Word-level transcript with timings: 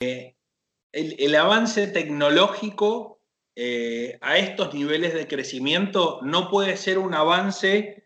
el, 0.00 1.34
avance 1.36 1.86
tecnológico 1.86 3.20
eh, 3.54 4.18
a 4.22 4.38
estos 4.38 4.74
niveles 4.74 5.14
de 5.14 5.28
crecimiento 5.28 6.20
no 6.22 6.48
puede 6.48 6.76
ser 6.76 6.98
un 6.98 7.14
avance 7.14 8.04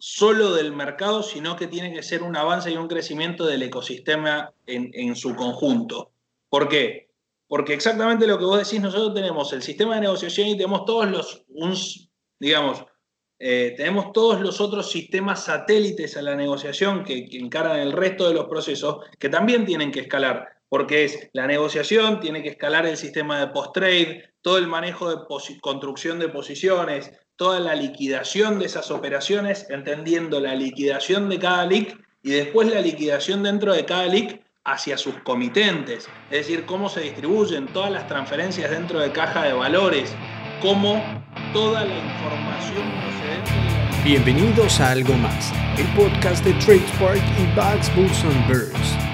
solo 0.00 0.54
del 0.54 0.72
mercado, 0.72 1.22
sino 1.22 1.54
que 1.54 1.68
tiene 1.68 1.92
que 1.92 2.02
ser 2.02 2.24
un 2.24 2.36
avance 2.36 2.72
y 2.72 2.76
un 2.76 2.88
crecimiento 2.88 3.46
del 3.46 3.62
ecosistema 3.62 4.52
en, 4.66 5.14
su 5.14 5.36
conjunto. 5.36 6.10
¿Por 6.48 6.68
qué? 6.68 7.10
Porque 7.46 7.72
exactamente 7.72 8.26
lo 8.26 8.36
que 8.36 8.44
vos 8.44 8.58
decís, 8.58 8.80
nosotros 8.80 9.14
tenemos 9.14 9.52
el 9.52 9.62
sistema 9.62 9.94
de 9.94 10.00
negociación 10.00 10.48
y 10.48 10.56
tenemos 10.56 10.84
todos 10.84 11.08
los, 11.08 11.46
digamos, 12.40 12.84
eh, 13.38 13.74
tenemos 13.76 14.12
todos 14.12 14.40
los 14.40 14.60
otros 14.60 14.90
sistemas 14.90 15.44
satélites 15.44 16.16
a 16.16 16.22
la 16.22 16.34
negociación 16.34 17.04
que, 17.04 17.26
que, 17.26 17.38
el 17.38 17.92
resto 17.92 18.26
de 18.26 18.34
los 18.34 18.46
procesos 18.46 19.06
que 19.20 19.28
también 19.28 19.64
tienen 19.64 19.92
que 19.92 20.00
escalar 20.00 20.57
porque 20.68 21.04
es 21.04 21.30
la 21.32 21.46
negociación, 21.46 22.20
tiene 22.20 22.42
que 22.42 22.50
escalar 22.50 22.86
el 22.86 22.96
sistema 22.96 23.40
de 23.40 23.48
post-trade, 23.48 24.30
todo 24.42 24.58
el 24.58 24.66
manejo 24.66 25.10
de 25.10 25.16
construcción 25.60 26.18
de 26.18 26.28
posiciones, 26.28 27.12
toda 27.36 27.60
la 27.60 27.74
liquidación 27.74 28.58
de 28.58 28.66
esas 28.66 28.90
operaciones, 28.90 29.66
entendiendo 29.70 30.40
la 30.40 30.54
liquidación 30.54 31.28
de 31.28 31.38
cada 31.38 31.64
LIC 31.66 31.96
y 32.22 32.30
después 32.30 32.68
la 32.68 32.80
liquidación 32.80 33.42
dentro 33.42 33.72
de 33.72 33.84
cada 33.84 34.06
LIC 34.06 34.42
hacia 34.64 34.98
sus 34.98 35.14
comitentes, 35.22 36.08
es 36.30 36.46
decir, 36.46 36.66
cómo 36.66 36.88
se 36.88 37.00
distribuyen 37.00 37.66
todas 37.68 37.90
las 37.90 38.06
transferencias 38.06 38.70
dentro 38.70 39.00
de 39.00 39.12
caja 39.12 39.44
de 39.44 39.54
valores, 39.54 40.14
cómo 40.60 41.02
toda 41.54 41.84
la 41.84 41.96
información 41.96 42.82
procedente. 43.00 43.78
Bienvenidos 44.04 44.78
a 44.80 44.90
Algo 44.90 45.14
Más, 45.14 45.52
el 45.78 45.86
podcast 45.94 46.44
de 46.44 46.52
TradeSpark 46.54 47.22
y 47.38 47.46
Bugs 47.54 47.94
Bulls 47.94 48.22
Birds. 48.46 49.07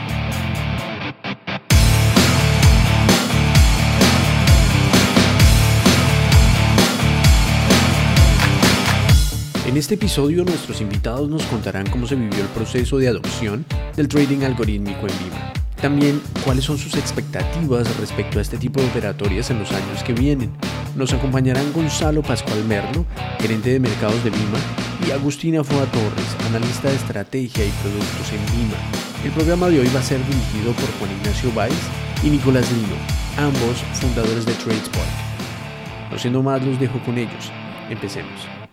En 9.74 9.78
este 9.78 9.96
episodio 9.96 10.44
nuestros 10.44 10.80
invitados 10.80 11.28
nos 11.28 11.42
contarán 11.46 11.90
cómo 11.90 12.06
se 12.06 12.14
vivió 12.14 12.40
el 12.40 12.48
proceso 12.50 12.96
de 12.96 13.08
adopción 13.08 13.66
del 13.96 14.06
trading 14.06 14.44
algorítmico 14.44 15.00
en 15.00 15.18
Vima. 15.18 15.52
También 15.82 16.22
cuáles 16.44 16.64
son 16.64 16.78
sus 16.78 16.94
expectativas 16.94 17.96
respecto 17.98 18.38
a 18.38 18.42
este 18.42 18.56
tipo 18.56 18.80
de 18.80 18.86
operatorias 18.86 19.50
en 19.50 19.58
los 19.58 19.72
años 19.72 20.04
que 20.04 20.12
vienen. 20.12 20.52
Nos 20.94 21.12
acompañarán 21.12 21.72
Gonzalo 21.72 22.22
Pascual 22.22 22.64
Merlo, 22.66 23.04
gerente 23.40 23.70
de 23.70 23.80
mercados 23.80 24.22
de 24.22 24.30
Vima, 24.30 24.60
y 25.08 25.10
Agustina 25.10 25.64
Foa 25.64 25.86
Torres, 25.86 26.36
analista 26.46 26.88
de 26.88 26.94
estrategia 26.94 27.66
y 27.66 27.70
productos 27.82 28.30
en 28.30 28.56
Vima. 28.56 28.76
El 29.24 29.32
programa 29.32 29.68
de 29.70 29.80
hoy 29.80 29.90
va 29.92 29.98
a 29.98 30.04
ser 30.04 30.24
dirigido 30.24 30.72
por 30.74 30.88
Juan 31.00 31.10
Ignacio 31.18 31.50
Valls 31.52 31.74
y 32.22 32.30
Nicolás 32.30 32.70
Lino, 32.70 32.94
ambos 33.38 33.82
fundadores 33.94 34.46
de 34.46 34.52
TradeSpark. 34.52 36.12
No 36.12 36.18
siendo 36.20 36.44
más, 36.44 36.64
los 36.64 36.78
dejo 36.78 37.00
con 37.00 37.18
ellos. 37.18 37.50
Empecemos 37.90 38.63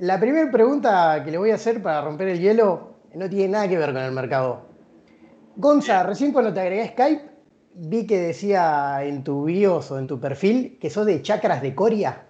la 0.00 0.20
primera 0.20 0.50
pregunta 0.50 1.22
que 1.24 1.30
le 1.30 1.38
voy 1.38 1.50
a 1.50 1.56
hacer 1.56 1.82
para 1.82 2.02
romper 2.02 2.28
el 2.28 2.40
hielo 2.40 2.98
no 3.14 3.28
tiene 3.28 3.48
nada 3.48 3.68
que 3.68 3.78
ver 3.78 3.92
con 3.92 4.02
el 4.02 4.12
mercado. 4.12 4.66
Gonza, 5.56 6.02
recién 6.04 6.32
cuando 6.32 6.52
te 6.52 6.60
agregué 6.60 6.88
Skype, 6.88 7.22
vi 7.74 8.06
que 8.06 8.18
decía 8.18 9.02
en 9.02 9.24
tu 9.24 9.44
bios 9.44 9.90
o 9.90 9.98
en 9.98 10.06
tu 10.06 10.20
perfil 10.20 10.78
que 10.80 10.90
sos 10.90 11.06
de 11.06 11.22
chakras 11.22 11.62
de 11.62 11.74
Coria. 11.74 12.26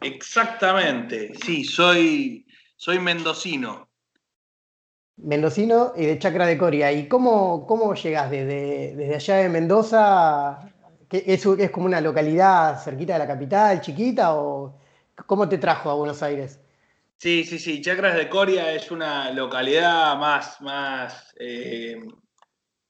Exactamente, 0.00 1.32
sí, 1.44 1.64
soy, 1.64 2.46
soy 2.76 2.98
mendocino. 2.98 3.88
Mendocino 5.16 5.92
y 5.96 6.06
de 6.06 6.18
chakra 6.18 6.46
de 6.46 6.58
Coria. 6.58 6.90
¿Y 6.92 7.06
cómo, 7.06 7.66
cómo 7.66 7.94
llegas 7.94 8.30
desde, 8.30 8.96
desde 8.96 9.14
allá 9.14 9.36
de 9.36 9.48
Mendoza? 9.48 10.72
¿Es, 11.10 11.46
¿Es 11.46 11.70
como 11.70 11.86
una 11.86 12.00
localidad 12.00 12.82
cerquita 12.82 13.12
de 13.12 13.18
la 13.20 13.26
capital, 13.26 13.80
chiquita? 13.80 14.34
¿O 14.34 14.83
¿Cómo 15.26 15.48
te 15.48 15.58
trajo 15.58 15.90
a 15.90 15.94
Buenos 15.94 16.22
Aires? 16.22 16.60
Sí, 17.18 17.44
sí, 17.44 17.58
sí. 17.58 17.80
Chacras 17.80 18.16
de 18.16 18.28
Coria 18.28 18.72
es 18.72 18.90
una 18.90 19.30
localidad 19.30 20.16
más, 20.18 20.60
más 20.60 21.34
eh, 21.38 21.98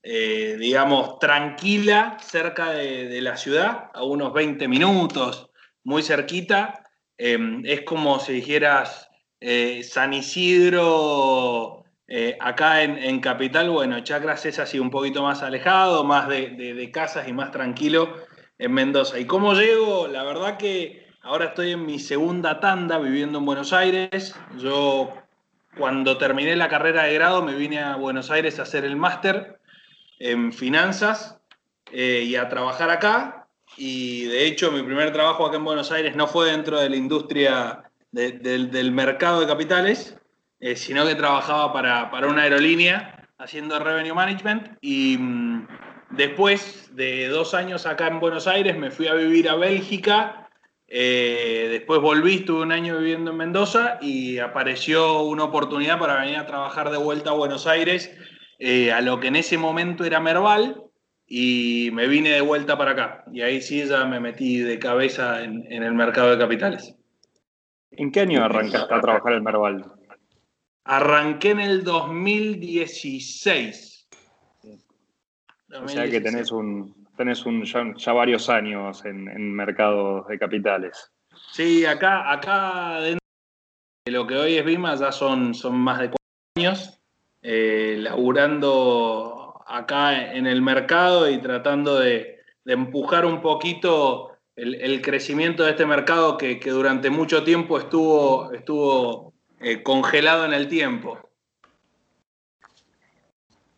eh, 0.02 0.56
digamos, 0.58 1.18
tranquila, 1.18 2.16
cerca 2.20 2.70
de, 2.70 3.20
la 3.20 3.36
ciudad, 3.36 3.90
a 3.92 4.02
unos 4.02 4.32
20 4.32 4.66
minutos, 4.68 5.50
muy 5.84 6.02
cerquita. 6.02 6.82
Em, 7.16 7.62
es 7.64 7.82
como 7.82 8.18
si 8.18 8.32
dijeras 8.32 9.08
eh, 9.40 9.82
San 9.84 10.14
Isidro, 10.14 11.84
acá 12.40 12.82
en, 12.82 13.20
Capital, 13.20 13.70
bueno, 13.70 14.00
Chacras 14.00 14.46
es 14.46 14.58
así 14.58 14.78
un 14.78 14.90
poquito 14.90 15.22
más 15.22 15.42
alejado, 15.42 16.04
más 16.04 16.28
de, 16.28 16.50
de 16.50 16.90
casas 16.90 17.28
y 17.28 17.32
más 17.32 17.50
tranquilo 17.50 18.14
en 18.58 18.72
Mendoza. 18.72 19.18
¿Y 19.18 19.26
cómo 19.26 19.54
llego? 19.54 20.08
La 20.08 20.24
verdad 20.24 20.56
que 20.56 21.03
Ahora 21.24 21.46
estoy 21.46 21.70
en 21.70 21.86
mi 21.86 21.98
segunda 21.98 22.60
tanda 22.60 22.98
viviendo 22.98 23.38
en 23.38 23.46
Buenos 23.46 23.72
Aires. 23.72 24.34
Yo 24.58 25.10
cuando 25.74 26.18
terminé 26.18 26.54
la 26.54 26.68
carrera 26.68 27.04
de 27.04 27.14
grado 27.14 27.42
me 27.42 27.54
vine 27.54 27.78
a 27.78 27.96
Buenos 27.96 28.30
Aires 28.30 28.58
a 28.58 28.64
hacer 28.64 28.84
el 28.84 28.94
máster 28.96 29.58
en 30.18 30.52
finanzas 30.52 31.40
eh, 31.90 32.24
y 32.26 32.36
a 32.36 32.50
trabajar 32.50 32.90
acá. 32.90 33.46
Y 33.78 34.26
de 34.26 34.44
hecho 34.44 34.70
mi 34.70 34.82
primer 34.82 35.14
trabajo 35.14 35.46
acá 35.46 35.56
en 35.56 35.64
Buenos 35.64 35.90
Aires 35.92 36.14
no 36.14 36.26
fue 36.26 36.50
dentro 36.50 36.78
de 36.78 36.90
la 36.90 36.96
industria 36.96 37.84
del 38.12 38.92
mercado 38.92 39.40
de 39.40 39.46
capitales, 39.46 40.18
eh, 40.60 40.76
sino 40.76 41.06
que 41.06 41.14
trabajaba 41.14 41.72
para, 41.72 42.10
para, 42.10 42.26
una 42.26 42.42
aerolínea 42.42 43.26
haciendo 43.38 43.78
revenue 43.78 44.12
management. 44.12 44.76
Y 44.82 45.16
mm, 45.18 45.68
después 46.10 46.94
de 46.94 47.28
dos 47.28 47.54
años 47.54 47.86
acá 47.86 48.08
en 48.08 48.20
Buenos 48.20 48.46
Aires 48.46 48.76
me 48.76 48.90
fui 48.90 49.08
a 49.08 49.14
vivir 49.14 49.48
a 49.48 49.54
Bélgica 49.54 50.43
eh, 50.88 51.68
después 51.70 52.00
volví, 52.00 52.36
estuve 52.36 52.62
un 52.62 52.72
año 52.72 52.98
viviendo 52.98 53.30
en 53.30 53.36
Mendoza 53.36 53.98
y 54.00 54.38
apareció 54.38 55.22
una 55.22 55.44
oportunidad 55.44 55.98
para 55.98 56.20
venir 56.20 56.36
a 56.36 56.46
trabajar 56.46 56.90
de 56.90 56.98
vuelta 56.98 57.30
a 57.30 57.34
Buenos 57.34 57.66
Aires, 57.66 58.14
eh, 58.58 58.92
a 58.92 59.00
lo 59.00 59.20
que 59.20 59.28
en 59.28 59.36
ese 59.36 59.56
momento 59.58 60.04
era 60.04 60.20
Merval, 60.20 60.82
y 61.26 61.88
me 61.92 62.06
vine 62.06 62.30
de 62.30 62.42
vuelta 62.42 62.76
para 62.76 62.90
acá. 62.92 63.24
Y 63.32 63.40
ahí 63.40 63.62
sí 63.62 63.84
ya 63.86 64.04
me 64.04 64.20
metí 64.20 64.58
de 64.58 64.78
cabeza 64.78 65.42
en, 65.42 65.64
el 65.70 65.94
mercado 65.94 66.30
de 66.30 66.38
capitales. 66.38 66.94
¿En 67.90 68.12
qué 68.12 68.20
año 68.20 68.44
arrancaste 68.44 68.92
a 68.92 69.00
trabajar 69.00 69.32
en 69.32 69.42
Merval? 69.42 69.90
Arranqué 70.84 71.50
en 71.50 71.60
el 71.60 71.82
2016. 71.82 74.06
O 75.82 75.88
sea 75.88 76.08
que 76.08 76.20
tenés 76.20 76.52
un, 76.52 77.03
tenés 77.16 77.44
un, 77.46 77.64
ya, 77.64 78.12
varios 78.12 78.48
años 78.48 79.04
en, 79.04 79.52
mercados 79.52 80.26
de 80.28 80.38
capitales. 80.38 81.12
Sí, 81.52 81.84
acá, 81.84 82.30
acá 82.32 83.00
dentro 83.00 83.18
de 84.04 84.12
lo 84.12 84.26
que 84.26 84.36
hoy 84.36 84.56
es 84.56 84.64
Bima 84.64 84.94
ya 84.94 85.12
son, 85.12 85.54
son 85.54 85.76
más 85.78 85.98
de 85.98 86.08
cuatro 86.08 86.18
años 86.56 87.00
eh, 87.42 87.96
laburando 87.98 89.62
acá 89.66 90.32
en 90.32 90.46
el 90.46 90.62
mercado 90.62 91.28
y 91.28 91.38
tratando 91.38 91.98
de, 91.98 92.40
empujar 92.66 93.26
un 93.26 93.42
poquito 93.42 94.38
el, 94.56 95.02
crecimiento 95.02 95.64
de 95.64 95.72
este 95.72 95.84
mercado 95.84 96.38
que, 96.38 96.58
durante 96.64 97.10
mucho 97.10 97.44
tiempo 97.44 97.78
estuvo, 97.78 98.52
estuvo 98.52 99.34
eh, 99.60 99.82
congelado 99.82 100.46
en 100.46 100.54
el 100.54 100.68
tiempo. 100.68 101.18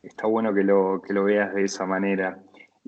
Está 0.02 0.28
bueno 0.28 0.54
que 0.54 0.62
lo, 0.62 1.02
que 1.04 1.12
lo 1.12 1.24
veas 1.24 1.52
de 1.52 1.64
esa 1.64 1.84
manera. 1.84 2.38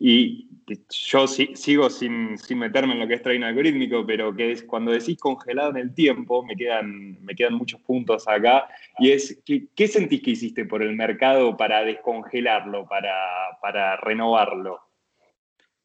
Y 0.01 0.49
yo 0.91 1.27
sigo 1.27 1.91
sin, 1.91 2.37
meterme 2.51 2.93
en 2.93 3.01
lo 3.01 3.09
que 3.09 3.15
es 3.15 3.23
trading 3.23 3.43
algorítmico, 3.43 4.05
pero 4.07 4.35
que 4.35 4.53
es 4.53 4.63
cuando 4.63 4.93
decís 4.93 5.19
congelado 5.19 5.71
en 5.71 5.79
el 5.79 5.95
tiempo, 5.95 6.45
me 6.45 6.55
quedan, 6.57 7.25
me 7.25 7.35
quedan 7.35 7.55
muchos 7.55 7.81
puntos 7.81 8.29
acá. 8.29 8.69
Y 8.99 9.11
es, 9.11 9.43
¿qué, 9.45 9.89
sentís 9.89 10.23
que 10.23 10.33
hiciste 10.33 10.67
por 10.67 10.83
el 10.83 10.95
mercado 10.95 11.57
para 11.57 11.85
descongelarlo, 11.85 12.87
para, 12.87 13.15
para 13.63 13.97
renovarlo? 13.97 14.81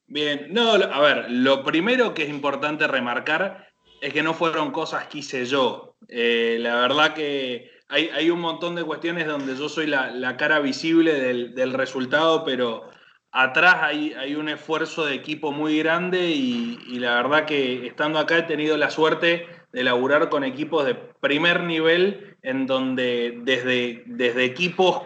Bien, 0.06 0.48
no, 0.52 0.74
a 0.74 1.02
ver, 1.02 1.32
lo 1.32 1.64
primero 1.64 2.14
que 2.14 2.24
es 2.24 2.30
importante 2.30 2.86
remarcar 2.88 3.70
es 4.02 4.14
que 4.14 4.22
no 4.22 4.34
fueron 4.34 4.72
cosas 4.72 5.08
que 5.08 5.20
hice 5.20 5.46
yo. 5.46 5.96
Eh, 6.10 6.58
la 6.60 6.76
verdad 6.76 7.14
que 7.14 7.72
hay, 7.88 8.10
hay, 8.10 8.30
un 8.30 8.42
montón 8.42 8.76
de 8.76 8.84
cuestiones 8.84 9.26
donde 9.28 9.56
yo 9.56 9.70
soy 9.70 9.88
la, 9.88 10.36
cara 10.38 10.60
visible 10.60 11.14
del, 11.14 11.56
del 11.56 11.72
resultado, 11.72 12.44
pero 12.44 12.92
atrás 13.34 13.78
hay, 13.82 14.14
hay, 14.14 14.36
un 14.36 14.48
esfuerzo 14.48 15.06
de 15.06 15.16
equipo 15.16 15.52
muy 15.52 15.80
grande 15.80 16.30
y, 16.30 16.78
la 17.00 17.16
verdad 17.16 17.46
que 17.46 17.88
estando 17.88 18.20
acá 18.20 18.38
he 18.38 18.44
tenido 18.44 18.78
la 18.78 18.92
suerte 18.92 19.48
de 19.74 19.84
laburar 19.84 20.30
con 20.30 20.44
equipos 20.44 20.86
de 20.86 20.94
primer 20.94 21.64
nivel 21.64 22.38
en 22.44 22.68
donde 22.68 23.40
desde, 23.42 24.04
desde 24.06 24.46
equipos 24.46 25.02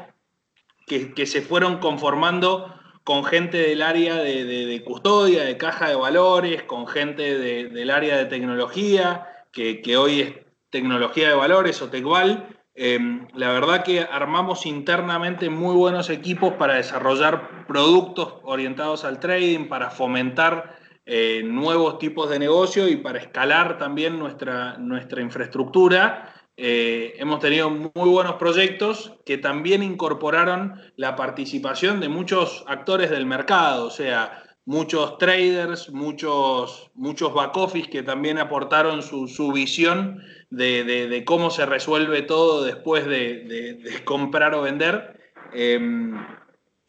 que, 0.86 1.26
se 1.26 1.42
fueron 1.42 1.80
conformando 1.80 2.74
con 3.06 3.24
gente 3.24 3.58
del 3.58 3.82
área 3.82 4.16
de, 4.18 4.84
custodia, 4.86 5.44
de 5.44 5.58
caja 5.58 5.88
de 5.88 5.96
valores, 5.96 6.64
con 6.64 6.86
gente 6.86 7.38
del 7.38 7.90
área 7.90 8.18
de 8.18 8.26
tecnología, 8.26 9.26
que, 9.54 9.98
hoy 9.98 10.22
es 10.22 10.34
tecnología 10.70 11.30
de 11.30 11.36
valores 11.36 11.82
o 11.82 11.90
TECVAL, 11.90 12.57
Em, 12.80 13.28
la 13.34 13.52
verdad 13.52 13.84
que 13.84 14.02
armamos 14.02 14.68
internamente 14.68 15.50
muy 15.50 15.76
buenos 15.76 16.12
equipos 16.12 16.54
para 16.54 16.76
desarrollar 16.76 17.66
productos 17.66 18.36
orientados 18.44 19.04
al 19.04 19.20
trading, 19.20 19.68
para 19.68 19.90
fomentar 19.90 20.78
eh, 21.04 21.42
nuevos 21.44 21.98
tipos 21.98 22.30
de 22.30 22.38
negocio 22.38 22.88
y 22.88 22.98
para 22.98 23.18
escalar 23.18 23.80
también 23.80 24.20
nuestra, 24.20 24.78
nuestra 24.78 25.24
infraestructura. 25.24 26.36
Eh, 26.56 27.16
hemos 27.18 27.40
tenido 27.40 27.72
muy 27.72 28.10
buenos 28.10 28.36
proyectos 28.36 29.14
que 29.26 29.40
también 29.40 29.82
incorporaron 29.82 30.80
la 30.98 31.16
participación 31.16 32.00
de 32.00 32.10
muchos 32.10 32.64
actores 32.68 33.10
del 33.10 33.26
mercado, 33.26 33.88
o 33.88 33.92
sea, 33.92 34.44
muchos 34.68 35.18
traders, 35.18 35.90
muchos, 35.90 36.92
muchos 36.94 37.34
back 37.34 37.56
office 37.56 37.90
que 37.90 38.04
también 38.04 38.38
aportaron 38.38 39.02
su, 39.02 39.52
visión 39.54 40.22
de, 40.50 41.24
cómo 41.26 41.50
se 41.50 41.66
resuelve 41.66 42.22
todo 42.22 42.64
después 42.64 43.06
de, 43.06 44.02
comprar 44.06 44.54
o 44.54 44.62
vender. 44.62 45.20
Em, 45.54 46.18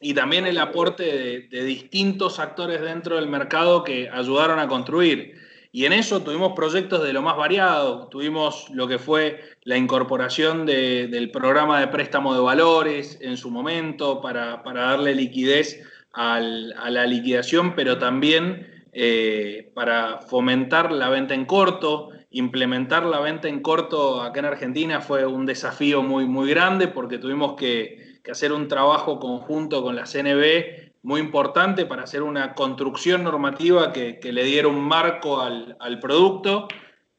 y 0.00 0.14
también 0.14 0.46
el 0.46 0.58
aporte 0.58 1.48
de, 1.50 1.64
distintos 1.64 2.38
actores 2.38 2.80
dentro 2.80 3.16
del 3.16 3.28
mercado 3.28 3.82
que 3.82 4.08
ayudaron 4.08 4.58
a 4.58 4.68
construir. 4.68 5.34
Y 5.70 5.84
en 5.84 5.92
eso 5.92 6.22
tuvimos 6.22 6.54
proyectos 6.54 7.02
de 7.02 7.12
lo 7.12 7.20
más 7.20 7.36
variado. 7.36 8.08
Tuvimos 8.08 8.70
lo 8.70 8.88
que 8.88 8.98
fue 8.98 9.40
la 9.64 9.76
incorporación 9.76 10.64
del 10.64 11.30
programa 11.30 11.80
de 11.80 11.88
préstamo 11.88 12.34
de 12.34 12.40
valores 12.40 13.18
en 13.20 13.36
su 13.36 13.50
momento 13.50 14.20
para, 14.20 14.62
darle 14.64 15.14
liquidez 15.14 15.82
a 16.14 16.40
la 16.40 17.06
liquidación, 17.06 17.74
pero 17.74 17.98
también 17.98 18.66
eh, 18.92 19.70
para 19.74 20.22
fomentar 20.22 20.90
la 20.90 21.10
venta 21.10 21.34
en 21.34 21.44
corto. 21.44 22.10
Implementar 22.30 23.04
la 23.04 23.20
venta 23.20 23.48
en 23.48 23.60
corto 23.60 24.20
acá 24.20 24.40
en 24.40 24.46
Argentina 24.46 25.00
fue 25.00 25.24
un 25.24 25.46
desafío 25.46 26.02
muy, 26.02 26.26
muy 26.26 26.50
grande 26.50 26.86
porque 26.86 27.16
tuvimos 27.16 27.54
que, 27.54 28.06
hacer 28.30 28.52
un 28.52 28.68
trabajo 28.68 29.18
conjunto 29.18 29.82
con 29.82 29.96
la 29.96 30.04
CNB 30.04 30.92
muy 31.02 31.18
importante 31.18 31.86
para 31.86 32.02
hacer 32.02 32.22
una 32.22 32.52
construcción 32.52 33.24
normativa 33.24 33.90
que, 33.90 34.20
le 34.22 34.44
diera 34.44 34.68
un 34.68 34.84
marco 34.84 35.40
al, 35.40 35.98
producto. 35.98 36.68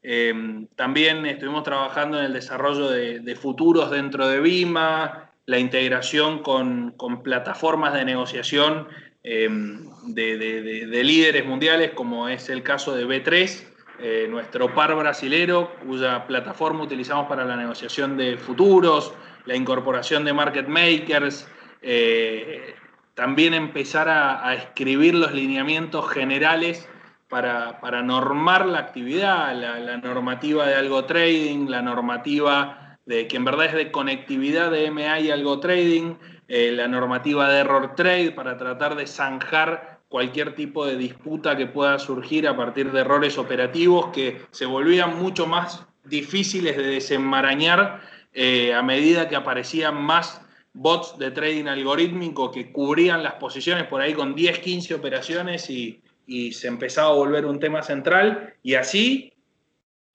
Eh, 0.04 0.32
también 0.76 1.26
estuvimos 1.26 1.64
trabajando 1.64 2.16
en 2.20 2.26
el 2.26 2.32
desarrollo 2.32 2.88
de, 2.88 3.34
futuros 3.34 3.90
dentro 3.90 4.28
de 4.28 4.38
BIMA, 4.38 5.32
la 5.46 5.58
integración 5.58 6.44
con, 6.44 6.94
plataformas 7.24 7.92
de 7.94 8.04
negociación 8.04 8.86
em, 9.24 9.90
de, 10.14 11.02
líderes 11.02 11.44
mundiales, 11.44 11.90
como 11.90 12.28
es 12.28 12.48
el 12.50 12.62
caso 12.62 12.94
de 12.94 13.04
B3, 13.04 13.69
eh, 14.02 14.26
nuestro 14.28 14.74
par 14.74 14.94
brasilero, 14.94 15.72
cuya 15.86 16.26
plataforma 16.26 16.84
utilizamos 16.84 17.26
para 17.26 17.44
la 17.44 17.56
negociación 17.56 18.16
de 18.16 18.36
futuros, 18.36 19.12
la 19.46 19.54
incorporación 19.54 20.24
de 20.24 20.32
market 20.32 20.68
makers, 20.68 21.46
eh, 21.82 22.74
también 23.14 23.54
empezar 23.54 24.08
a, 24.08 24.54
escribir 24.54 25.14
los 25.14 25.32
lineamientos 25.32 26.08
generales 26.10 26.88
para, 27.28 28.02
normar 28.02 28.66
la 28.66 28.78
actividad, 28.78 29.54
la, 29.54 29.78
la 29.78 29.96
normativa 29.98 30.66
de 30.66 30.74
algo 30.74 31.04
trading, 31.04 31.68
la 31.68 31.82
normativa 31.82 32.96
de 33.06 33.26
que 33.26 33.36
en 33.36 33.44
verdad 33.44 33.66
es 33.66 33.74
de 33.74 33.90
conectividad 33.90 34.70
de 34.70 34.90
MA 34.90 35.20
y 35.20 35.30
algo 35.30 35.58
trading, 35.60 36.14
eh, 36.48 36.72
la 36.72 36.88
normativa 36.88 37.48
de 37.48 37.60
error 37.60 37.94
trade 37.94 38.32
para 38.32 38.56
tratar 38.56 38.96
de 38.96 39.06
zanjar 39.06 39.89
cualquier 40.10 40.54
tipo 40.54 40.84
de 40.84 40.96
disputa 40.96 41.56
que 41.56 41.66
pueda 41.66 41.98
surgir 41.98 42.46
a 42.46 42.54
partir 42.54 42.92
de 42.92 43.00
errores 43.00 43.38
operativos 43.38 44.10
que 44.12 44.42
se 44.50 44.66
volvían 44.66 45.18
mucho 45.18 45.46
más 45.46 45.86
difíciles 46.04 46.76
de 46.76 46.82
desenmarañar 46.82 48.02
eh, 48.34 48.74
a 48.74 48.82
medida 48.82 49.28
que 49.28 49.36
aparecían 49.36 50.02
más 50.02 50.42
bots 50.74 51.16
de 51.18 51.30
trading 51.30 51.66
algorítmico 51.66 52.50
que 52.50 52.70
cubrían 52.70 53.22
las 53.22 53.34
posiciones 53.34 53.86
por 53.86 54.02
ahí 54.02 54.12
con 54.12 54.34
10, 54.34 54.58
15 54.58 54.94
operaciones 54.94 55.70
y, 55.70 56.02
y 56.26 56.52
se 56.52 56.68
empezaba 56.68 57.10
a 57.10 57.14
volver 57.14 57.46
un 57.46 57.58
tema 57.58 57.82
central. 57.82 58.54
Y 58.62 58.74
así 58.74 59.32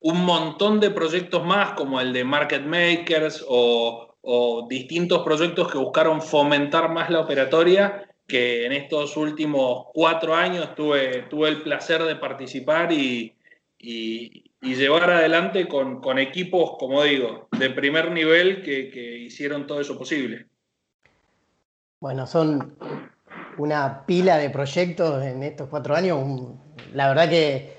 un 0.00 0.24
montón 0.24 0.78
de 0.78 0.90
proyectos 0.90 1.44
más, 1.44 1.72
como 1.72 2.00
el 2.00 2.12
de 2.12 2.24
Market 2.24 2.64
Makers 2.64 3.44
o, 3.48 4.02
distintos 4.68 5.22
proyectos 5.22 5.70
que 5.70 5.78
buscaron 5.78 6.20
fomentar 6.20 6.92
más 6.92 7.10
la 7.10 7.20
operatoria, 7.20 8.05
que 8.26 8.66
en 8.66 8.72
estos 8.72 9.16
últimos 9.16 9.86
cuatro 9.94 10.34
años 10.34 10.74
tuve, 10.74 11.22
tuve 11.30 11.48
el 11.48 11.62
placer 11.62 12.02
de 12.02 12.16
participar 12.16 12.92
y, 12.92 13.32
llevar 14.60 15.10
adelante 15.10 15.68
con, 15.68 16.18
equipos, 16.18 16.76
como 16.78 17.02
digo, 17.04 17.48
de 17.56 17.70
primer 17.70 18.10
nivel 18.10 18.62
que, 18.62 19.18
hicieron 19.18 19.66
todo 19.66 19.80
eso 19.80 19.96
posible. 19.96 20.46
Bueno, 22.00 22.26
son 22.26 22.76
una 23.58 24.04
pila 24.06 24.38
de 24.38 24.50
proyectos 24.50 25.24
en 25.24 25.42
estos 25.42 25.68
cuatro 25.68 25.94
años. 25.94 26.18
La 26.92 27.08
verdad 27.08 27.28
que 27.28 27.76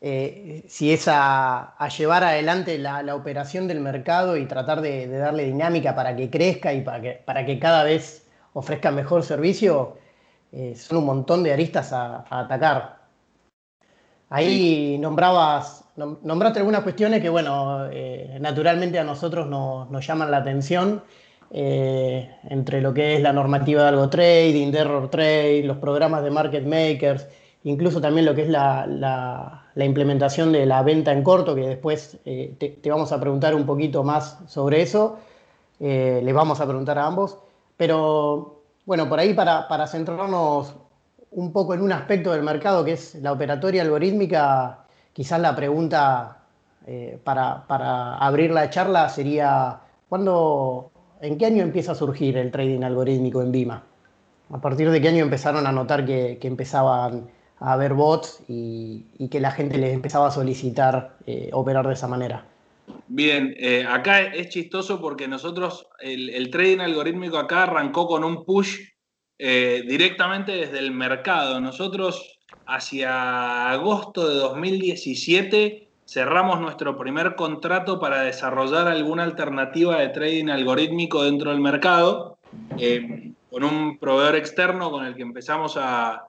eh, 0.00 0.64
si 0.68 0.92
es 0.92 1.06
a, 1.08 1.76
llevar 1.96 2.22
adelante 2.22 2.78
la, 2.78 3.14
operación 3.14 3.66
del 3.66 3.80
mercado 3.80 4.36
y 4.36 4.46
tratar 4.46 4.80
de, 4.80 5.08
darle 5.08 5.44
dinámica 5.44 5.94
para 5.94 6.14
que 6.14 6.30
crezca 6.30 6.72
y 6.72 6.82
para 6.82 7.00
que, 7.00 7.12
para 7.24 7.44
que 7.44 7.58
cada 7.58 7.82
vez 7.82 8.27
ofrezca 8.52 8.90
mejor 8.90 9.22
servicio, 9.22 9.96
eh, 10.52 10.74
son 10.76 10.98
un 10.98 11.06
montón 11.06 11.42
de 11.42 11.52
aristas 11.52 11.92
a, 11.92 12.24
atacar. 12.30 12.98
Ahí 14.30 14.98
nombrabas, 14.98 15.84
nombraste 15.96 16.58
algunas 16.58 16.82
cuestiones 16.82 17.22
que, 17.22 17.28
bueno, 17.28 17.88
eh, 17.90 18.36
naturalmente 18.40 18.98
a 18.98 19.04
nosotros 19.04 19.46
nos, 19.48 20.06
llaman 20.06 20.30
la 20.30 20.38
atención. 20.38 21.02
entre 21.50 22.82
lo 22.82 22.92
que 22.92 23.16
es 23.16 23.22
la 23.22 23.32
normativa 23.32 23.82
de 23.82 23.88
algo 23.88 24.10
trading, 24.10 24.70
de 24.70 24.78
error 24.80 25.08
trade, 25.10 25.62
los 25.64 25.78
programas 25.78 26.22
de 26.22 26.30
market 26.30 26.66
makers, 26.66 27.26
incluso 27.64 28.00
también 28.00 28.26
lo 28.26 28.34
que 28.34 28.42
es 28.42 28.48
la, 28.48 29.64
implementación 29.76 30.52
de 30.52 30.66
la 30.66 30.82
venta 30.82 31.12
en 31.12 31.22
corto, 31.22 31.54
que 31.54 31.62
después 31.62 32.18
eh, 32.24 32.54
te, 32.58 32.90
vamos 32.90 33.12
a 33.12 33.20
preguntar 33.20 33.54
un 33.54 33.66
poquito 33.66 34.02
más 34.04 34.38
sobre 34.46 34.82
eso, 34.82 35.18
eh, 35.80 36.20
les 36.24 36.34
vamos 36.34 36.60
a 36.60 36.66
preguntar 36.66 36.98
a 36.98 37.06
ambos, 37.06 37.38
pero 37.78 38.64
bueno, 38.84 39.08
por 39.08 39.18
ahí 39.18 39.32
para, 39.32 39.86
centrarnos 39.86 40.76
un 41.30 41.52
poco 41.52 41.72
en 41.72 41.80
un 41.80 41.92
aspecto 41.92 42.32
del 42.32 42.42
mercado 42.42 42.84
que 42.84 42.92
es 42.92 43.14
la 43.14 43.32
operatoria 43.32 43.80
algorítmica, 43.80 44.84
quizás 45.14 45.40
la 45.40 45.56
pregunta 45.56 46.42
eh, 46.86 47.18
para, 47.24 47.64
abrir 48.18 48.50
la 48.50 48.68
charla 48.68 49.08
sería, 49.08 49.80
¿cuándo, 50.10 50.90
¿en 51.22 51.38
qué 51.38 51.46
año 51.46 51.62
empieza 51.62 51.92
a 51.92 51.94
surgir 51.94 52.36
el 52.36 52.50
trading 52.50 52.82
algorítmico 52.82 53.40
en 53.40 53.52
Vima? 53.52 53.84
¿A 54.50 54.60
partir 54.60 54.90
de 54.90 55.00
qué 55.00 55.08
año 55.08 55.24
empezaron 55.24 55.66
a 55.66 55.72
notar 55.72 56.04
que, 56.04 56.36
que 56.38 56.48
empezaban 56.48 57.30
a 57.60 57.76
ver 57.76 57.94
bots 57.94 58.42
y, 58.48 59.28
que 59.30 59.40
la 59.40 59.50
gente 59.50 59.78
les 59.78 59.92
empezaba 59.92 60.28
a 60.28 60.30
solicitar 60.30 61.16
eh, 61.26 61.50
operar 61.52 61.86
de 61.86 61.94
esa 61.94 62.08
manera. 62.08 62.44
Bien, 63.08 63.54
eh, 63.58 63.86
acá 63.88 64.20
es 64.20 64.48
chistoso 64.48 65.00
porque 65.00 65.28
nosotros, 65.28 65.88
el, 66.00 66.50
trading 66.50 66.80
algorítmico 66.80 67.38
acá 67.38 67.64
arrancó 67.64 68.06
con 68.06 68.24
un 68.24 68.44
push 68.44 68.78
eh, 69.38 69.82
directamente 69.86 70.52
desde 70.52 70.78
el 70.78 70.90
mercado. 70.92 71.60
Nosotros 71.60 72.38
hacia 72.66 73.70
agosto 73.70 74.28
de 74.28 74.34
2017 74.36 75.88
cerramos 76.06 76.60
nuestro 76.60 76.96
primer 76.98 77.34
contrato 77.34 77.98
para 77.98 78.22
desarrollar 78.22 78.88
alguna 78.88 79.24
alternativa 79.24 79.98
de 80.00 80.08
trading 80.08 80.48
algorítmico 80.48 81.24
dentro 81.24 81.50
del 81.50 81.60
mercado, 81.60 82.38
con 83.50 83.64
un 83.64 83.98
proveedor 83.98 84.36
externo 84.36 84.90
con 84.90 85.04
el 85.04 85.14
que 85.14 85.22
empezamos 85.22 85.76
a, 85.76 86.28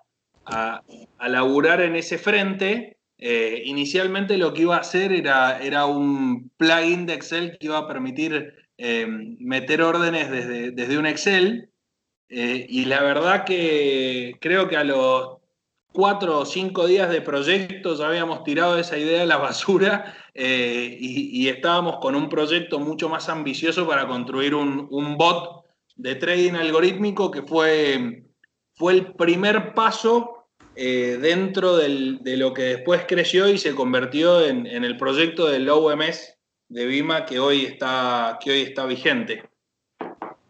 a, 0.50 0.82
laburar 1.28 1.82
en 1.82 1.96
ese 1.96 2.18
frente, 2.18 2.98
eh, 3.21 3.63
inicialmente 3.65 4.38
lo 4.38 4.53
que 4.53 4.61
iba 4.61 4.77
a 4.77 4.79
hacer 4.79 5.11
era, 5.11 5.61
era 5.61 5.85
un 5.85 6.49
plugin 6.55 7.05
de 7.05 7.15
Excel 7.15 7.57
que 7.59 7.67
iba 7.67 7.77
a 7.77 7.88
permitir 7.88 8.55
eh, 8.77 9.05
meter 9.39 9.81
órdenes 9.81 10.31
desde, 10.31 10.71
desde 10.71 10.97
un 10.97 11.05
Excel. 11.05 11.69
Eh, 12.29 12.65
y 12.69 12.85
la 12.85 13.03
verdad 13.03 13.43
que 13.43 14.35
creo 14.39 14.69
que 14.69 14.77
a 14.77 14.85
los 14.85 15.38
cuatro 15.91 16.39
o 16.39 16.45
cinco 16.45 16.88
días 16.88 17.09
de 17.09 17.21
proyecto 17.21 17.95
ya 17.95 18.07
habíamos 18.07 18.43
tirado 18.43 18.77
esa 18.77 18.97
idea 18.97 19.23
a 19.23 19.25
la 19.25 19.38
basura 19.38 20.15
y, 20.35 21.47
estábamos 21.49 21.97
con 21.97 22.15
un 22.15 22.29
proyecto 22.29 22.79
mucho 22.79 23.09
más 23.09 23.27
ambicioso 23.27 23.88
para 23.88 24.07
construir 24.07 24.53
un, 24.53 24.88
un 24.91 25.17
bot 25.17 25.65
de 25.95 26.15
trading 26.15 26.53
algorítmico 26.53 27.31
que 27.31 27.41
fue, 27.41 28.23
fue 28.75 28.93
el 28.93 29.13
primer 29.15 29.73
paso 29.73 30.38
eh, 30.81 31.17
dentro 31.19 31.75
de 31.75 32.38
lo 32.38 32.53
que 32.53 32.62
después 32.62 33.03
creció 33.05 33.50
y 33.50 33.57
se 33.57 33.75
convirtió 33.75 34.45
en, 34.45 34.65
el 34.65 34.95
proyecto 34.95 35.45
del 35.45 35.67
OMS 35.67 36.38
de 36.69 36.86
Vima 36.86 37.25
que 37.25 37.38
hoy 37.38 37.65
está, 37.65 38.39
que 38.41 38.51
hoy 38.51 38.62
está 38.62 38.86
vigente. 38.86 39.43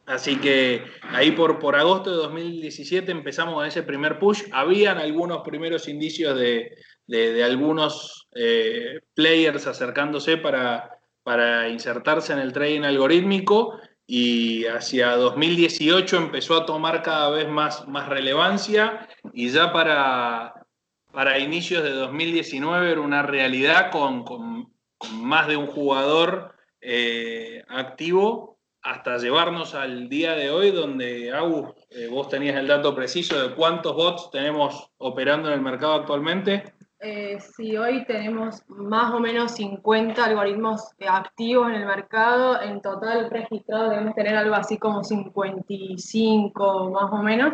Así 0.05 0.36
que 0.36 0.83
ahí 1.01 1.31
por, 1.31 1.57
por 1.57 1.75
agosto 1.75 2.12
de 2.12 2.17
2017 2.17 3.12
empezamos 3.12 3.55
con 3.55 3.65
ese 3.65 3.81
primer 3.81 4.19
push. 4.19 4.43
Habían 4.51 5.00
algunos 5.00 5.41
primeros 5.41 5.88
indicios 5.88 6.38
de, 6.38 7.43
algunos 7.43 8.27
eh, 8.36 9.00
players 9.15 9.65
acercándose 9.65 10.38
para, 10.38 10.91
para 11.24 11.69
insertarse 11.69 12.33
en 12.33 12.39
el 12.39 12.53
trading 12.53 12.83
algorítmico 12.83 13.79
y 14.12 14.66
hacia 14.66 15.16
2018 15.18 16.18
empezó 16.18 16.58
a 16.58 16.66
tomar 16.66 17.04
cada 17.04 17.30
vez 17.30 17.48
más, 17.48 17.88
más 17.88 18.10
relevancia 18.10 19.08
y 19.34 19.50
ya 19.50 19.72
para, 19.72 20.66
para 21.12 21.38
inicios 21.38 21.84
de 21.84 21.92
2019 21.92 22.92
era 22.92 23.01
una 23.01 23.22
realidad 23.22 23.92
con, 23.92 24.24
con, 24.24 24.74
más 25.13 25.48
de 25.48 25.58
un 25.58 25.68
jugador 25.68 26.56
eh, 26.82 27.63
activo 27.68 28.58
hasta 28.82 29.20
llevarnos 29.20 29.75
al 29.75 30.10
día 30.10 30.34
de 30.34 30.50
hoy 30.50 30.72
donde, 30.72 31.32
Agus, 31.32 31.75
eh, 31.92 32.08
vos 32.10 32.30
tenías 32.30 32.56
el 32.56 32.66
dato 32.66 32.96
preciso 32.96 33.39
de 33.39 33.54
cuántos 33.54 33.96
bots 33.96 34.32
tenemos 34.32 34.89
operando 34.98 35.50
en 35.50 35.54
el 35.54 35.62
mercado 35.62 35.94
actualmente. 35.94 36.74
Eh, 37.01 37.38
sí, 37.56 37.77
hoy 37.77 38.03
tenemos 38.03 38.62
más 38.68 39.13
o 39.13 39.22
menos 39.22 39.53
50 39.53 40.22
algoritmos 40.22 40.89
activos 41.08 41.70
en 41.70 41.75
el 41.75 41.86
mercado. 41.86 42.62
En 42.62 42.82
total 42.82 43.29
registrados 43.29 43.91
debemos 43.91 44.15
tener 44.15 44.36
algo 44.36 44.56
así 44.56 44.77
como 44.77 45.03
55 45.03 46.89
más 46.91 47.12
o 47.13 47.24
menos. 47.24 47.53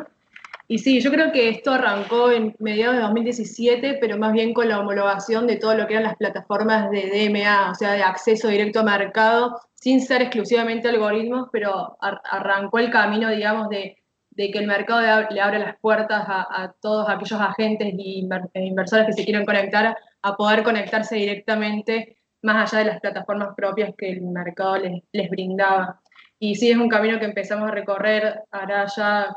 Y 0.68 0.80
sí, 0.80 1.00
yo 1.00 1.12
creo 1.12 1.32
que 1.32 1.50
esto 1.50 1.74
arrancó 1.74 2.32
en 2.32 2.56
mediados 2.58 2.96
de 2.96 3.04
2017, 3.04 3.98
pero 4.02 4.18
más 4.18 4.34
bien 4.34 4.52
con 4.52 4.68
la 4.68 4.80
homologación 4.80 5.46
de 5.46 5.58
todo 5.58 5.76
lo 5.76 5.86
que 5.86 5.94
eran 5.94 6.06
las 6.06 6.16
plataformas 6.16 6.90
de 6.90 7.30
DMA, 7.30 7.70
o 7.70 7.76
sea, 7.76 7.92
de 7.92 8.02
acceso 8.02 8.48
directo 8.48 8.80
a 8.80 8.84
mercado, 8.84 9.60
sin 9.76 10.02
ser 10.02 10.24
exclusivamente 10.24 10.90
algoritmos, 10.90 11.50
pero 11.52 11.96
arrancó 12.00 12.80
el 12.80 12.90
camino, 12.90 13.30
digamos, 13.30 13.70
de 13.70 13.96
de 14.36 14.52
que 14.52 14.60
el 14.60 14.68
mercado 14.68 15.28
le 15.30 15.42
abre 15.42 15.60
las 15.60 15.78
puertas 15.80 16.24
a, 16.28 16.74
todos 16.82 17.08
aquellos 17.10 17.40
agentes 17.40 17.88
e 17.88 18.66
inversores 18.66 19.08
que 19.08 19.14
se 19.14 19.26
quieren 19.26 19.46
conectar 19.46 19.98
a 20.22 20.36
poder 20.36 20.64
conectarse 20.64 21.16
directamente 21.16 22.18
más 22.42 22.72
allá 22.72 22.84
de 22.84 22.92
las 22.92 23.02
plataformas 23.02 23.56
propias 23.56 23.94
que 23.98 24.12
el 24.12 24.22
mercado 24.22 24.78
les, 24.78 25.30
brindaba. 25.30 26.02
Y 26.38 26.56
sí, 26.56 26.70
es 26.70 26.78
un 26.78 26.90
camino 26.90 27.18
que 27.18 27.26
empezamos 27.26 27.70
a 27.70 27.74
recorrer 27.74 28.42
hará 28.52 28.86
ya 28.96 29.36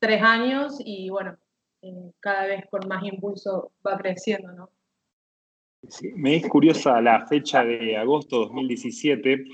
tres 0.00 0.22
años 0.22 0.78
y 0.84 1.10
bueno, 1.10 1.36
eh, 1.82 2.12
cada 2.18 2.46
vez 2.46 2.64
con 2.70 2.88
más 2.88 3.04
impulso 3.04 3.72
va 3.86 3.98
creciendo, 3.98 4.50
¿no? 4.52 4.70
me 6.16 6.36
es 6.36 6.48
curiosa 6.48 7.00
la 7.00 7.26
fecha 7.26 7.64
de 7.64 7.96
agosto 7.96 8.40
de 8.40 8.46
2017 8.46 9.44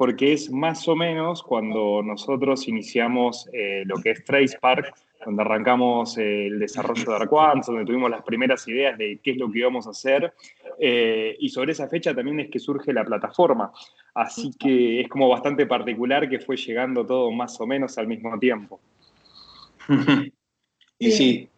porque 0.00 0.32
es 0.32 0.50
más 0.50 0.88
o 0.88 0.96
menos 0.96 1.42
cuando 1.42 2.02
nosotros 2.02 2.66
iniciamos 2.68 3.46
eh, 3.52 3.82
lo 3.84 3.96
que 3.96 4.12
es 4.12 4.24
Trace 4.24 4.56
Park, 4.58 4.94
donde 5.26 5.42
arrancamos 5.42 6.16
eh, 6.16 6.46
el 6.46 6.58
desarrollo 6.58 7.04
de 7.04 7.16
Arquans, 7.16 7.66
donde 7.66 7.84
tuvimos 7.84 8.10
las 8.10 8.22
primeras 8.22 8.66
ideas 8.66 8.96
de 8.96 9.20
qué 9.22 9.32
es 9.32 9.36
lo 9.36 9.52
que 9.52 9.58
íbamos 9.58 9.86
a 9.86 9.90
hacer, 9.90 10.32
eh, 10.78 11.36
y 11.38 11.50
sobre 11.50 11.72
esa 11.72 11.86
fecha 11.86 12.14
también 12.14 12.40
es 12.40 12.48
que 12.48 12.58
surge 12.58 12.94
la 12.94 13.04
plataforma. 13.04 13.72
Así 14.14 14.52
que 14.58 15.02
es 15.02 15.08
como 15.10 15.28
bastante 15.28 15.66
particular 15.66 16.30
que 16.30 16.40
fue 16.40 16.56
llegando 16.56 17.04
todo 17.04 17.30
más 17.30 17.60
o 17.60 17.66
menos 17.66 17.98
al 17.98 18.06
mismo 18.06 18.38
tiempo. 18.38 18.80
y 20.98 21.10
sí, 21.10 21.50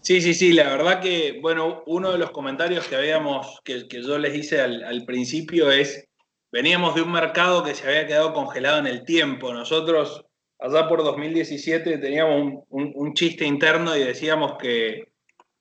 Sí, 0.00 0.22
sí, 0.22 0.32
sí, 0.32 0.52
la 0.54 0.70
verdad 0.70 1.02
que, 1.02 1.38
bueno, 1.42 1.82
uno 1.84 2.12
de 2.12 2.16
los 2.16 2.30
comentarios 2.30 2.86
que 2.86 2.96
habíamos, 2.96 3.60
que, 3.62 3.84
yo 3.90 4.16
les 4.16 4.34
hice 4.34 4.62
al, 4.62 5.04
principio 5.04 5.70
es 5.70 6.07
veníamos 6.50 6.94
de 6.94 7.02
un 7.02 7.12
mercado 7.12 7.62
que 7.62 7.74
se 7.74 7.86
había 7.86 8.06
quedado 8.06 8.32
congelado 8.32 8.78
en 8.78 8.86
el 8.86 9.04
tiempo. 9.04 9.52
Nosotros, 9.52 10.24
allá 10.58 10.88
por 10.88 11.02
2017, 11.04 11.98
teníamos 11.98 12.64
un, 12.68 13.14
chiste 13.14 13.44
interno 13.44 13.96
y 13.96 14.04
decíamos 14.04 14.56
que, 14.58 15.08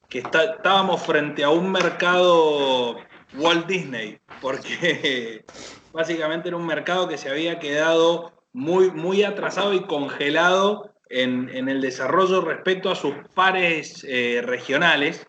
estábamos 0.10 1.02
frente 1.02 1.44
a 1.44 1.50
un 1.50 1.72
mercado 1.72 2.98
Walt 3.36 3.68
Disney, 3.68 4.20
porque 4.42 5.46
básicamente 5.94 6.48
era 6.48 6.58
un 6.58 6.66
mercado 6.66 7.08
que 7.08 7.18
se 7.18 7.30
había 7.30 7.60
quedado 7.60 8.34
muy, 8.54 8.90
muy 8.92 9.24
atrasado 9.24 9.74
y 9.74 9.82
congelado 9.82 10.94
en, 11.10 11.70
el 11.70 11.82
desarrollo 11.82 12.42
respecto 12.42 12.90
a 12.90 12.96
sus 12.96 13.14
pares 13.34 14.06
eh, 14.08 14.42
regionales. 14.44 15.28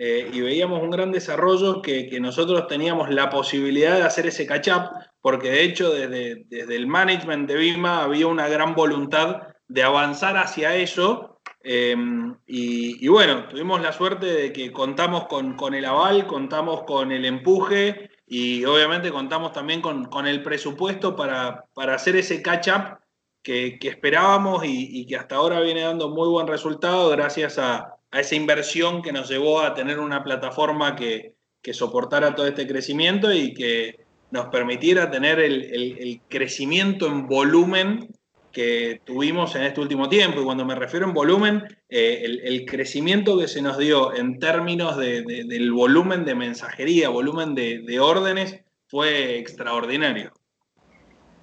Eh, 0.00 0.30
y 0.32 0.40
veíamos 0.42 0.80
un 0.80 0.90
gran 0.90 1.10
desarrollo 1.10 1.82
que, 1.82 2.20
nosotros 2.20 2.68
teníamos 2.68 3.10
la 3.10 3.30
posibilidad 3.30 3.96
de 3.96 4.02
hacer 4.02 4.28
ese 4.28 4.46
catch-up, 4.46 4.90
porque 5.20 5.50
de 5.50 5.62
hecho 5.64 5.90
desde, 5.90 6.46
el 6.50 6.86
management 6.86 7.48
de 7.48 7.56
Bima 7.56 8.04
había 8.04 8.28
una 8.28 8.46
gran 8.46 8.76
voluntad 8.76 9.48
de 9.66 9.82
avanzar 9.82 10.36
hacia 10.36 10.76
eso. 10.76 11.40
Em, 11.64 12.36
y, 12.46 13.08
bueno, 13.08 13.48
tuvimos 13.48 13.82
la 13.82 13.92
suerte 13.92 14.26
de 14.26 14.52
que 14.52 14.70
contamos 14.70 15.26
con, 15.26 15.74
el 15.74 15.84
aval, 15.84 16.28
contamos 16.28 16.84
con 16.84 17.10
el 17.10 17.24
empuje 17.24 18.08
y 18.24 18.64
obviamente 18.66 19.10
contamos 19.10 19.52
también 19.52 19.80
con, 19.80 20.26
el 20.28 20.42
presupuesto 20.44 21.16
para, 21.16 21.64
hacer 21.74 22.14
ese 22.14 22.40
catch-up 22.40 22.98
que, 23.42 23.78
esperábamos 23.82 24.62
y 24.64 25.04
que 25.06 25.16
hasta 25.16 25.36
ahora 25.36 25.60
viene 25.60 25.80
dando 25.80 26.10
muy 26.10 26.28
buen 26.28 26.46
resultado 26.46 27.10
gracias 27.10 27.58
a, 27.58 27.97
a 28.10 28.20
esa 28.20 28.34
inversión 28.34 29.02
que 29.02 29.12
nos 29.12 29.28
llevó 29.28 29.60
a 29.60 29.74
tener 29.74 29.98
una 29.98 30.22
plataforma 30.22 30.96
que, 30.96 31.34
soportara 31.70 32.34
todo 32.34 32.46
este 32.46 32.66
crecimiento 32.66 33.30
y 33.30 33.52
que 33.52 34.06
nos 34.30 34.46
permitiera 34.46 35.10
tener 35.10 35.38
el, 35.38 36.22
crecimiento 36.26 37.06
en 37.06 37.26
volumen 37.26 38.08
que 38.52 39.02
tuvimos 39.04 39.54
en 39.54 39.64
este 39.64 39.82
último 39.82 40.08
tiempo. 40.08 40.40
Y 40.40 40.44
cuando 40.44 40.64
me 40.64 40.74
refiero 40.74 41.04
en 41.04 41.12
volumen, 41.12 41.64
eh, 41.90 42.22
el, 42.24 42.64
crecimiento 42.64 43.38
que 43.38 43.48
se 43.48 43.60
nos 43.60 43.76
dio 43.76 44.16
en 44.16 44.38
términos 44.38 44.96
del 44.96 45.72
volumen 45.72 46.24
de 46.24 46.34
mensajería, 46.34 47.10
volumen 47.10 47.54
de, 47.54 48.00
órdenes, 48.00 48.58
fue 48.86 49.36
extraordinario. 49.36 50.32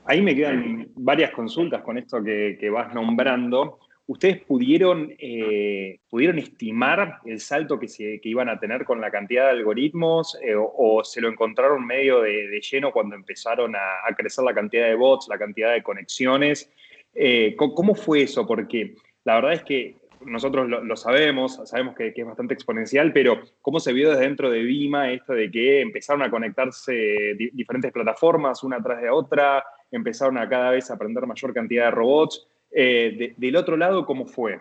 Ahí 0.06 0.24
me 0.24 0.36
quedan 0.36 0.88
varias 0.96 1.30
consultas 1.34 1.84
con 1.84 2.00
esto 2.00 2.24
que, 2.24 2.58
que 2.60 2.72
vas 2.72 2.96
nombrando. 2.96 3.78
¿Ustedes 4.08 4.44
pudieron, 4.44 5.16
eh, 5.18 5.98
pudieron 6.08 6.38
estimar 6.38 7.22
el 7.26 7.40
salto 7.40 7.80
que, 7.80 8.20
iban 8.24 8.50
a 8.50 8.60
tener 8.60 8.86
con 8.86 9.02
la 9.02 9.10
cantidad 9.10 9.46
de 9.46 9.52
algoritmos 9.52 10.38
eh, 10.44 10.54
o, 10.56 11.04
se 11.04 11.22
lo 11.22 11.28
encontraron 11.28 11.84
medio 11.84 12.22
de, 12.22 12.62
lleno 12.62 12.92
cuando 12.92 13.16
empezaron 13.16 13.76
a, 13.76 14.16
crecer 14.16 14.46
la 14.46 14.54
cantidad 14.54 14.88
de 14.88 14.94
bots, 14.94 15.28
la 15.28 15.40
cantidad 15.40 15.74
de 15.74 15.82
conexiones? 15.82 16.72
Eh, 17.16 17.56
¿Cómo 17.58 17.96
fue 17.96 18.22
eso? 18.22 18.46
Porque 18.46 18.94
la 19.24 19.36
verdad 19.36 19.54
es 19.54 19.64
que 19.64 19.96
nosotros 20.24 20.70
lo, 20.70 20.96
sabemos, 20.96 21.60
sabemos 21.66 21.96
que, 21.96 22.14
es 22.16 22.26
bastante 22.26 22.54
exponencial, 22.54 23.12
pero 23.12 23.42
¿cómo 23.62 23.80
se 23.80 23.92
vio 23.92 24.12
desde 24.12 24.24
dentro 24.24 24.52
de 24.52 24.62
Vima 24.62 25.12
esto 25.12 25.34
de 25.34 25.50
que 25.50 25.82
empezaron 25.82 26.22
a 26.22 26.30
conectarse 26.30 27.36
diferentes 27.54 27.92
plataformas 27.92 28.64
una 28.64 28.82
tras 28.82 29.02
de 29.02 29.10
otra, 29.10 29.64
empezaron 29.92 30.38
a 30.38 30.48
cada 30.48 30.72
vez 30.72 30.92
aprender 30.92 31.26
mayor 31.26 31.54
cantidad 31.54 31.86
de 31.86 31.92
robots? 31.92 32.48
Eh, 32.78 33.34
del 33.38 33.56
otro 33.56 33.78
lado, 33.78 34.06
¿cómo 34.06 34.26
fue? 34.26 34.60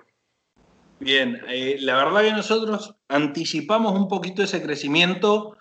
Bien, 1.01 1.41
eh, 1.49 1.79
la 1.81 1.97
verdad 1.97 2.23
que 2.23 2.31
nosotros 2.31 2.95
anticipamos 3.09 3.93
un 3.99 4.07
poquito 4.07 4.45
ese 4.45 4.63
crecimiento 4.63 5.57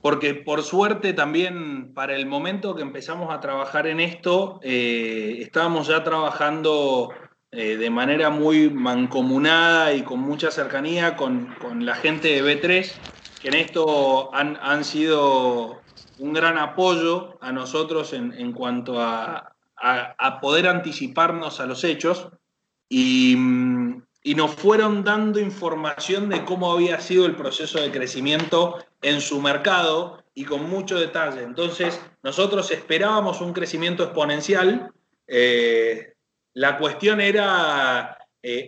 porque 0.00 0.34
por 0.34 0.62
suerte 0.62 1.12
también 1.14 1.92
para 1.92 2.14
el 2.14 2.26
momento 2.26 2.76
que 2.76 2.82
empezamos 2.82 3.34
a 3.34 3.40
trabajar 3.40 3.88
en 3.88 3.98
esto, 3.98 4.60
eh, 4.62 5.38
estábamos 5.40 5.88
ya 5.88 6.04
trabajando 6.04 7.10
de 7.52 7.90
manera 7.90 8.30
muy 8.30 8.70
mancomunada 8.70 9.92
y 9.92 10.02
con 10.02 10.20
mucha 10.20 10.52
cercanía 10.52 11.16
con, 11.16 11.52
la 11.80 11.96
gente 11.96 12.28
de 12.28 12.44
B3, 12.44 12.92
que 13.42 13.48
en 13.48 13.54
esto 13.54 14.32
han, 14.32 14.84
sido 14.84 15.80
un 16.20 16.32
gran 16.32 16.58
apoyo 16.58 17.38
a 17.40 17.50
nosotros 17.50 18.12
en 18.12 18.52
cuanto 18.52 19.00
a, 19.00 19.50
a, 19.80 20.40
poder 20.40 20.68
anticiparnos 20.68 21.60
a 21.60 21.66
los 21.66 21.84
hechos 21.84 22.28
y, 22.88 23.36
nos 24.36 24.54
fueron 24.54 25.02
dando 25.02 25.40
información 25.40 26.28
de 26.28 26.44
cómo 26.44 26.72
había 26.72 27.00
sido 27.00 27.24
el 27.26 27.36
proceso 27.36 27.80
de 27.80 27.90
crecimiento 27.90 28.78
en 29.00 29.20
su 29.20 29.40
mercado 29.40 30.22
y 30.34 30.44
con 30.44 30.68
mucho 30.68 30.98
detalle. 30.98 31.42
Entonces, 31.42 32.00
nosotros 32.22 32.70
esperábamos 32.70 33.40
un 33.40 33.52
crecimiento 33.52 34.04
exponencial. 34.04 34.92
Eh, 35.26 36.12
la 36.54 36.76
cuestión 36.78 37.20
era 37.20 38.18
eh, 38.42 38.66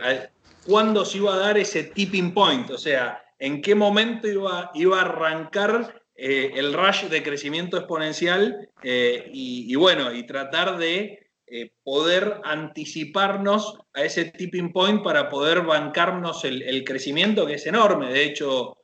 cuándo 0.66 1.04
se 1.04 1.18
iba 1.18 1.34
a 1.34 1.38
dar 1.38 1.58
ese 1.58 1.84
tipping 1.84 2.32
point, 2.32 2.70
o 2.70 2.78
sea, 2.78 3.22
en 3.38 3.60
qué 3.60 3.74
momento 3.74 4.28
iba, 4.28 4.70
iba 4.74 4.98
a 4.98 5.04
arrancar 5.04 6.01
eh, 6.24 6.52
el 6.54 6.72
rush 6.72 7.06
de 7.06 7.20
crecimiento 7.20 7.76
exponencial 7.76 8.68
eh, 8.84 9.28
y, 9.32 9.74
bueno, 9.74 10.14
y 10.14 10.24
tratar 10.24 10.78
de 10.78 11.18
eh, 11.48 11.72
poder 11.82 12.40
anticiparnos 12.44 13.80
a 13.92 14.04
ese 14.04 14.26
tipping 14.26 14.72
point 14.72 15.02
para 15.02 15.28
poder 15.28 15.62
bancarnos 15.62 16.44
el, 16.44 16.84
crecimiento 16.84 17.44
que 17.44 17.54
es 17.54 17.66
enorme. 17.66 18.12
De 18.12 18.22
hecho, 18.22 18.78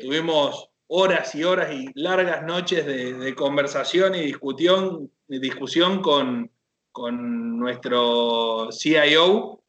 tuvimos 0.00 0.70
horas 0.86 1.34
y 1.34 1.42
horas 1.42 1.74
y 1.74 1.88
largas 1.94 2.44
noches 2.44 2.86
de, 2.86 3.34
conversación 3.34 4.14
y 4.14 4.20
discusión, 4.20 5.10
discusión 5.26 6.00
con, 6.00 6.52
con 6.92 7.58
nuestro 7.58 8.68
CIO 8.70 9.60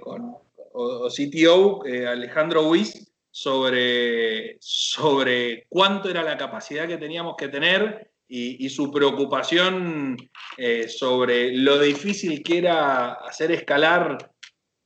con, 0.00 0.36
o, 0.72 1.08
CTO, 1.10 1.82
Alejandro 1.84 2.66
Wiss, 2.70 3.11
sobre, 3.32 4.58
sobre 4.60 5.66
cuánto 5.68 6.10
era 6.10 6.22
la 6.22 6.36
capacidad 6.36 6.86
que 6.86 6.98
teníamos 6.98 7.34
que 7.36 7.48
tener 7.48 8.12
y, 8.28 8.68
su 8.70 8.90
preocupación 8.90 10.16
eh, 10.56 10.88
sobre 10.88 11.54
lo 11.54 11.78
difícil 11.78 12.42
que 12.42 12.58
era 12.58 13.12
hacer 13.12 13.52
escalar 13.52 14.30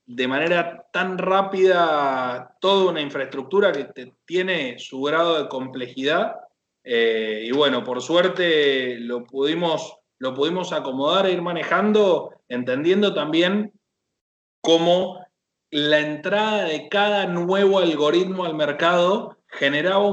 de 0.05 0.29
manera 0.29 0.87
tan 0.93 1.19
rápida 1.19 2.57
toda 2.61 2.91
una 2.91 3.01
infraestructura 3.01 3.73
que 3.73 4.13
tiene 4.25 4.79
su 4.79 5.01
grado 5.03 5.43
de 5.43 5.49
complejidad. 5.49 6.37
Eh, 6.83 7.45
y 7.47 7.53
bueno, 7.53 7.85
por 7.85 8.01
suerte 8.03 8.99
lo 8.99 9.25
pudimos, 9.25 9.97
lo 10.19 10.35
pudimos 10.35 10.73
acomodar 10.73 11.27
e 11.27 11.33
ir 11.33 11.43
manejando, 11.43 12.33
entendiendo 12.49 13.15
también 13.15 13.73
cómo 14.61 15.26
la 15.71 16.01
entrada 16.01 16.65
de 16.65 16.89
cada 16.89 17.27
nuevo 17.27 17.79
algoritmo 17.79 18.45
al 18.45 18.55
mercado 18.55 19.39
generaba 19.49 20.07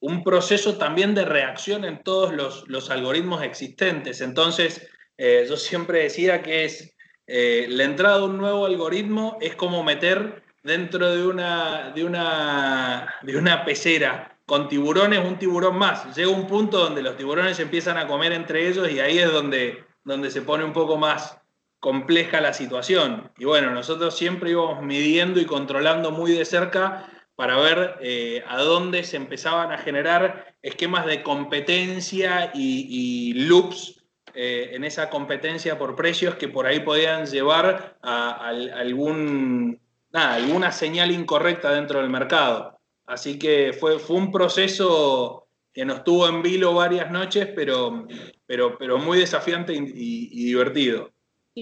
un 0.00 0.24
proceso 0.24 0.76
también 0.76 1.14
de 1.14 1.24
reacción 1.24 1.84
en 1.84 2.02
todos 2.02 2.32
los, 2.66 2.90
algoritmos 2.90 3.42
existentes. 3.42 4.20
Entonces, 4.20 4.88
eh, 5.16 5.46
yo 5.48 5.56
siempre 5.56 6.02
decía 6.02 6.42
que 6.42 6.64
es 6.64 6.94
eh, 7.26 7.66
la 7.68 7.84
entrada 7.84 8.18
de 8.18 8.24
un 8.24 8.38
nuevo 8.38 8.66
algoritmo 8.66 9.38
es 9.40 9.56
como 9.56 9.82
meter 9.82 10.42
dentro 10.62 11.14
de 11.14 11.26
una, 11.26 11.90
de 11.94 12.04
una, 12.04 13.14
de 13.22 13.36
una 13.36 13.64
pecera 13.64 14.38
con 14.46 14.68
tiburones 14.68 15.18
un 15.18 15.38
tiburón 15.38 15.76
más. 15.76 16.16
Llega 16.16 16.30
un 16.30 16.46
punto 16.46 16.78
donde 16.78 17.02
los 17.02 17.16
tiburones 17.16 17.58
empiezan 17.58 17.98
a 17.98 18.06
comer 18.06 18.32
entre 18.32 18.68
ellos 18.68 18.90
y 18.90 19.00
ahí 19.00 19.18
es 19.18 19.30
donde, 19.30 19.84
donde 20.04 20.30
se 20.30 20.42
pone 20.42 20.64
un 20.64 20.72
poco 20.72 20.96
más 20.96 21.37
compleja 21.80 22.40
la 22.40 22.52
situación. 22.52 23.30
Y 23.38 23.44
bueno, 23.44 23.70
nosotros 23.70 24.16
siempre 24.16 24.50
íbamos 24.50 24.82
midiendo 24.82 25.40
y 25.40 25.46
controlando 25.46 26.10
muy 26.10 26.32
de 26.32 26.44
cerca 26.44 27.08
para 27.36 27.56
ver 27.56 27.98
eh, 28.00 28.42
a 28.48 28.58
dónde 28.58 29.04
se 29.04 29.16
empezaban 29.16 29.70
a 29.70 29.78
generar 29.78 30.56
esquemas 30.60 31.06
de 31.06 31.22
competencia 31.22 32.50
y, 32.52 33.32
loops 33.46 34.04
eh, 34.34 34.70
en 34.72 34.84
esa 34.84 35.08
competencia 35.08 35.78
por 35.78 35.94
precios 35.94 36.34
que 36.34 36.48
por 36.48 36.66
ahí 36.66 36.80
podían 36.80 37.26
llevar 37.26 37.96
a, 38.02 38.48
algún, 38.48 39.80
alguna 40.12 40.72
señal 40.72 41.12
incorrecta 41.12 41.72
dentro 41.72 42.00
del 42.00 42.10
mercado. 42.10 42.80
Así 43.06 43.38
que 43.38 43.72
fue, 43.72 44.00
fue 44.00 44.16
un 44.16 44.32
proceso 44.32 45.48
que 45.72 45.84
nos 45.84 46.02
tuvo 46.02 46.28
en 46.28 46.42
vilo 46.42 46.74
varias 46.74 47.10
noches, 47.10 47.48
pero, 47.54 48.06
pero, 48.46 48.76
pero 48.76 48.98
muy 48.98 49.20
desafiante 49.20 49.72
y 49.74 50.44
divertido 50.44 51.12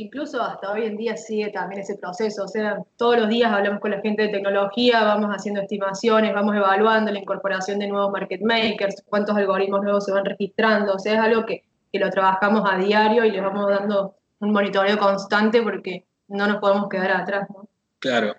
incluso 0.01 0.43
hasta 0.43 0.73
hoy 0.73 0.85
en 0.85 0.97
día 0.97 1.17
sigue 1.17 1.51
también 1.51 1.81
ese 1.81 1.97
proceso, 1.97 2.45
o 2.45 2.49
sea, 2.49 2.79
todos 2.97 3.19
los 3.19 3.29
días 3.29 3.53
hablamos 3.53 3.81
con 3.81 3.91
la 3.91 4.01
gente 4.01 4.23
de 4.23 4.29
tecnología, 4.29 5.05
vamos 5.05 5.31
haciendo 5.31 5.61
estimaciones, 5.61 6.35
vamos 6.35 6.55
evaluando 6.55 7.11
la 7.11 7.19
incorporación 7.19 7.79
de 7.79 7.89
nuevos 7.89 8.13
market 8.13 8.41
makers, 8.43 9.03
cuántos 9.07 9.37
algoritmos 9.37 9.83
nuevos 9.83 10.05
se 10.05 10.13
van 10.13 10.25
registrando, 10.25 10.95
o 10.95 10.99
sea, 10.99 11.15
es 11.15 11.21
algo 11.21 11.47
que, 11.47 11.65
lo 11.93 12.11
trabajamos 12.11 12.63
a 12.71 12.77
diario 12.77 13.25
y 13.25 13.31
les 13.31 13.41
vamos 13.41 13.71
dando 13.71 14.17
un 14.41 14.53
monitoreo 14.53 14.99
constante 14.99 15.63
porque 15.63 16.05
no 16.29 16.47
nos 16.47 16.59
podemos 16.59 16.91
quedar 16.91 17.11
atrás. 17.11 17.49
Claro. 18.01 18.35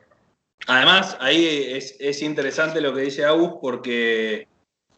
Además, 0.68 1.18
ahí 1.20 1.44
es, 1.72 2.22
interesante 2.22 2.82
lo 2.82 2.94
que 2.94 3.02
dice 3.02 3.26
Agus 3.26 3.54
porque 3.60 4.48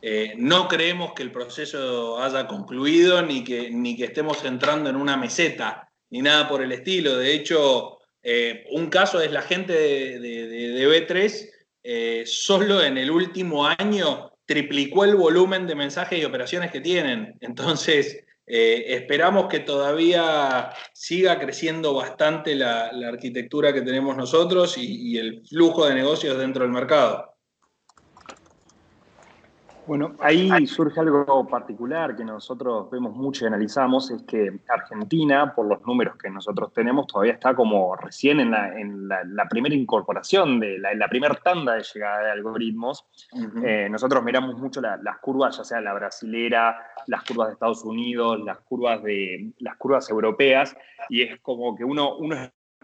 eh, 0.01 0.33
no 0.37 0.67
creemos 0.67 1.13
que 1.13 1.23
el 1.23 1.31
proceso 1.31 2.21
haya 2.21 2.47
concluido 2.47 3.21
ni 3.21 3.45
que, 3.45 3.71
ni 3.71 3.95
que 3.95 4.03
estemos 4.03 4.43
entrando 4.43 4.89
en 4.89 4.97
una 4.97 5.15
meseta 5.15 5.88
ni 6.09 6.21
nada 6.21 6.47
por 6.47 6.61
el 6.61 6.71
estilo. 6.71 7.17
De 7.17 7.33
hecho, 7.33 7.99
eh, 8.23 8.65
un 8.71 8.89
caso 8.89 9.21
es 9.21 9.31
la 9.31 9.41
gente 9.41 9.73
de, 9.73 11.07
B3, 11.07 11.49
eh, 11.83 12.23
solo 12.25 12.83
en 12.83 12.97
el 12.97 13.11
último 13.11 13.65
año 13.65 14.31
triplicó 14.45 15.05
el 15.05 15.15
volumen 15.15 15.67
de 15.67 15.75
mensajes 15.75 16.19
y 16.19 16.25
operaciones 16.25 16.71
que 16.71 16.81
tienen. 16.81 17.37
Entonces, 17.41 18.25
eh, 18.47 18.85
esperamos 18.95 19.47
que 19.47 19.59
todavía 19.59 20.71
siga 20.93 21.39
creciendo 21.39 21.93
bastante 21.93 22.55
la, 22.55 22.87
arquitectura 23.07 23.73
que 23.73 23.81
tenemos 23.81 24.17
nosotros 24.17 24.75
y 24.77 25.17
el 25.17 25.45
flujo 25.47 25.85
de 25.85 25.93
negocios 25.93 26.37
dentro 26.37 26.63
del 26.63 26.71
mercado. 26.71 27.28
Bueno, 29.89 30.15
ahí 30.19 30.67
surge 30.67 30.99
algo 30.99 31.47
particular 31.47 32.15
que 32.15 32.23
nosotros 32.23 32.91
vemos 32.91 33.15
mucho 33.15 33.43
y 33.43 33.47
analizamos, 33.47 34.11
es 34.11 34.21
que 34.21 34.59
Argentina, 34.67 35.51
por 35.55 35.65
los 35.65 35.81
números 35.81 36.15
que 36.15 36.29
nosotros 36.29 36.71
tenemos, 36.73 37.07
todavía 37.07 37.33
está 37.33 37.55
como 37.55 37.95
recién 37.95 38.39
en 38.39 38.51
la, 38.51 39.47
primera 39.49 39.73
incorporación, 39.73 40.59
de 40.59 40.77
la, 40.77 41.07
primera 41.07 41.33
tanda 41.43 41.73
de 41.73 41.81
llegada 41.91 42.25
de 42.25 42.31
algoritmos. 42.33 43.07
Eh, 43.63 43.87
nosotros 43.89 44.23
miramos 44.23 44.59
mucho 44.59 44.79
las 44.79 45.17
curvas, 45.23 45.57
ya 45.57 45.63
sea 45.63 45.81
la 45.81 45.95
brasilera, 45.95 46.77
las 47.07 47.23
curvas 47.23 47.47
de 47.47 47.53
Estados 47.53 47.83
Unidos, 47.83 48.39
las 48.45 48.59
curvas, 48.59 49.01
de, 49.01 49.53
las 49.57 49.75
curvas 49.77 50.07
europeas, 50.11 50.77
y 51.09 51.23
es 51.23 51.39
como 51.39 51.75
que 51.75 51.83
uno, 51.83 52.15
uno 52.15 52.35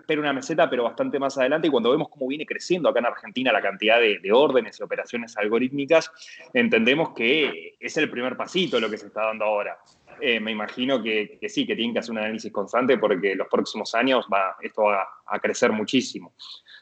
espera 0.05 0.21
una 0.21 0.33
meseta, 0.33 0.69
pero 0.69 0.83
bastante 0.83 1.17
más 1.17 1.35
adelante. 1.37 1.67
Y 1.67 1.71
cuando 1.71 1.89
vemos 1.89 2.09
cómo 2.09 2.27
viene 2.27 2.45
creciendo 2.45 2.87
acá 2.87 2.99
en 2.99 3.07
Argentina 3.07 3.51
la 3.51 3.61
cantidad 3.61 3.99
de, 3.99 4.31
órdenes 4.31 4.79
y 4.79 4.83
operaciones 4.83 5.35
algorítmicas, 5.37 6.11
entendemos 6.53 7.09
que 7.15 7.75
es 7.79 7.97
el 7.97 8.09
primer 8.09 8.37
pasito 8.37 8.79
lo 8.79 8.89
que 8.89 8.97
se 8.97 9.07
está 9.07 9.25
dando 9.25 9.45
ahora. 9.45 9.77
Eh, 10.21 10.39
me 10.39 10.51
imagino 10.51 11.01
que, 11.01 11.39
sí, 11.49 11.65
que 11.65 11.75
tienen 11.75 11.93
que 11.93 11.99
hacer 11.99 12.11
un 12.11 12.19
análisis 12.19 12.51
constante 12.51 12.97
porque 12.97 13.35
los 13.35 13.47
próximos 13.47 13.93
años 13.95 14.27
va, 14.31 14.55
esto 14.61 14.83
va 14.83 15.05
a 15.25 15.39
crecer 15.39 15.71
muchísimo. 15.71 16.33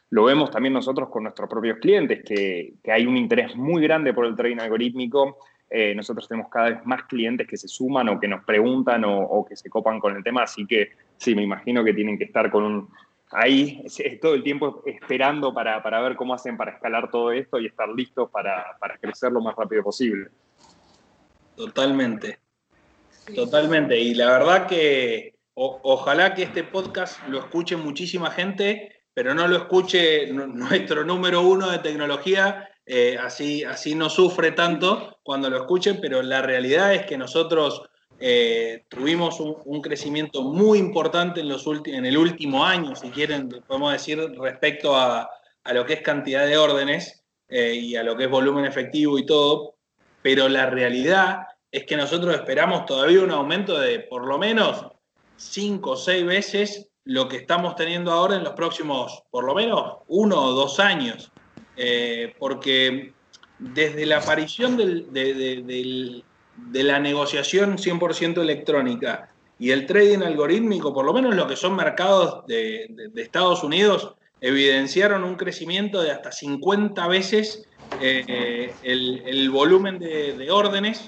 Lo 0.09 0.25
vemos 0.25 0.51
también 0.51 0.73
nosotros 0.73 1.09
con 1.09 1.23
nuestros 1.23 1.49
propios 1.49 1.79
clientes, 1.79 2.23
que, 2.23 2.73
hay 2.91 3.05
un 3.05 3.17
interés 3.17 3.55
muy 3.55 3.81
grande 3.81 4.13
por 4.13 4.25
el 4.25 4.35
trading 4.35 4.59
algorítmico. 4.59 5.39
Eh, 5.69 5.95
nosotros 5.95 6.27
tenemos 6.27 6.51
cada 6.51 6.69
vez 6.69 6.85
más 6.85 7.03
clientes 7.05 7.47
que 7.47 7.57
se 7.57 7.67
suman 7.67 8.09
o 8.09 8.19
que 8.19 8.27
nos 8.27 8.43
preguntan 8.43 9.05
o, 9.05 9.21
o, 9.21 9.43
que 9.43 9.55
se 9.55 9.69
copan 9.69 9.99
con 9.99 10.15
el 10.15 10.23
tema, 10.23 10.43
así 10.43 10.67
que 10.67 10.91
sí, 11.17 11.33
me 11.33 11.41
imagino 11.41 11.83
que 11.83 11.93
tienen 11.93 12.17
que 12.17 12.25
estar 12.25 12.51
con 12.51 12.63
un, 12.63 12.89
ahí 13.35 13.83
todo 14.21 14.33
el 14.33 14.43
tiempo 14.43 14.83
esperando 14.85 15.53
para, 15.53 15.79
ver 16.01 16.15
cómo 16.15 16.33
hacen 16.33 16.57
para 16.57 16.71
escalar 16.71 17.09
todo 17.11 17.31
esto 17.31 17.59
y 17.59 17.67
estar 17.67 17.89
listos 17.89 18.29
para, 18.29 18.77
crecer 19.01 19.31
lo 19.31 19.41
más 19.41 19.55
rápido 19.55 19.83
posible. 19.83 20.29
Totalmente, 21.55 22.39
totalmente. 23.35 23.99
Y 23.99 24.13
la 24.15 24.31
verdad 24.31 24.67
que 24.67 25.35
ojalá 25.55 26.33
que 26.33 26.43
este 26.43 26.63
podcast 26.63 27.25
lo 27.27 27.39
escuche 27.39 27.75
muchísima 27.75 28.31
gente, 28.31 29.03
pero 29.13 29.33
no 29.33 29.47
lo 29.47 29.57
escuche 29.57 30.31
nuestro 30.31 31.03
número 31.03 31.41
uno 31.41 31.69
de 31.69 31.79
tecnología, 31.79 32.69
eh, 32.85 33.17
así, 33.19 33.63
así 33.63 33.95
no 33.95 34.09
sufre 34.09 34.51
tanto 34.51 35.19
cuando 35.23 35.49
lo 35.49 35.57
escuchen, 35.57 35.99
pero 36.01 36.21
la 36.21 36.41
realidad 36.41 36.93
es 36.93 37.05
que 37.05 37.17
nosotros 37.17 37.83
eh, 38.25 38.85
tuvimos 38.87 39.41
un, 39.41 39.81
crecimiento 39.81 40.43
muy 40.43 40.79
importante 40.79 41.41
en, 41.41 41.49
los 41.49 41.67
en 41.67 42.05
el 42.05 42.17
último 42.17 42.63
año, 42.63 42.95
si 42.95 43.09
quieren, 43.09 43.49
podemos 43.67 43.91
decir, 43.91 44.17
respecto 44.39 44.95
a, 44.95 45.29
lo 45.73 45.85
que 45.85 45.95
es 45.95 46.01
cantidad 46.01 46.45
de 46.45 46.55
órdenes 46.55 47.21
eh, 47.49 47.73
y 47.73 47.97
a 47.97 48.03
lo 48.03 48.15
que 48.15 48.23
es 48.23 48.29
volumen 48.29 48.63
efectivo 48.63 49.19
y 49.19 49.25
todo, 49.25 49.75
pero 50.21 50.47
la 50.47 50.69
realidad 50.69 51.47
es 51.69 51.85
que 51.85 51.97
nosotros 51.97 52.33
esperamos 52.33 52.85
todavía 52.85 53.19
un 53.19 53.31
aumento 53.31 53.77
de 53.77 53.99
por 53.99 54.25
lo 54.25 54.37
menos 54.37 54.85
5 55.35 55.91
o 55.91 55.97
6 55.97 56.25
veces 56.25 56.87
lo 57.03 57.27
que 57.27 57.35
estamos 57.35 57.75
teniendo 57.75 58.09
ahora 58.13 58.37
en 58.37 58.45
los 58.45 58.53
próximos, 58.53 59.21
por 59.31 59.43
lo 59.43 59.53
menos, 59.53 59.97
uno 60.07 60.41
o 60.41 60.51
dos 60.53 60.79
años. 60.79 61.29
Eh, 61.75 62.33
porque 62.39 63.11
desde 63.59 64.05
la 64.05 64.19
aparición 64.19 64.77
del, 64.77 65.11
de 65.11 66.23
la 66.73 66.99
negociación 66.99 67.77
100% 67.77 68.41
electrónica 68.41 69.29
y 69.59 69.71
el 69.71 69.85
trading 69.85 70.19
algorítmico, 70.19 70.93
por 70.93 71.05
lo 71.05 71.13
menos 71.13 71.35
lo 71.35 71.47
que 71.47 71.55
son 71.55 71.75
mercados 71.75 72.45
de, 72.47 72.89
Estados 73.15 73.63
Unidos, 73.63 74.15
evidenciaron 74.41 75.23
un 75.23 75.35
crecimiento 75.35 76.01
de 76.01 76.11
hasta 76.11 76.31
50 76.31 77.07
veces 77.07 77.67
eh, 78.01 78.73
el, 78.83 79.49
volumen 79.51 79.99
de, 79.99 80.47
órdenes, 80.51 81.05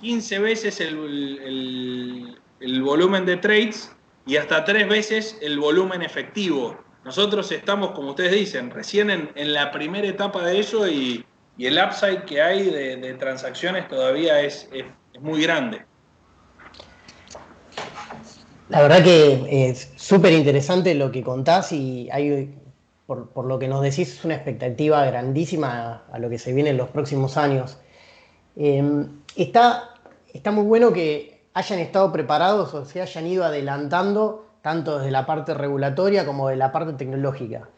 15 0.00 0.38
veces 0.38 0.80
el, 0.80 2.36
volumen 2.82 3.24
de 3.24 3.36
trades 3.38 3.90
y 4.26 4.36
hasta 4.36 4.64
3 4.64 4.88
veces 4.88 5.38
el 5.40 5.58
volumen 5.58 6.02
efectivo. 6.02 6.76
Nosotros 7.04 7.50
estamos, 7.52 7.92
como 7.92 8.10
ustedes 8.10 8.32
dicen, 8.32 8.70
recién 8.70 9.08
en, 9.08 9.30
en 9.34 9.54
la 9.54 9.70
primera 9.70 10.06
etapa 10.06 10.44
de 10.44 10.58
eso 10.58 10.86
y, 10.86 11.24
y 11.58 11.66
el 11.66 11.76
upside 11.76 12.24
que 12.24 12.40
hay 12.40 12.70
de, 12.70 13.14
transacciones 13.14 13.88
todavía 13.88 14.40
es, 14.40 14.68
muy 15.20 15.42
grande. 15.42 15.84
La 18.68 18.82
verdad 18.82 19.02
que 19.02 19.68
es 19.68 19.92
súper 19.96 20.32
interesante 20.32 20.94
lo 20.94 21.10
que 21.10 21.24
contás 21.24 21.72
y 21.72 22.08
hay, 22.12 22.54
por, 23.06 23.44
lo 23.44 23.58
que 23.58 23.66
nos 23.66 23.82
decís, 23.82 24.12
es 24.14 24.24
una 24.24 24.36
expectativa 24.36 25.04
grandísima 25.06 26.04
a, 26.12 26.18
lo 26.20 26.30
que 26.30 26.38
se 26.38 26.52
viene 26.52 26.70
en 26.70 26.76
los 26.76 26.90
próximos 26.90 27.36
años. 27.36 27.78
Em, 28.54 29.08
está, 29.34 29.94
está 30.32 30.52
muy 30.52 30.64
bueno 30.64 30.92
que 30.92 31.42
hayan 31.54 31.80
estado 31.80 32.12
preparados 32.12 32.72
o 32.74 32.84
se 32.84 33.02
hayan 33.02 33.26
ido 33.26 33.44
adelantando 33.44 34.46
tanto 34.62 34.98
desde 34.98 35.10
la 35.10 35.26
parte 35.26 35.54
regulatoria 35.54 36.24
como 36.24 36.48
de 36.48 36.56
la 36.56 36.70
parte 36.70 36.92
tecnológica. 36.92 37.68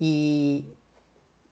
Y 0.00 0.70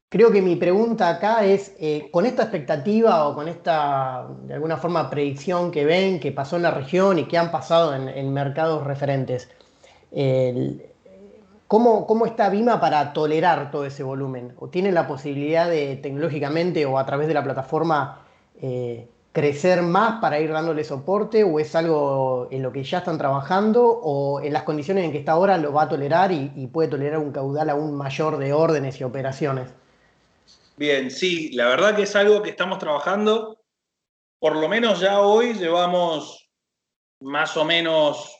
creo 0.08 0.30
que 0.32 0.42
mi 0.42 0.56
pregunta 0.56 1.08
acá 1.08 1.44
es, 1.44 1.74
eh, 1.78 2.08
con 2.10 2.26
esta 2.26 2.42
expectativa 2.42 3.28
o 3.28 3.34
con 3.34 3.48
esta, 3.48 4.26
de 4.44 4.54
alguna 4.54 4.76
forma, 4.76 5.10
predicción 5.10 5.70
que 5.70 5.84
ven, 5.84 6.20
que 6.20 6.32
pasó 6.32 6.56
en 6.56 6.62
la 6.62 6.70
región 6.70 7.18
y 7.18 7.24
que 7.24 7.38
han 7.38 7.50
pasado 7.50 7.94
en, 7.94 8.32
mercados 8.32 8.84
referentes, 8.84 9.48
¿cómo, 11.68 12.26
está 12.26 12.48
Vima 12.48 12.80
para 12.80 13.12
tolerar 13.12 13.70
todo 13.70 13.84
ese 13.84 14.02
volumen? 14.02 14.54
¿O 14.58 14.68
tiene 14.68 14.90
la 14.90 15.06
posibilidad 15.06 15.68
de 15.68 15.96
tecnológicamente 15.96 16.86
o 16.86 16.98
a 16.98 17.06
través 17.06 17.28
de 17.28 17.34
la 17.34 17.44
plataforma 17.44 18.22
eh, 18.60 19.08
crecer 19.32 19.82
más 19.82 20.20
para 20.20 20.40
ir 20.40 20.50
dándole 20.50 20.82
soporte 20.82 21.44
o 21.44 21.60
es 21.60 21.76
algo 21.76 22.48
en 22.50 22.62
lo 22.62 22.72
que 22.72 22.82
ya 22.82 22.98
están 22.98 23.18
trabajando 23.18 23.86
o 23.86 24.40
en 24.40 24.52
las 24.52 24.64
condiciones 24.64 25.04
en 25.04 25.12
que 25.12 25.18
está 25.18 25.32
ahora 25.32 25.58
lo 25.58 25.72
va 25.72 25.82
a 25.82 25.88
tolerar 25.88 26.32
y, 26.32 26.66
puede 26.72 26.88
tolerar 26.88 27.20
un 27.20 27.30
caudal 27.30 27.70
aún 27.70 27.94
mayor 27.94 28.38
de 28.38 28.52
órdenes 28.52 29.00
y 29.00 29.04
operaciones? 29.04 29.68
Bien, 30.78 31.10
sí, 31.10 31.50
la 31.54 31.66
verdad 31.66 31.96
que 31.96 32.02
es 32.02 32.14
algo 32.14 32.40
que 32.40 32.50
estamos 32.50 32.78
trabajando. 32.78 33.60
Por 34.38 34.54
lo 34.54 34.68
menos 34.68 35.00
ya 35.00 35.20
hoy 35.20 35.54
llevamos 35.54 36.48
más 37.20 37.56
o 37.56 37.64
menos 37.64 38.38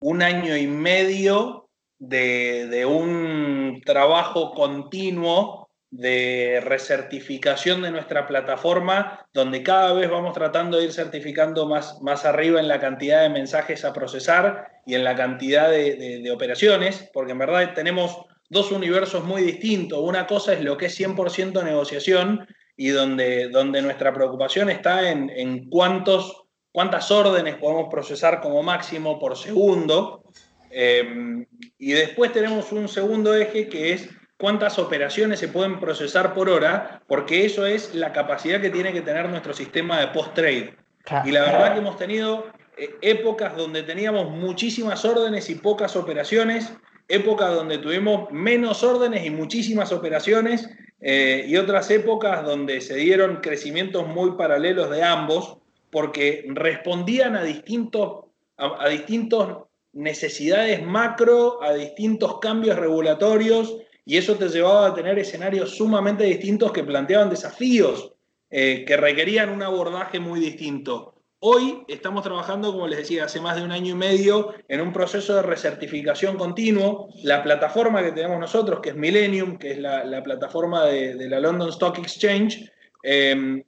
un 0.00 0.20
año 0.20 0.56
y 0.56 0.66
medio 0.66 1.70
de, 2.00 2.66
de 2.66 2.84
un 2.84 3.80
trabajo 3.86 4.52
continuo 4.52 5.64
de 5.96 6.60
recertificación 6.64 7.82
de 7.82 7.92
nuestra 7.92 8.26
plataforma, 8.26 9.24
donde 9.32 9.62
cada 9.62 9.92
vez 9.92 10.10
vamos 10.10 10.34
tratando 10.34 10.78
de 10.78 10.86
ir 10.86 10.92
certificando 10.92 11.68
más, 11.68 12.02
más 12.02 12.24
arriba 12.24 12.58
en 12.58 12.66
la 12.66 12.80
cantidad 12.80 13.22
de 13.22 13.28
mensajes 13.28 13.84
a 13.84 13.92
procesar 13.92 14.82
y 14.86 14.96
en 14.96 15.04
la 15.04 15.14
cantidad 15.14 15.70
de, 15.70 16.28
operaciones, 16.32 17.08
porque 17.12 17.30
en 17.30 17.38
verdad 17.38 17.74
tenemos 17.74 18.26
dos 18.48 18.72
universos 18.72 19.24
muy 19.24 19.42
distintos. 19.42 20.00
Una 20.00 20.26
cosa 20.26 20.52
es 20.52 20.62
lo 20.62 20.76
que 20.76 20.86
es 20.86 20.98
100% 20.98 21.62
negociación 21.64 22.46
y 22.76 22.88
donde, 22.88 23.48
donde 23.48 23.82
nuestra 23.82 24.12
preocupación 24.12 24.70
está 24.70 25.10
en, 25.10 25.30
en 25.30 25.68
cuántos, 25.70 26.44
cuántas 26.72 27.10
órdenes 27.10 27.56
podemos 27.56 27.88
procesar 27.90 28.40
como 28.40 28.62
máximo 28.62 29.18
por 29.18 29.36
segundo. 29.36 30.24
Eh, 30.70 31.46
y 31.78 31.92
después 31.92 32.32
tenemos 32.32 32.72
un 32.72 32.88
segundo 32.88 33.34
eje 33.34 33.68
que 33.68 33.92
es 33.92 34.08
cuántas 34.38 34.78
operaciones 34.78 35.38
se 35.38 35.48
pueden 35.48 35.78
procesar 35.78 36.34
por 36.34 36.48
hora, 36.48 37.02
porque 37.06 37.44
eso 37.44 37.66
es 37.66 37.94
la 37.94 38.12
capacidad 38.12 38.60
que 38.60 38.70
tiene 38.70 38.92
que 38.92 39.00
tener 39.00 39.28
nuestro 39.28 39.54
sistema 39.54 40.00
de 40.00 40.08
post-trade. 40.08 40.76
Y 41.24 41.30
la 41.30 41.42
verdad 41.42 41.72
que 41.74 41.78
hemos 41.80 41.96
tenido 41.96 42.46
eh, 42.76 42.94
épocas 43.02 43.56
donde 43.56 43.82
teníamos 43.82 44.30
muchísimas 44.30 45.04
órdenes 45.04 45.48
y 45.50 45.54
pocas 45.56 45.96
operaciones, 45.96 46.72
épocas 47.08 47.54
donde 47.54 47.78
tuvimos 47.78 48.30
menos 48.30 48.82
órdenes 48.82 49.24
y 49.24 49.30
muchísimas 49.30 49.92
operaciones, 49.92 50.68
eh, 51.00 51.44
y 51.46 51.56
otras 51.56 51.90
épocas 51.90 52.44
donde 52.44 52.80
se 52.80 52.96
dieron 52.96 53.36
crecimientos 53.42 54.06
muy 54.06 54.32
paralelos 54.32 54.90
de 54.90 55.02
ambos, 55.02 55.58
porque 55.90 56.44
respondían 56.48 57.36
a 57.36 57.42
distintos, 57.44 58.24
a 58.56 58.88
distintos 58.88 59.64
necesidades 59.92 60.84
macro, 60.84 61.62
a 61.62 61.72
distintos 61.72 62.40
cambios 62.40 62.76
regulatorios 62.76 63.76
y 64.04 64.16
eso 64.16 64.34
te 64.36 64.48
llevaba 64.48 64.88
a 64.88 64.94
tener 64.94 65.18
escenarios 65.18 65.76
sumamente 65.76 66.24
distintos 66.24 66.72
que 66.72 66.84
planteaban 66.84 67.30
desafíos 67.30 68.12
eh, 68.50 68.84
que 68.86 68.96
requerían 68.96 69.50
un 69.50 69.62
abordaje 69.62 70.20
muy 70.20 70.40
distinto. 70.40 71.13
Hoy 71.46 71.84
estamos 71.88 72.22
trabajando, 72.22 72.72
como 72.72 72.88
les 72.88 73.00
decía, 73.00 73.26
hace 73.26 73.38
más 73.38 73.56
de 73.56 73.62
un 73.62 73.70
año 73.70 73.92
y 73.92 73.98
medio 73.98 74.54
en 74.66 74.80
un 74.80 74.94
proceso 74.94 75.34
de 75.34 75.42
recertificación 75.42 76.38
continuo. 76.38 77.10
La 77.22 77.42
plataforma 77.42 78.02
que 78.02 78.12
tenemos 78.12 78.40
nosotros, 78.40 78.80
que 78.80 78.88
es 78.88 78.96
Millennium, 78.96 79.58
que 79.58 79.72
es 79.72 79.78
la, 79.78 80.22
plataforma 80.24 80.86
de, 80.86 81.28
la 81.28 81.40
London 81.40 81.68
Stock 81.68 81.98
Exchange, 81.98 82.72
em, 83.02 83.62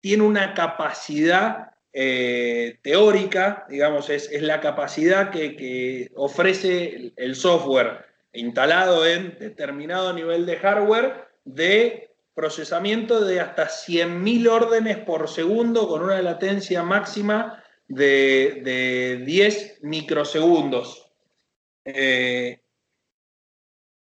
tiene 0.00 0.22
una 0.22 0.54
capacidad 0.54 1.72
eh, 1.92 2.78
teórica, 2.80 3.66
digamos, 3.68 4.08
es, 4.08 4.30
la 4.40 4.60
capacidad 4.60 5.30
que, 5.30 5.54
que 5.54 6.10
ofrece 6.14 7.12
el 7.14 7.34
software 7.34 8.06
instalado 8.32 9.04
en 9.06 9.36
determinado 9.38 10.14
nivel 10.14 10.46
de 10.46 10.56
hardware 10.56 11.28
de 11.44 12.15
procesamiento 12.36 13.24
de 13.24 13.40
hasta 13.40 13.66
100.000 13.66 14.48
órdenes 14.48 14.98
por 14.98 15.26
segundo 15.26 15.88
con 15.88 16.02
una 16.02 16.20
latencia 16.20 16.82
máxima 16.82 17.64
de, 17.88 19.22
10 19.24 19.78
microsegundos. 19.82 21.10
Eh, 21.82 22.60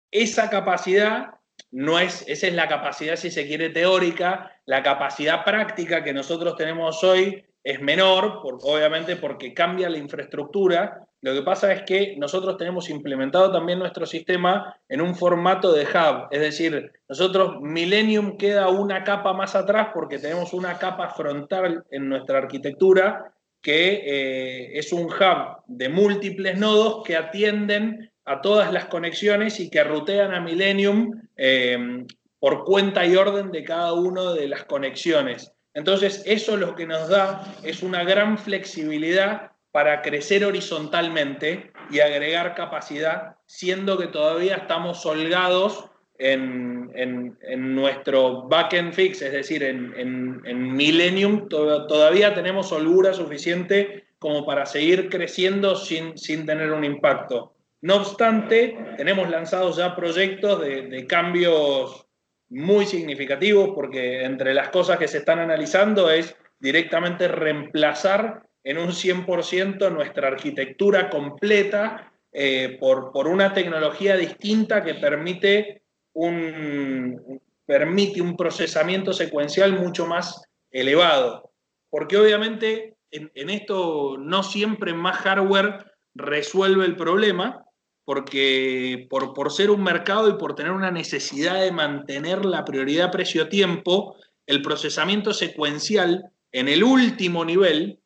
esa 0.10 0.50
capacidad 0.50 1.36
no 1.70 2.00
es, 2.00 2.26
esa 2.28 2.48
es 2.48 2.54
la 2.56 2.68
capacidad, 2.68 3.16
si 3.16 3.30
se 3.30 3.46
quiere, 3.46 3.70
teórica. 3.70 4.60
La 4.66 4.82
capacidad 4.82 5.46
práctica 5.46 6.04
que 6.04 6.12
nosotros 6.12 6.56
tenemos 6.56 7.04
hoy 7.04 7.46
es 7.64 7.80
menor, 7.80 8.42
obviamente 8.44 9.18
porque 9.18 9.54
cambia 9.54 9.88
la 9.88 10.00
infraestructura, 10.00 11.08
lo 11.26 11.34
que 11.34 11.42
pasa 11.42 11.74
es 11.74 11.82
que 11.82 12.16
nosotros 12.20 12.56
tenemos 12.56 12.88
implementado 12.88 13.52
también 13.52 13.80
nuestro 13.80 14.06
sistema 14.06 14.80
en 14.88 15.02
un 15.02 15.16
formato 15.16 15.74
de 15.74 15.82
hub, 15.82 16.28
es 16.30 16.40
decir, 16.40 16.92
nosotros 17.10 17.62
Millennium 17.62 18.38
queda 18.38 18.70
una 18.70 19.04
capa 19.04 19.34
más 19.34 19.56
atrás 19.56 19.88
porque 19.92 20.20
tenemos 20.20 20.54
una 20.54 20.78
capa 20.78 21.10
frontal 21.10 21.84
en 21.90 22.10
nuestra 22.10 22.38
arquitectura 22.38 23.34
que 23.60 24.04
eh, 24.06 24.78
es 24.78 24.94
un 24.94 25.06
hub 25.06 25.64
de 25.66 25.90
múltiples 25.90 26.60
nodos 26.60 27.04
que 27.04 27.16
atienden 27.16 28.12
a 28.26 28.40
todas 28.42 28.72
las 28.72 28.86
conexiones 28.86 29.60
y 29.60 29.72
que 29.72 29.84
rutean 29.84 30.32
a 30.32 30.42
Millennium 30.42 31.24
eh, 31.38 32.06
por 32.38 32.64
cuenta 32.66 33.04
y 33.04 33.16
orden 33.16 33.52
de 33.52 33.64
cada 33.64 33.94
una 33.94 34.34
de 34.34 34.48
las 34.48 34.66
conexiones. 34.66 35.52
Entonces, 35.74 36.22
eso 36.28 36.56
lo 36.56 36.76
que 36.76 36.86
nos 36.86 37.10
da 37.10 37.44
es 37.64 37.82
una 37.82 38.04
gran 38.04 38.38
flexibilidad 38.38 39.55
para 39.76 40.02
crecer 40.02 40.46
horizontalmente 40.46 41.74
y 41.92 42.00
agregar 42.00 42.56
capacidad, 42.56 43.36
siendo 43.46 43.98
que 43.98 44.08
todavía 44.08 44.56
estamos 44.56 45.06
holgados 45.06 45.90
en, 46.18 47.38
nuestro 47.58 48.44
backend 48.44 48.94
fix, 48.94 49.22
es 49.22 49.34
decir, 49.34 49.64
en, 49.64 50.72
Millennium, 50.78 51.50
todavía 51.50 52.34
tenemos 52.34 52.72
holgura 52.72 53.14
suficiente 53.14 54.06
como 54.18 54.46
para 54.46 54.66
seguir 54.66 55.10
creciendo 55.10 55.76
sin, 55.76 56.18
sin 56.18 56.46
tener 56.46 56.72
un 56.72 56.86
impacto. 56.86 57.54
No 57.82 57.98
obstante, 57.98 58.78
tenemos 58.96 59.30
lanzados 59.30 59.76
ya 59.76 59.94
proyectos 59.94 60.62
de 60.62 61.06
cambios 61.06 62.08
muy 62.48 62.86
significativos, 62.86 63.72
porque 63.76 64.24
entre 64.24 64.54
las 64.54 64.70
cosas 64.70 64.98
que 64.98 65.10
se 65.10 65.18
están 65.18 65.40
analizando 65.40 66.10
es 66.10 66.34
directamente 66.62 67.28
reemplazar 67.28 68.46
en 68.66 68.80
un 68.80 68.90
100% 68.90 69.92
nuestra 69.92 70.28
arquitectura 70.28 71.10
completa 71.10 72.12
eh, 72.34 72.78
por, 72.80 73.28
una 73.28 73.54
tecnología 73.54 74.18
distinta 74.18 74.84
que 74.84 74.96
permite 74.96 75.84
un, 76.14 77.40
permite 77.66 78.22
un 78.22 78.36
procesamiento 78.36 79.14
secuencial 79.14 79.80
mucho 79.80 80.08
más 80.08 80.42
elevado. 80.72 81.52
Porque 81.92 82.18
obviamente 82.18 82.96
en, 83.12 83.50
esto 83.50 84.18
no 84.18 84.42
siempre 84.42 84.94
más 84.94 85.18
hardware 85.18 85.86
resuelve 86.16 86.86
el 86.86 86.96
problema, 86.96 87.64
porque 88.04 89.06
por, 89.12 89.34
por, 89.34 89.52
ser 89.52 89.70
un 89.70 89.84
mercado 89.84 90.28
y 90.28 90.38
por 90.40 90.56
tener 90.56 90.72
una 90.72 90.92
necesidad 90.92 91.62
de 91.62 91.72
mantener 91.72 92.46
la 92.46 92.66
prioridad 92.66 93.12
precio-tiempo, 93.12 94.16
el 94.48 94.64
procesamiento 94.64 95.34
secuencial 95.34 96.32
en 96.52 96.68
el 96.68 96.84
último 96.84 97.46
nivel 97.46 98.00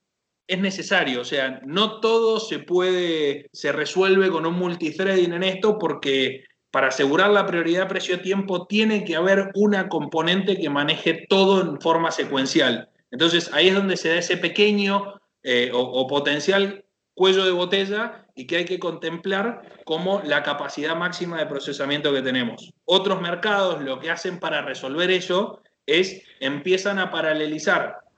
es 0.49 0.59
necesario, 0.59 1.21
o 1.21 1.23
sea, 1.23 1.61
no 1.63 1.99
todo 1.99 2.39
se 2.39 2.57
puede, 2.57 3.47
se 3.53 3.71
resuelve 3.71 4.31
con 4.31 4.47
un 4.47 4.55
multithreading 4.55 5.33
en 5.33 5.43
esto 5.43 5.77
porque 5.77 6.43
para 6.71 6.87
asegurar 6.87 7.29
la 7.29 7.45
prioridad 7.45 7.87
precio-tiempo 7.87 8.65
tiene 8.65 9.03
que 9.03 9.15
haber 9.15 9.51
una 9.53 9.87
componente 9.89 10.57
que 10.57 10.71
maneje 10.71 11.27
todo 11.29 11.61
en 11.61 11.79
forma 11.79 12.09
secuencial. 12.09 12.89
Entonces 13.11 13.51
ahí 13.53 13.67
es 13.67 13.75
donde 13.75 13.95
se 13.95 14.09
da 14.09 14.15
ese 14.15 14.37
pequeño 14.37 15.13
eh, 15.43 15.69
o, 15.71 16.07
potencial 16.07 16.83
cuello 17.13 17.45
de 17.45 17.51
botella 17.51 18.25
y 18.33 18.47
que 18.47 18.57
hay 18.57 18.65
que 18.65 18.79
contemplar 18.79 19.61
como 19.85 20.23
la 20.25 20.41
capacidad 20.41 20.95
máxima 20.95 21.37
de 21.37 21.45
procesamiento 21.45 22.11
que 22.11 22.23
tenemos. 22.23 22.73
Otros 22.85 23.21
mercados 23.21 23.83
lo 23.83 23.99
que 23.99 24.09
hacen 24.09 24.39
para 24.39 24.63
resolver 24.63 25.11
eso 25.11 25.61
es 25.85 26.23
empiezan 26.39 26.97
a 26.97 27.11
paralelizar 27.11 28.08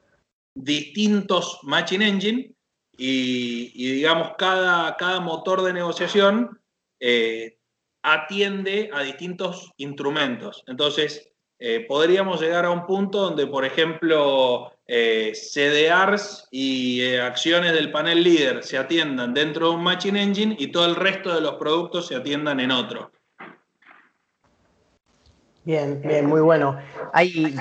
distintos 0.53 1.59
matching 1.63 2.01
engine 2.01 2.55
y, 2.97 3.91
digamos, 3.93 4.33
cada, 4.37 4.95
cada, 4.95 5.19
motor 5.19 5.63
de 5.63 5.73
negociación 5.73 6.59
eh, 6.99 7.57
atiende 8.03 8.91
a 8.93 9.01
distintos 9.01 9.71
instrumentos. 9.77 10.63
Entonces, 10.67 11.31
eh, 11.57 11.85
podríamos 11.87 12.41
llegar 12.41 12.65
a 12.65 12.71
un 12.71 12.85
punto 12.85 13.21
donde, 13.21 13.47
por 13.47 13.65
ejemplo, 13.65 14.71
eh, 14.85 15.31
CDRs 15.33 16.47
y 16.51 17.15
acciones 17.15 17.73
del 17.73 17.91
panel 17.91 18.23
líder 18.23 18.63
se 18.63 18.77
atiendan 18.77 19.33
dentro 19.33 19.69
de 19.69 19.75
un 19.75 19.83
matching 19.83 20.17
engine 20.17 20.55
y 20.59 20.67
todo 20.67 20.85
el 20.85 20.95
resto 20.95 21.33
de 21.33 21.41
los 21.41 21.55
productos 21.55 22.07
se 22.07 22.15
atiendan 22.15 22.59
en 22.59 22.71
otro. 22.71 23.11
Bien, 25.63 26.01
bien, 26.01 26.25
muy 26.25 26.41
bueno. 26.41 26.79
Hay, 27.13 27.55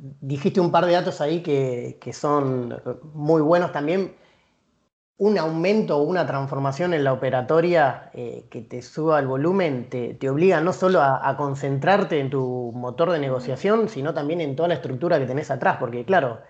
dijiste 0.00 0.60
un 0.60 0.70
par 0.70 0.86
de 0.86 0.92
datos 0.92 1.20
ahí 1.20 1.42
que, 1.42 2.12
son 2.12 2.80
muy 3.14 3.42
buenos 3.42 3.72
también. 3.72 4.14
Un 5.18 5.36
aumento 5.38 5.98
o 5.98 6.02
una 6.02 6.26
transformación 6.26 6.94
en 6.94 7.04
la 7.04 7.12
operatoria 7.12 8.10
eh, 8.14 8.46
que 8.50 8.62
te 8.62 8.80
suba 8.80 9.18
el 9.18 9.26
volumen 9.26 9.90
te, 9.90 10.30
obliga 10.30 10.62
no 10.62 10.72
solo 10.72 11.02
a, 11.02 11.36
concentrarte 11.36 12.20
en 12.20 12.30
tu 12.30 12.72
motor 12.74 13.10
de 13.10 13.18
negociación, 13.18 13.90
sino 13.90 14.14
también 14.14 14.40
en 14.40 14.56
toda 14.56 14.68
la 14.68 14.74
estructura 14.74 15.18
que 15.18 15.26
tenés 15.26 15.50
atrás, 15.50 15.76
porque 15.78 16.06
claro, 16.06 16.40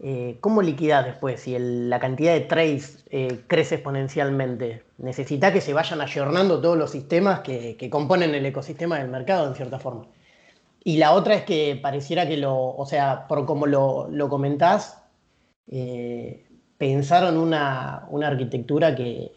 eh, 0.00 0.38
¿cómo 0.40 0.62
liquidás 0.62 1.06
después 1.06 1.40
si 1.40 1.56
la 1.58 2.00
cantidad 2.00 2.32
de 2.32 2.40
trades 2.40 3.04
eh, 3.10 3.40
crece 3.46 3.76
exponencialmente? 3.76 4.82
Necesita 4.98 5.52
que 5.52 5.60
se 5.60 5.72
vayan 5.72 6.00
ayornando 6.00 6.60
todos 6.60 6.76
los 6.76 6.90
sistemas 6.90 7.40
que 7.40 7.88
componen 7.90 8.34
el 8.34 8.46
ecosistema 8.46 8.98
del 8.98 9.08
mercado, 9.08 9.46
en 9.46 9.54
cierta 9.54 9.78
forma. 9.78 10.06
Y 10.88 10.96
la 10.96 11.12
otra 11.12 11.34
es 11.34 11.42
que 11.44 11.78
pareciera 11.82 12.26
que 12.26 12.38
lo, 12.38 12.56
o 12.74 12.86
sea, 12.86 13.26
por 13.28 13.44
como 13.44 13.66
lo, 13.66 14.28
comentás, 14.30 15.04
eh, 15.70 16.46
pensaron 16.78 17.36
una, 17.36 18.06
una 18.08 18.28
arquitectura 18.28 18.94
que, 18.96 19.32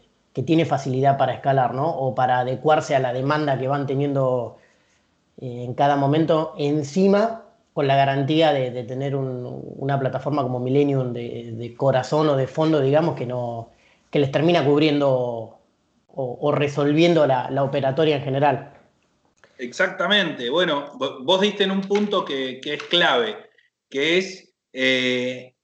tiene 0.46 0.64
facilidad 0.64 1.18
para 1.18 1.34
escalar, 1.34 1.74
¿no? 1.74 1.90
O 1.90 2.14
para 2.14 2.38
adecuarse 2.38 2.96
a 2.96 3.00
la 3.00 3.12
demanda 3.12 3.58
que 3.58 3.68
van 3.68 3.86
teniendo 3.86 4.56
eh, 5.42 5.64
en 5.64 5.74
cada 5.74 5.96
momento, 5.96 6.54
encima 6.56 7.42
con 7.74 7.86
la 7.86 7.96
garantía 7.96 8.54
de, 8.54 8.70
tener 8.84 9.14
una 9.14 10.00
plataforma 10.00 10.42
como 10.42 10.58
Millennium 10.58 11.12
de, 11.12 11.74
corazón 11.76 12.30
o 12.30 12.36
de 12.36 12.46
fondo, 12.46 12.80
digamos, 12.80 13.14
que, 13.14 13.26
no, 13.26 13.68
que 14.10 14.20
les 14.20 14.32
termina 14.32 14.64
cubriendo 14.64 15.58
o, 16.14 16.52
resolviendo 16.52 17.26
la, 17.26 17.50
la 17.50 17.62
operatoria 17.62 18.16
en 18.16 18.22
general. 18.22 18.72
Exactamente. 19.62 20.50
Bueno, 20.50 20.92
vos 20.98 21.40
diste 21.40 21.62
en 21.62 21.70
un 21.70 21.82
punto 21.82 22.24
que, 22.24 22.60
es 22.64 22.82
clave, 22.84 23.48
que 23.88 24.18
es 24.18 24.52
eh, 24.72 25.54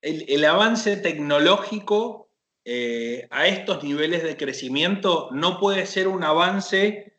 el, 0.00 0.44
avance 0.46 0.96
tecnológico 0.96 2.30
eh, 2.64 3.28
a 3.30 3.46
estos 3.46 3.84
niveles 3.84 4.22
de 4.22 4.38
crecimiento 4.38 5.28
no 5.32 5.60
puede 5.60 5.84
ser 5.84 6.08
un 6.08 6.24
avance 6.24 7.12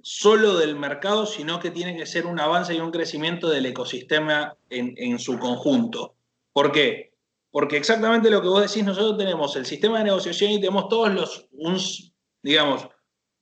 solo 0.00 0.56
del 0.56 0.76
mercado, 0.76 1.26
sino 1.26 1.60
que 1.60 1.70
tiene 1.70 1.94
que 1.94 2.06
ser 2.06 2.24
un 2.24 2.40
avance 2.40 2.74
y 2.74 2.80
un 2.80 2.90
crecimiento 2.90 3.50
del 3.50 3.66
ecosistema 3.66 4.56
en, 4.70 5.18
su 5.18 5.38
conjunto. 5.38 6.16
¿Por 6.54 6.72
qué? 6.72 7.12
Porque 7.50 7.76
exactamente 7.76 8.30
lo 8.30 8.40
que 8.40 8.48
vos 8.48 8.62
decís, 8.62 8.82
nosotros 8.82 9.18
tenemos 9.18 9.54
el 9.56 9.66
sistema 9.66 9.98
de 9.98 10.04
negociación 10.04 10.52
y 10.52 10.60
tenemos 10.60 10.88
todos 10.88 11.12
los, 11.12 11.50
digamos, 12.42 12.88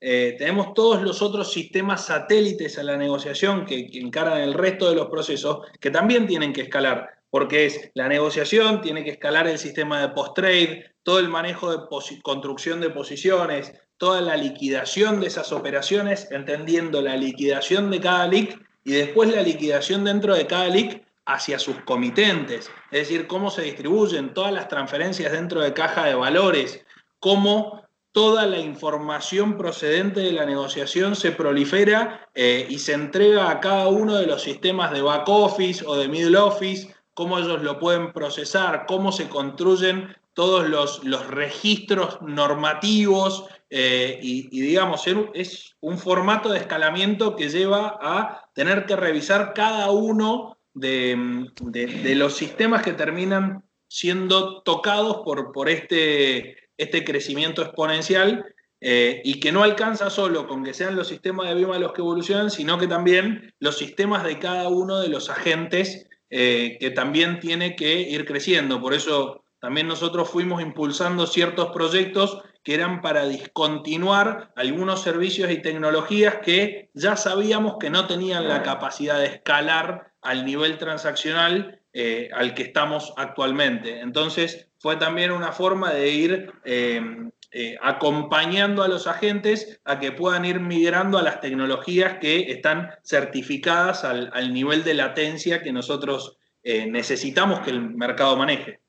eh, 0.05 0.35
tenemos 0.37 0.75
todos 0.75 1.01
los 1.01 1.23
otros 1.23 1.53
sistemas 1.53 2.07
satélites 2.07 2.77
a 2.77 2.83
la 2.83 2.97
negociación 2.97 3.65
que, 3.65 3.89
encaran 3.93 4.41
el 4.41 4.53
resto 4.53 4.91
de 4.91 4.97
los 4.97 5.07
procesos 5.07 5.61
que 5.79 5.93
también 5.93 6.27
tienen 6.27 6.53
que 6.53 6.63
escalar, 6.63 7.09
porque 7.31 7.67
es 7.67 7.93
la 7.95 8.09
negociación, 8.09 8.81
tiene 8.81 9.05
que 9.05 9.11
escalar 9.11 9.47
el 9.47 9.59
sistema 9.59 10.01
de 10.01 10.09
post-trade, 10.09 10.97
todo 11.05 11.21
el 11.21 11.29
manejo 11.29 11.71
de 11.71 11.87
construcción 12.21 12.81
de 12.81 12.91
posiciones, 12.91 13.75
toda 13.97 14.21
la 14.21 14.37
liquidación 14.37 15.21
de 15.21 15.29
esas 15.29 15.53
operaciones, 15.53 16.27
entendiendo 16.33 17.01
la 17.01 17.17
liquidación 17.17 17.89
de 17.93 18.01
cada 18.01 18.27
LIC 18.27 18.61
y 18.83 18.95
después 18.95 19.33
la 19.33 19.43
liquidación 19.43 20.03
dentro 20.03 20.35
de 20.35 20.49
cada 20.49 20.67
LIC 20.67 21.01
hacia 21.27 21.61
sus 21.61 21.77
comitentes, 21.83 22.73
es 22.91 23.09
decir, 23.09 23.29
cómo 23.29 23.51
se 23.51 23.63
distribuyen 23.63 24.35
todas 24.35 24.53
las 24.53 24.67
transferencias 24.67 25.31
dentro 25.31 25.61
de 25.61 25.73
caja 25.73 26.07
de 26.07 26.17
valores, 26.17 26.85
cómo 27.21 27.82
toda 28.13 28.47
la 28.47 28.59
información 28.59 29.57
procedente 29.57 30.21
de 30.21 30.33
la 30.33 30.45
negociación 30.45 31.17
se 31.17 31.33
prolifera 31.33 32.29
eh, 32.35 32.67
y 32.69 32.79
se 32.79 32.93
entrega 32.93 33.51
a 33.51 33.61
cada 33.61 33.89
uno 33.89 34.17
de 34.17 34.27
los 34.27 34.43
sistemas 34.43 34.93
de 34.93 35.03
back 35.03 35.29
office 35.29 35.85
o 35.87 35.97
de 35.97 36.09
middle 36.09 36.37
office, 36.37 36.95
cómo 37.15 37.39
ellos 37.39 37.63
lo 37.63 37.79
pueden 37.79 38.13
procesar, 38.13 38.85
cómo 38.87 39.13
se 39.13 39.29
construyen 39.29 40.15
todos 40.35 40.69
los, 40.69 41.03
los 41.05 41.27
registros 41.27 42.21
normativos 42.23 43.47
eh, 43.71 44.19
y, 44.23 44.49
digamos, 44.61 45.05
es 45.33 45.77
un 45.81 45.99
formato 45.99 46.51
de 46.51 46.59
escalamiento 46.59 47.35
que 47.37 47.49
lleva 47.49 47.99
a 48.01 48.51
tener 48.55 48.85
que 48.85 48.97
revisar 48.97 49.55
cada 49.55 49.91
uno 49.91 50.59
de, 50.75 51.49
de 51.63 52.15
los 52.15 52.35
sistemas 52.35 52.83
que 52.83 52.93
terminan 52.93 53.65
siendo 53.89 54.63
tocados 54.63 55.19
por, 55.19 55.53
por 55.53 55.69
este 55.69 56.57
este 56.83 57.05
crecimiento 57.05 57.63
exponencial 57.63 58.45
eh, 58.81 59.23
y 59.25 59.39
que 59.39 59.53
no 59.53 59.63
alcanza 59.63 60.11
solo 60.11 60.49
con 60.49 60.65
que 60.65 60.75
sean 60.75 60.97
los 60.97 61.09
sistemas 61.09 61.49
de 61.49 61.55
BIMA 61.55 61.79
los 61.79 61.93
que 61.93 62.01
evolucionan, 62.01 62.51
sino 62.51 62.79
que 62.79 62.89
también 62.89 63.55
los 63.61 63.79
sistemas 63.79 64.25
de 64.25 64.39
cada 64.39 64.69
uno 64.69 65.01
de 65.01 65.09
los 65.09 65.31
agentes 65.31 66.09
eh, 66.31 66.79
que 66.81 66.91
también 66.91 67.39
tiene 67.39 67.77
que 67.77 68.01
ir 68.01 68.25
creciendo. 68.25 68.81
Por 68.81 68.95
eso 68.95 69.45
también 69.61 69.87
nosotros 69.87 70.29
fuimos 70.29 70.61
impulsando 70.61 71.27
ciertos 71.27 71.71
proyectos 71.71 72.43
que 72.65 72.75
eran 72.75 73.01
para 73.01 73.29
discontinuar 73.29 74.53
algunos 74.57 75.03
servicios 75.03 75.51
y 75.51 75.63
tecnologías 75.63 76.37
que 76.37 76.91
ya 76.95 77.17
sabíamos 77.17 77.77
que 77.79 77.91
no 77.91 78.07
tenían 78.07 78.49
la 78.49 78.63
capacidad 78.63 79.19
de 79.19 79.27
escalar 79.27 80.13
al 80.23 80.45
nivel 80.45 80.79
transaccional 80.79 81.81
eh, 81.93 82.31
al 82.33 82.55
que 82.55 82.63
estamos 82.63 83.13
actualmente. 83.17 84.01
Entonces, 84.01 84.72
fue 84.83 84.97
también 84.97 85.31
una 85.31 85.53
forma 85.53 85.93
de 85.93 86.09
ir 86.09 86.53
em, 86.65 87.31
eh, 87.53 87.77
acompañando 87.81 88.83
a 88.83 88.89
los 88.89 89.07
agentes 89.07 89.81
a 89.85 90.01
que 90.01 90.11
puedan 90.11 90.45
ir 90.45 90.59
migrando 90.59 91.19
a 91.19 91.23
las 91.23 91.41
tecnologías 91.41 92.19
que 92.19 92.51
están 92.51 92.91
certificadas 93.05 94.03
al, 94.03 94.53
nivel 94.53 94.83
de 94.83 94.95
latencia 94.95 95.63
que 95.63 95.73
nosotros 95.73 96.37
eh, 96.65 96.87
necesitamos 96.87 97.61
que 97.61 97.71
el 97.71 97.95
mercado 97.95 98.37
maneje. 98.37 98.81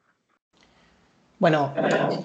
Bueno, 1.38 1.76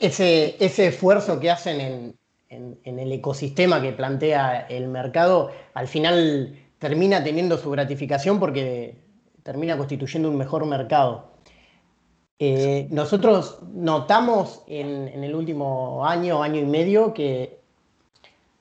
ese, 0.01 0.57
ese 0.65 0.87
esfuerzo 0.87 1.39
que 1.39 1.51
hacen 1.51 2.15
en, 2.49 2.79
en 2.83 2.99
el 2.99 3.13
ecosistema 3.13 3.83
que 3.83 3.93
plantea 3.93 4.61
el 4.61 4.89
mercado, 4.89 5.53
al 5.75 5.89
final 5.89 6.57
termina 6.79 7.23
teniendo 7.23 7.59
su 7.59 7.71
gratificación 7.71 8.41
porque 8.41 8.97
termina 9.43 9.77
constituyendo 9.77 10.31
un 10.31 10.39
mejor 10.39 10.65
mercado. 10.65 11.38
Eh, 12.41 12.87
nosotros 12.91 13.59
notamos 13.75 14.63
en, 14.69 15.09
el 15.25 15.35
último 15.35 16.07
año, 16.07 16.43
año 16.43 16.61
y 16.61 16.67
medio, 16.67 17.13
que 17.13 17.59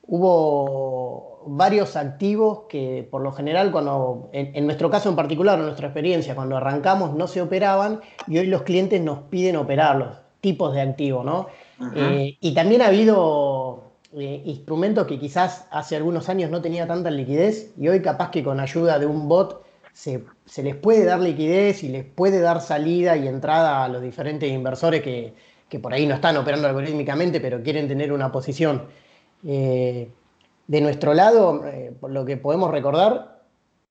hubo 0.03 1.43
varios 1.45 1.95
activos 1.95 2.61
que 2.69 3.07
por 3.09 3.21
lo 3.21 3.31
general, 3.31 3.71
cuando, 3.71 4.29
en, 4.33 4.65
nuestro 4.65 4.89
caso 4.89 5.09
en 5.09 5.15
particular, 5.15 5.59
en 5.59 5.65
nuestra 5.65 5.87
experiencia, 5.87 6.33
cuando 6.33 6.57
arrancamos 6.57 7.13
no 7.13 7.27
se 7.27 7.41
operaban 7.41 8.01
y 8.25 8.39
hoy 8.39 8.47
los 8.47 8.63
clientes 8.63 8.99
nos 9.01 9.19
piden 9.23 9.55
operarlos, 9.55 10.17
tipos 10.41 10.73
de 10.73 10.81
activos, 10.81 11.23
¿no? 11.23 11.47
Eh, 11.95 12.37
y 12.41 12.53
también 12.55 12.81
ha 12.81 12.87
habido 12.87 13.91
eh, 14.13 14.41
instrumentos 14.45 15.05
que 15.05 15.19
quizás 15.19 15.67
hace 15.69 15.95
algunos 15.95 16.27
años 16.29 16.49
no 16.49 16.61
tenía 16.61 16.87
tanta 16.87 17.11
liquidez 17.11 17.73
y 17.77 17.87
hoy 17.87 18.01
capaz 18.01 18.31
que 18.31 18.43
con 18.43 18.59
ayuda 18.59 18.97
de 18.97 19.05
un 19.05 19.27
bot 19.27 19.66
se, 19.97 20.63
les 20.63 20.75
puede 20.75 21.05
dar 21.05 21.19
liquidez 21.19 21.83
y 21.83 21.89
les 21.89 22.05
puede 22.05 22.39
dar 22.39 22.61
salida 22.61 23.17
y 23.17 23.27
entrada 23.27 23.83
a 23.83 23.89
los 23.89 23.99
diferentes 24.03 24.49
inversores 24.51 25.01
que, 25.01 25.33
por 25.79 25.91
ahí 25.91 26.05
no 26.05 26.13
están 26.13 26.37
operando 26.37 26.67
algorítmicamente, 26.67 27.41
pero 27.41 27.63
quieren 27.63 27.87
tener 27.87 28.13
una 28.13 28.31
posición. 28.31 28.83
Eh, 29.43 30.07
de 30.67 30.81
nuestro 30.81 31.15
lado, 31.15 31.65
eh, 31.65 31.91
por 31.99 32.11
lo 32.11 32.25
que 32.25 32.37
podemos 32.37 32.69
recordar, 32.69 33.41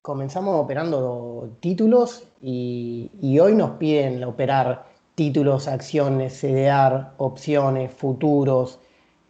comenzamos 0.01 0.55
operando 0.55 1.57
títulos 1.59 2.23
y, 2.41 3.37
hoy 3.41 3.53
nos 3.53 3.71
piden 3.71 4.23
operar 4.23 4.85
títulos, 5.13 5.67
acciones, 5.67 6.39
CDR, 6.39 7.07
opciones, 7.17 7.91
futuros. 7.91 8.79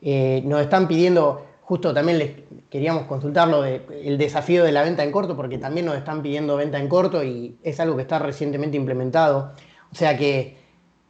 Eh, 0.03 0.43
nos 0.45 0.61
están 0.61 0.87
pidiendo 0.87 1.41
justo 1.67 1.93
también 1.93 2.19
les 2.19 2.31
queríamos 2.69 3.03
consultarlo 3.03 3.61
de 3.61 3.81
el 4.03 4.17
desafío 4.17 4.63
de 4.63 4.71
la 4.71 4.83
venta 4.83 5.03
en 5.03 5.11
corto, 5.11 5.35
porque 5.35 5.57
también 5.57 5.85
nos 5.85 5.97
están 5.97 6.21
pidiendo 6.21 6.57
venta 6.57 6.79
en 6.79 6.87
corto 6.87 7.23
y 7.23 7.57
es 7.63 7.79
algo 7.79 7.95
que 7.95 8.01
está 8.03 8.19
recientemente 8.19 8.77
implementado. 8.77 9.53
O 9.91 9.95
sea 9.95 10.17
que 10.17 10.57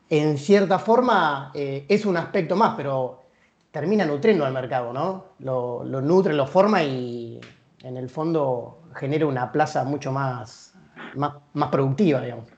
en 0.09 0.37
cierta 0.37 0.79
forma 0.79 1.51
eh, 1.53 1.85
es 1.89 2.05
un 2.05 2.17
aspecto 2.17 2.55
más, 2.55 2.75
pero 2.75 3.23
termina 3.71 4.05
nutriendo 4.05 4.45
al 4.45 4.53
mercado, 4.53 4.93
¿no? 4.93 5.33
Lo, 5.39 5.83
nutre, 5.83 6.33
lo 6.33 6.47
forma 6.47 6.83
y 6.83 7.39
en 7.83 7.97
el 7.97 8.09
fondo 8.09 8.83
genera 8.95 9.25
una 9.25 9.51
plaza 9.51 9.83
mucho 9.83 10.11
más, 10.11 10.73
más, 11.15 11.69
productiva, 11.69 12.21
digamos. 12.21 12.49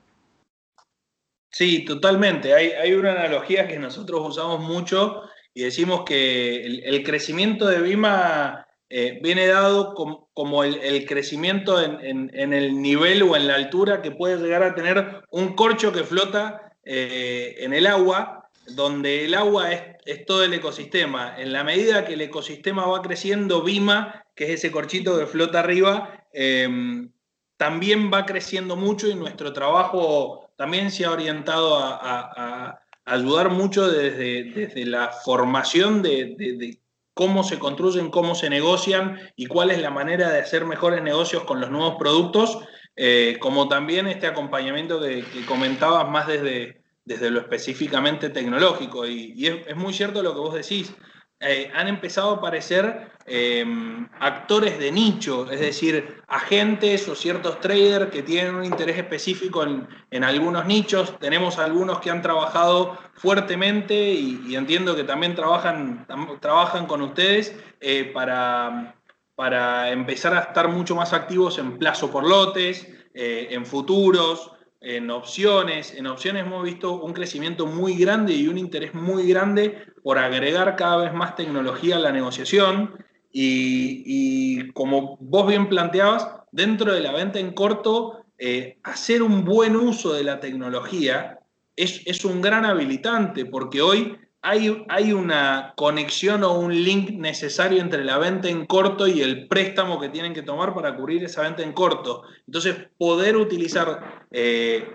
Sí, 1.50 1.84
totalmente. 1.84 2.54
Hay, 2.54 2.70
hay 2.70 2.94
una 2.94 3.10
analogía 3.10 3.66
que 3.66 3.78
nosotros 3.78 4.20
usamos 4.28 4.60
mucho 4.60 5.22
y 5.52 5.62
decimos 5.62 6.04
que 6.04 6.64
el, 6.64 7.02
crecimiento 7.02 7.66
de 7.66 7.80
Bima 7.80 8.66
eh, 8.92 9.20
viene 9.22 9.46
dado 9.46 9.94
como, 9.94 10.64
el, 10.64 11.06
crecimiento 11.06 11.80
en, 11.80 12.28
el 12.34 12.82
nivel 12.82 13.22
o 13.22 13.36
en 13.36 13.46
la 13.46 13.54
altura 13.54 14.02
que 14.02 14.10
puede 14.10 14.36
llegar 14.38 14.64
a 14.64 14.74
tener 14.74 15.22
un 15.30 15.54
corcho 15.54 15.92
que 15.92 16.02
flota 16.02 16.72
eh, 16.84 17.54
en 17.58 17.72
el 17.72 17.86
agua. 17.86 18.50
donde 18.66 19.24
el 19.24 19.34
agua 19.34 19.72
es, 19.72 20.26
todo 20.26 20.42
el 20.42 20.54
ecosistema. 20.54 21.36
En 21.38 21.52
la 21.52 21.62
medida 21.62 22.04
que 22.04 22.14
el 22.14 22.20
ecosistema 22.20 22.84
va 22.86 23.00
creciendo, 23.00 23.62
Vima, 23.62 24.24
que 24.34 24.44
es 24.44 24.50
ese 24.50 24.72
corchito 24.72 25.16
que 25.18 25.26
flota 25.26 25.60
arriba, 25.60 26.26
em, 26.32 27.12
también 27.56 28.10
va 28.12 28.26
creciendo 28.26 28.74
mucho 28.74 29.08
y 29.08 29.14
nuestro 29.14 29.52
trabajo 29.52 30.50
también 30.56 30.90
se 30.90 31.04
ha 31.04 31.12
orientado 31.12 31.78
a, 31.78 32.80
ayudar 33.04 33.50
mucho 33.50 33.88
desde, 33.88 34.44
desde, 34.44 34.84
la 34.84 35.08
formación 35.08 36.02
de, 36.02 36.80
cómo 37.20 37.44
se 37.44 37.58
construyen, 37.58 38.10
cómo 38.10 38.34
se 38.34 38.48
negocian 38.48 39.18
y 39.36 39.44
cuál 39.44 39.70
es 39.70 39.78
la 39.78 39.90
manera 39.90 40.30
de 40.30 40.40
hacer 40.40 40.64
mejores 40.64 41.02
negocios 41.02 41.44
con 41.44 41.60
los 41.60 41.70
nuevos 41.70 41.96
productos, 41.98 42.60
eh, 42.96 43.36
como 43.40 43.68
también 43.68 44.06
este 44.06 44.26
acompañamiento 44.26 44.98
que 45.02 45.44
comentabas 45.46 46.08
más 46.08 46.26
desde, 46.26 46.80
desde 47.04 47.30
lo 47.30 47.40
específicamente 47.40 48.30
tecnológico. 48.30 49.06
Y, 49.06 49.34
es, 49.46 49.76
muy 49.76 49.92
cierto 49.92 50.22
lo 50.22 50.32
que 50.32 50.40
vos 50.40 50.54
decís. 50.54 50.94
Eh, 51.42 51.70
han 51.74 51.88
empezado 51.88 52.32
a 52.32 52.36
aparecer 52.36 53.12
em, 53.24 54.06
actores 54.18 54.78
de 54.78 54.92
nicho, 54.92 55.50
es 55.50 55.60
decir, 55.60 56.22
agentes 56.28 57.08
o 57.08 57.14
ciertos 57.14 57.60
traders 57.60 58.10
que 58.10 58.22
tienen 58.22 58.56
un 58.56 58.64
interés 58.64 58.98
específico 58.98 59.64
en, 59.64 60.24
algunos 60.24 60.66
nichos. 60.66 61.18
Tenemos 61.18 61.58
algunos 61.58 62.00
que 62.00 62.10
han 62.10 62.20
trabajado 62.20 62.98
fuertemente 63.14 63.94
y, 64.12 64.54
entiendo 64.54 64.94
que 64.94 65.04
también 65.04 65.34
trabajan, 65.34 66.06
trabajan 66.40 66.84
con 66.84 67.00
ustedes 67.00 67.56
eh, 67.80 68.10
para, 68.12 68.96
para 69.34 69.90
empezar 69.92 70.34
a 70.34 70.40
estar 70.40 70.68
mucho 70.68 70.94
más 70.94 71.14
activos 71.14 71.56
en 71.58 71.78
plazo 71.78 72.10
por 72.10 72.28
lotes, 72.28 72.86
eh, 73.14 73.48
en 73.50 73.64
futuros 73.64 74.52
en 74.80 75.10
opciones. 75.10 75.94
En 75.94 76.06
opciones 76.06 76.46
hemos 76.46 76.64
visto 76.64 77.02
un 77.02 77.12
crecimiento 77.12 77.66
muy 77.66 77.96
grande 77.96 78.32
y 78.32 78.48
un 78.48 78.58
interés 78.58 78.94
muy 78.94 79.28
grande 79.28 79.78
por 80.02 80.18
agregar 80.18 80.76
cada 80.76 80.96
vez 81.04 81.12
más 81.12 81.36
tecnología 81.36 81.96
a 81.96 82.00
la 82.00 82.12
negociación. 82.12 82.94
Y, 83.32 84.70
como 84.72 85.16
vos 85.20 85.46
bien 85.46 85.68
planteabas, 85.68 86.28
dentro 86.50 86.92
de 86.92 87.00
la 87.00 87.12
venta 87.12 87.38
en 87.38 87.52
corto, 87.52 88.24
eh, 88.38 88.78
hacer 88.82 89.22
un 89.22 89.44
buen 89.44 89.76
uso 89.76 90.12
de 90.12 90.24
la 90.24 90.40
tecnología 90.40 91.38
es, 91.76 92.02
es 92.06 92.24
un 92.24 92.40
gran 92.40 92.64
habilitante, 92.64 93.44
porque 93.44 93.82
hoy 93.82 94.18
hay, 94.42 95.12
una 95.12 95.74
conexión 95.76 96.44
o 96.44 96.58
un 96.58 96.72
link 96.72 97.10
necesario 97.10 97.80
entre 97.80 98.04
la 98.04 98.18
venta 98.18 98.48
en 98.48 98.64
corto 98.66 99.06
y 99.06 99.20
el 99.20 99.48
préstamo 99.48 100.00
que 100.00 100.08
tienen 100.08 100.32
que 100.32 100.42
tomar 100.42 100.74
para 100.74 100.96
cubrir 100.96 101.24
esa 101.24 101.42
venta 101.42 101.62
en 101.62 101.72
corto. 101.72 102.22
Entonces, 102.46 102.76
poder 102.96 103.36
utilizar 103.36 104.26
eh, 104.30 104.88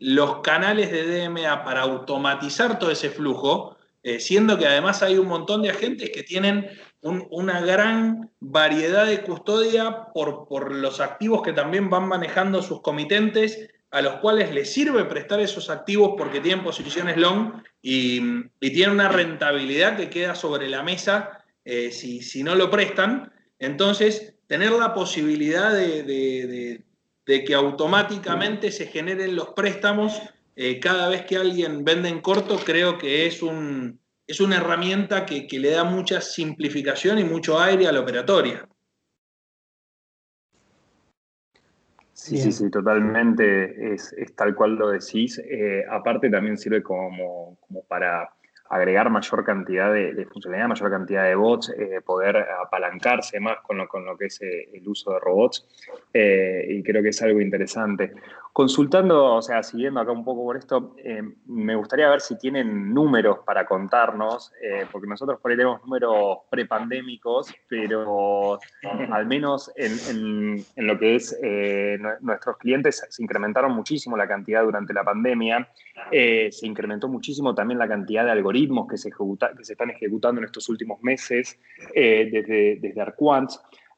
los 0.00 0.40
canales 0.40 0.92
de 0.92 1.26
DMA 1.26 1.64
para 1.64 1.82
automatizar 1.82 2.78
todo 2.78 2.92
ese 2.92 3.10
flujo, 3.10 3.76
eh, 4.04 4.20
siendo 4.20 4.56
que 4.56 4.66
además 4.66 5.02
hay 5.02 5.18
un 5.18 5.26
montón 5.26 5.62
de 5.62 5.70
agentes 5.70 6.10
que 6.10 6.22
tienen 6.22 6.68
una 7.02 7.60
gran 7.60 8.30
variedad 8.38 9.06
de 9.06 9.22
custodia 9.22 10.06
por, 10.14 10.46
por 10.46 10.72
los 10.72 11.00
activos 11.00 11.42
que 11.42 11.52
también 11.52 11.90
van 11.90 12.06
manejando 12.06 12.62
sus 12.62 12.80
comitentes 12.80 13.68
a 13.92 14.00
los 14.00 14.14
cuales 14.16 14.52
les 14.54 14.72
sirve 14.72 15.04
prestar 15.04 15.38
esos 15.40 15.68
activos 15.68 16.14
porque 16.16 16.40
tienen 16.40 16.64
posiciones 16.64 17.18
long 17.18 17.62
y, 17.82 18.20
tienen 18.58 18.94
una 18.94 19.08
rentabilidad 19.08 19.98
que 19.98 20.08
queda 20.08 20.34
sobre 20.34 20.68
la 20.68 20.82
mesa 20.82 21.44
eh, 21.64 21.92
si, 21.92 22.42
no 22.42 22.54
lo 22.54 22.70
prestan. 22.70 23.30
Entonces, 23.58 24.34
tener 24.46 24.72
la 24.72 24.94
posibilidad 24.94 25.72
de, 25.74 26.82
que 27.26 27.54
automáticamente 27.54 28.72
se 28.72 28.86
generen 28.86 29.36
los 29.36 29.50
préstamos 29.50 30.20
eh, 30.56 30.80
cada 30.80 31.08
vez 31.10 31.26
que 31.26 31.36
alguien 31.36 31.84
vende 31.84 32.08
en 32.08 32.20
corto, 32.20 32.56
creo 32.56 32.96
que 32.96 33.26
es, 33.26 33.42
un, 33.42 34.00
es 34.26 34.40
una 34.40 34.56
herramienta 34.56 35.26
que, 35.26 35.46
que 35.46 35.58
le 35.58 35.70
da 35.70 35.84
mucha 35.84 36.22
simplificación 36.22 37.18
y 37.18 37.24
mucho 37.24 37.60
aire 37.60 37.86
a 37.86 37.92
la 37.92 38.00
operatoria. 38.00 38.66
Sí, 42.22 42.38
sí, 42.38 42.52
sí, 42.52 42.70
totalmente. 42.70 43.94
Es, 43.94 44.14
tal 44.36 44.54
cual 44.54 44.76
lo 44.76 44.90
decís. 44.90 45.40
Eh, 45.44 45.84
aparte 45.90 46.30
también 46.30 46.56
sirve 46.56 46.82
como, 46.82 47.58
como 47.66 47.82
para 47.84 48.30
agregar 48.72 49.10
mayor 49.10 49.44
cantidad 49.44 49.92
de, 49.92 50.26
funcionalidad, 50.32 50.68
mayor 50.68 50.90
cantidad 50.90 51.24
de 51.24 51.34
bots, 51.34 51.74
eh, 51.76 52.00
poder 52.00 52.38
apalancarse 52.38 53.38
más 53.38 53.58
con 53.60 53.76
lo, 53.76 53.86
con 53.86 54.04
lo 54.06 54.16
que 54.16 54.26
es 54.26 54.40
eh, 54.40 54.68
el 54.72 54.88
uso 54.88 55.12
de 55.12 55.18
robots. 55.18 55.68
Eh, 56.14 56.66
y 56.70 56.82
creo 56.82 57.02
que 57.02 57.10
es 57.10 57.20
algo 57.22 57.40
interesante. 57.40 58.14
Consultando, 58.52 59.36
o 59.36 59.42
sea, 59.42 59.62
siguiendo 59.62 60.00
acá 60.00 60.12
un 60.12 60.24
poco 60.24 60.44
por 60.44 60.58
esto, 60.58 60.94
me 61.46 61.74
gustaría 61.74 62.10
ver 62.10 62.20
si 62.20 62.36
tienen 62.36 62.92
números 62.92 63.38
para 63.46 63.64
contarnos, 63.64 64.52
porque 64.90 65.08
nosotros 65.08 65.40
por 65.40 65.50
ahí 65.50 65.56
tenemos 65.56 65.82
números 65.82 66.40
prepandémicos, 66.50 67.54
pero 67.66 68.58
al 69.10 69.26
menos 69.26 69.72
en, 69.74 70.64
lo 70.76 70.98
que 70.98 71.14
es 71.14 71.38
nuestros 72.20 72.58
clientes 72.58 73.06
se 73.08 73.22
incrementaron 73.22 73.72
muchísimo 73.72 74.18
la 74.18 74.28
cantidad 74.28 74.62
durante 74.62 74.92
la 74.92 75.02
pandemia, 75.02 75.68
se 76.10 76.66
incrementó 76.66 77.08
muchísimo 77.08 77.54
también 77.54 77.78
la 77.78 77.88
cantidad 77.88 78.24
de 78.24 78.32
algoritmos 78.32 78.86
que 78.86 78.98
se, 78.98 79.10
que 79.10 79.64
se 79.64 79.72
están 79.72 79.90
ejecutando 79.90 80.40
en 80.40 80.44
estos 80.46 80.68
últimos 80.68 81.02
meses 81.02 81.58
eh, 81.94 82.28
desde, 82.30 82.76
desde 82.80 83.00
Arquant. 83.00 83.50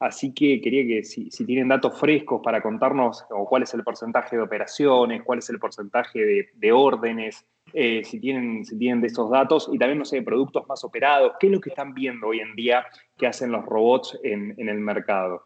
Así 0.04 0.34
que 0.34 0.60
quería 0.60 0.86
que 0.86 1.02
si, 1.02 1.30
tienen 1.46 1.68
datos 1.68 1.98
frescos 1.98 2.42
para 2.44 2.60
contarnos 2.60 3.24
cuál 3.48 3.62
es 3.62 3.72
el 3.72 3.82
porcentaje 3.82 4.36
de 4.36 4.42
operaciones, 4.42 5.22
cuál 5.22 5.38
es 5.38 5.48
el 5.48 5.58
porcentaje 5.58 6.50
de, 6.52 6.72
órdenes, 6.72 7.46
eh, 7.72 8.04
si, 8.04 8.20
tienen, 8.20 8.66
si 8.66 8.76
tienen 8.76 9.00
de 9.00 9.06
esos 9.06 9.30
datos 9.30 9.66
y 9.72 9.78
también, 9.78 10.00
no 10.00 10.04
sé, 10.04 10.20
productos 10.20 10.68
más 10.68 10.84
operados, 10.84 11.32
qué 11.40 11.46
es 11.46 11.52
lo 11.54 11.58
que 11.58 11.70
están 11.70 11.94
viendo 11.94 12.26
hoy 12.26 12.40
en 12.40 12.54
día 12.54 12.84
que 13.16 13.26
hacen 13.26 13.50
los 13.50 13.64
robots 13.64 14.20
en, 14.22 14.54
el 14.58 14.78
mercado. 14.78 15.44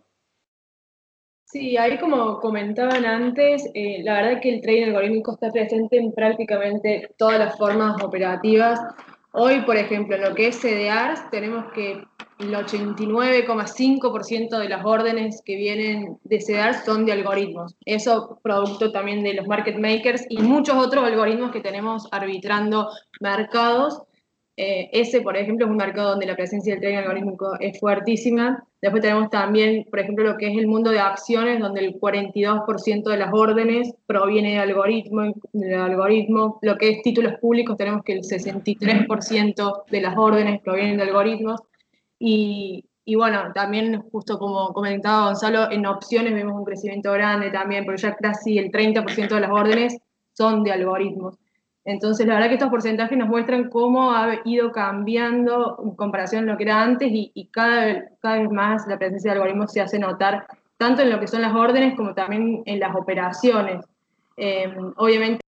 Sí, 1.45 1.77
ahí 1.77 1.97
como 1.97 2.41
comentaban 2.41 3.05
antes, 3.05 3.65
eh, 3.75 4.03
la 4.03 4.15
verdad 4.15 4.41
que 4.41 4.57
el 4.57 4.61
trading 4.61 4.87
algorítmico 4.87 5.35
está 5.35 5.53
presente 5.53 5.99
en 5.99 6.13
prácticamente 6.13 7.15
todas 7.17 7.39
las 7.39 7.57
formas 7.57 8.03
operativas. 8.03 8.81
Hoy, 9.31 9.61
por 9.61 9.77
ejemplo, 9.77 10.17
en 10.17 10.23
lo 10.23 10.35
que 10.35 10.49
es 10.49 10.59
CDRs, 10.61 11.31
tenemos 11.31 11.73
que 11.75 12.03
el 12.39 12.55
89,5% 12.55 14.59
de 14.59 14.69
las 14.69 14.85
órdenes 14.85 15.43
que 15.45 15.57
vienen 15.57 16.19
de 16.25 16.41
CDRs 16.41 16.85
son 16.85 17.05
de 17.05 17.13
algoritmos. 17.13 17.75
Eso 17.85 18.39
producto 18.43 18.93
también 18.93 19.23
de 19.23 19.35
los 19.35 19.47
market 19.47 19.79
makers 19.79 20.25
y 20.29 20.39
muchos 20.39 20.77
otros 20.77 21.05
algoritmos 21.05 21.51
que 21.51 21.61
tenemos 21.61 22.09
arbitrando 22.13 22.89
mercados 23.21 24.03
eh, 24.61 24.91
ese, 24.93 25.21
por 25.21 25.37
ejemplo, 25.37 25.67
es 25.67 25.71
un 25.71 25.77
mercado 25.77 26.11
donde 26.11 26.27
la 26.27 26.35
presencia 26.35 26.73
del 26.73 26.81
trading 26.81 26.97
algorítmico 26.97 27.53
es 27.61 27.79
fuertísima. 27.79 28.65
Después 28.83 29.03
tenemos 29.03 29.31
también, 29.31 29.87
por 29.89 30.01
ejemplo, 30.01 30.25
lo 30.25 30.37
que 30.37 30.51
es 30.51 30.59
el 30.59 30.67
mundo 30.67 30.91
de 30.91 30.99
acciones, 30.99 31.61
donde 31.61 31.87
el 31.87 31.95
42% 31.95 33.05
de 33.05 33.17
las 33.17 33.31
órdenes 33.33 33.95
proviene 34.07 34.55
de 34.55 34.59
algoritmo, 34.59 35.33
del 35.53 35.75
algoritmo. 35.75 36.59
Lo 36.63 36.77
que 36.77 36.91
es 36.91 37.03
títulos 37.03 37.35
públicos, 37.41 37.77
tenemos 37.77 38.03
que 38.03 38.15
el 38.15 38.23
63% 38.23 39.85
de 39.89 40.01
las 40.01 40.19
órdenes 40.19 40.61
provienen 40.63 40.97
de 40.97 41.05
algoritmos. 41.05 41.61
Y, 42.19 42.85
y 43.05 43.15
bueno, 43.15 43.53
también, 43.55 44.03
justo 44.11 44.39
como 44.39 44.73
comentaba 44.75 45.27
Gonzalo, 45.27 45.71
en 45.71 45.87
opciones 45.87 46.35
vemos 46.35 46.55
un 46.55 46.65
crecimiento 46.65 47.13
grande 47.13 47.51
también, 47.51 47.85
porque 47.85 48.03
ya 48.03 48.15
casi 48.17 48.59
el 48.59 48.71
30% 48.71 49.35
de 49.35 49.41
las 49.41 49.51
órdenes 49.51 49.99
son 50.35 50.63
de 50.63 50.73
algoritmos. 50.73 51.39
Entonces, 51.89 52.27
la 52.27 52.35
verdad 52.35 52.49
que 52.49 52.55
estos 52.57 52.69
porcentajes 52.69 53.17
nos 53.17 53.31
muestran 53.31 53.71
cómo 53.71 54.13
ha 54.13 54.41
ido 54.45 54.73
cambiando 54.73 55.81
en 55.83 55.93
comparación 55.93 56.47
a 56.47 56.53
lo 56.53 56.59
que 56.59 56.65
era 56.65 56.83
antes 56.83 57.09
y, 57.11 57.49
cada, 57.51 58.11
cada, 58.21 58.41
vez 58.41 58.51
más 58.51 58.87
la 58.87 58.99
presencia 58.99 59.31
de 59.31 59.39
algoritmos 59.39 59.73
se 59.73 59.81
hace 59.81 59.99
notar 59.99 60.47
tanto 60.77 61.01
en 61.01 61.09
lo 61.09 61.19
que 61.19 61.27
son 61.27 61.41
las 61.41 61.55
órdenes 61.55 61.97
como 61.97 62.13
también 62.13 62.63
en 62.67 62.79
las 62.79 62.95
operaciones. 62.95 63.87
Eh, 64.37 64.71
obviamente, 64.97 65.41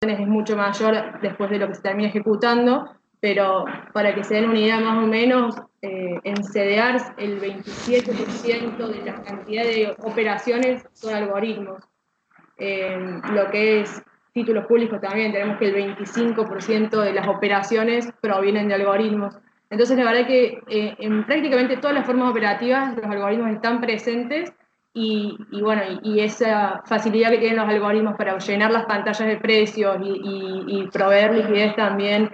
es 0.00 0.26
mucho 0.26 0.56
mayor 0.56 1.20
después 1.20 1.48
de 1.48 1.58
lo 1.60 1.68
que 1.68 1.76
se 1.76 1.82
termina 1.82 2.08
ejecutando, 2.08 2.90
pero 3.22 3.64
para 3.92 4.16
que 4.16 4.24
se 4.24 4.34
den 4.34 4.50
una 4.50 4.58
idea 4.58 4.80
más 4.80 4.98
o 4.98 5.06
menos, 5.06 5.54
eh, 5.80 6.18
en 6.24 6.42
CDRs 6.42 7.12
el 7.18 7.40
27% 7.40 8.88
de 8.88 9.04
la 9.04 9.22
cantidad 9.22 9.62
de 9.62 9.94
operaciones 10.00 10.84
son 10.92 11.14
algoritmos. 11.14 11.84
Eh, 12.58 12.98
lo 13.32 13.48
que 13.52 13.82
es 13.82 14.02
títulos 14.34 14.66
públicos 14.66 15.00
también, 15.00 15.30
tenemos 15.30 15.56
que 15.58 15.66
el 15.66 15.96
25% 15.96 17.00
de 17.00 17.12
las 17.12 17.28
operaciones 17.28 18.12
provienen 18.20 18.66
de 18.66 18.74
algoritmos. 18.74 19.38
Entonces, 19.70 19.96
la 19.96 20.04
verdad 20.04 20.26
que 20.26 20.60
eh, 20.68 20.96
en 20.98 21.24
prácticamente 21.24 21.76
todas 21.76 21.94
las 21.94 22.06
formas 22.06 22.28
operativas 22.28 22.96
los 22.96 23.06
algoritmos 23.06 23.52
están 23.52 23.80
presentes 23.80 24.52
y, 24.94 25.38
bueno, 25.62 25.82
y, 26.02 26.20
esa 26.20 26.82
facilidad 26.86 27.30
que 27.30 27.38
tienen 27.38 27.56
los 27.56 27.68
algoritmos 27.68 28.16
para 28.16 28.36
llenar 28.38 28.72
las 28.72 28.84
pantallas 28.86 29.28
de 29.28 29.36
precios 29.36 29.96
y, 30.02 30.88
proveer 30.92 31.34
liquidez 31.34 31.76
también 31.76 32.30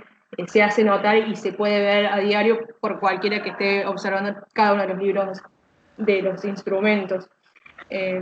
se 0.47 0.62
hace 0.62 0.85
notar 0.85 1.16
y 1.29 1.37
se 1.37 1.53
puede 1.53 1.81
ver 1.81 2.07
a 2.07 2.18
diario 2.18 2.59
por 2.81 3.01
cualquiera 3.01 3.43
que 3.43 3.51
esté 3.51 3.87
observando 3.87 4.35
cada 4.53 4.74
uno 4.74 4.83
de 4.83 4.89
los 4.89 4.99
libros 4.99 5.39
de 5.97 6.22
los 6.22 6.45
instrumentos. 6.45 7.29
Eh, 7.91 8.18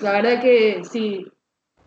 la 0.00 0.12
verdad 0.12 0.40
que 0.40 0.82
sí, 0.84 1.26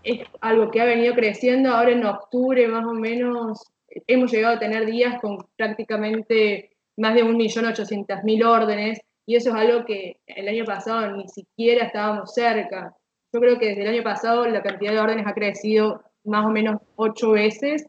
es 0.03 0.27
algo 0.41 0.71
que 0.71 0.81
ha 0.81 0.85
venido 0.85 1.13
creciendo. 1.13 1.71
Ahora 1.71 1.91
en 1.91 2.05
octubre 2.05 2.67
más 2.67 2.85
o 2.85 2.93
menos 2.93 3.71
hemos 4.07 4.31
llegado 4.31 4.55
a 4.55 4.59
tener 4.59 4.85
días 4.85 5.19
con 5.21 5.37
prácticamente 5.57 6.71
más 6.97 7.15
de 7.15 7.23
1.800.000 7.23 8.45
órdenes 8.45 8.99
y 9.25 9.35
eso 9.35 9.49
es 9.49 9.55
algo 9.55 9.85
que 9.85 10.17
el 10.27 10.47
año 10.47 10.65
pasado 10.65 11.15
ni 11.15 11.27
siquiera 11.27 11.85
estábamos 11.85 12.33
cerca. 12.33 12.95
Yo 13.33 13.39
creo 13.39 13.59
que 13.59 13.67
desde 13.67 13.83
el 13.83 13.89
año 13.89 14.03
pasado 14.03 14.45
la 14.45 14.61
cantidad 14.61 14.91
de 14.91 14.99
órdenes 14.99 15.27
ha 15.27 15.33
crecido 15.33 16.03
más 16.23 16.45
o 16.45 16.49
menos 16.49 16.81
ocho 16.95 17.31
veces 17.31 17.85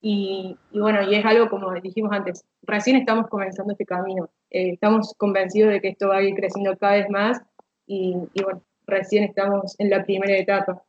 y, 0.00 0.56
bueno, 0.72 1.02
y 1.02 1.14
es 1.14 1.24
algo 1.24 1.48
como 1.48 1.72
dijimos 1.80 2.12
antes, 2.12 2.44
recién 2.62 2.96
estamos 2.96 3.28
comenzando 3.28 3.72
este 3.72 3.84
camino. 3.84 4.30
Eh, 4.50 4.70
estamos 4.72 5.14
convencidos 5.16 5.72
de 5.72 5.80
que 5.80 5.88
esto 5.88 6.08
va 6.08 6.18
a 6.18 6.22
ir 6.22 6.34
creciendo 6.34 6.76
cada 6.76 6.94
vez 6.94 7.10
más 7.10 7.42
y, 7.86 8.16
y 8.32 8.42
bueno, 8.42 8.62
recién 8.86 9.24
estamos 9.24 9.74
en 9.78 9.90
la 9.90 10.04
primera 10.04 10.36
etapa. 10.36 10.82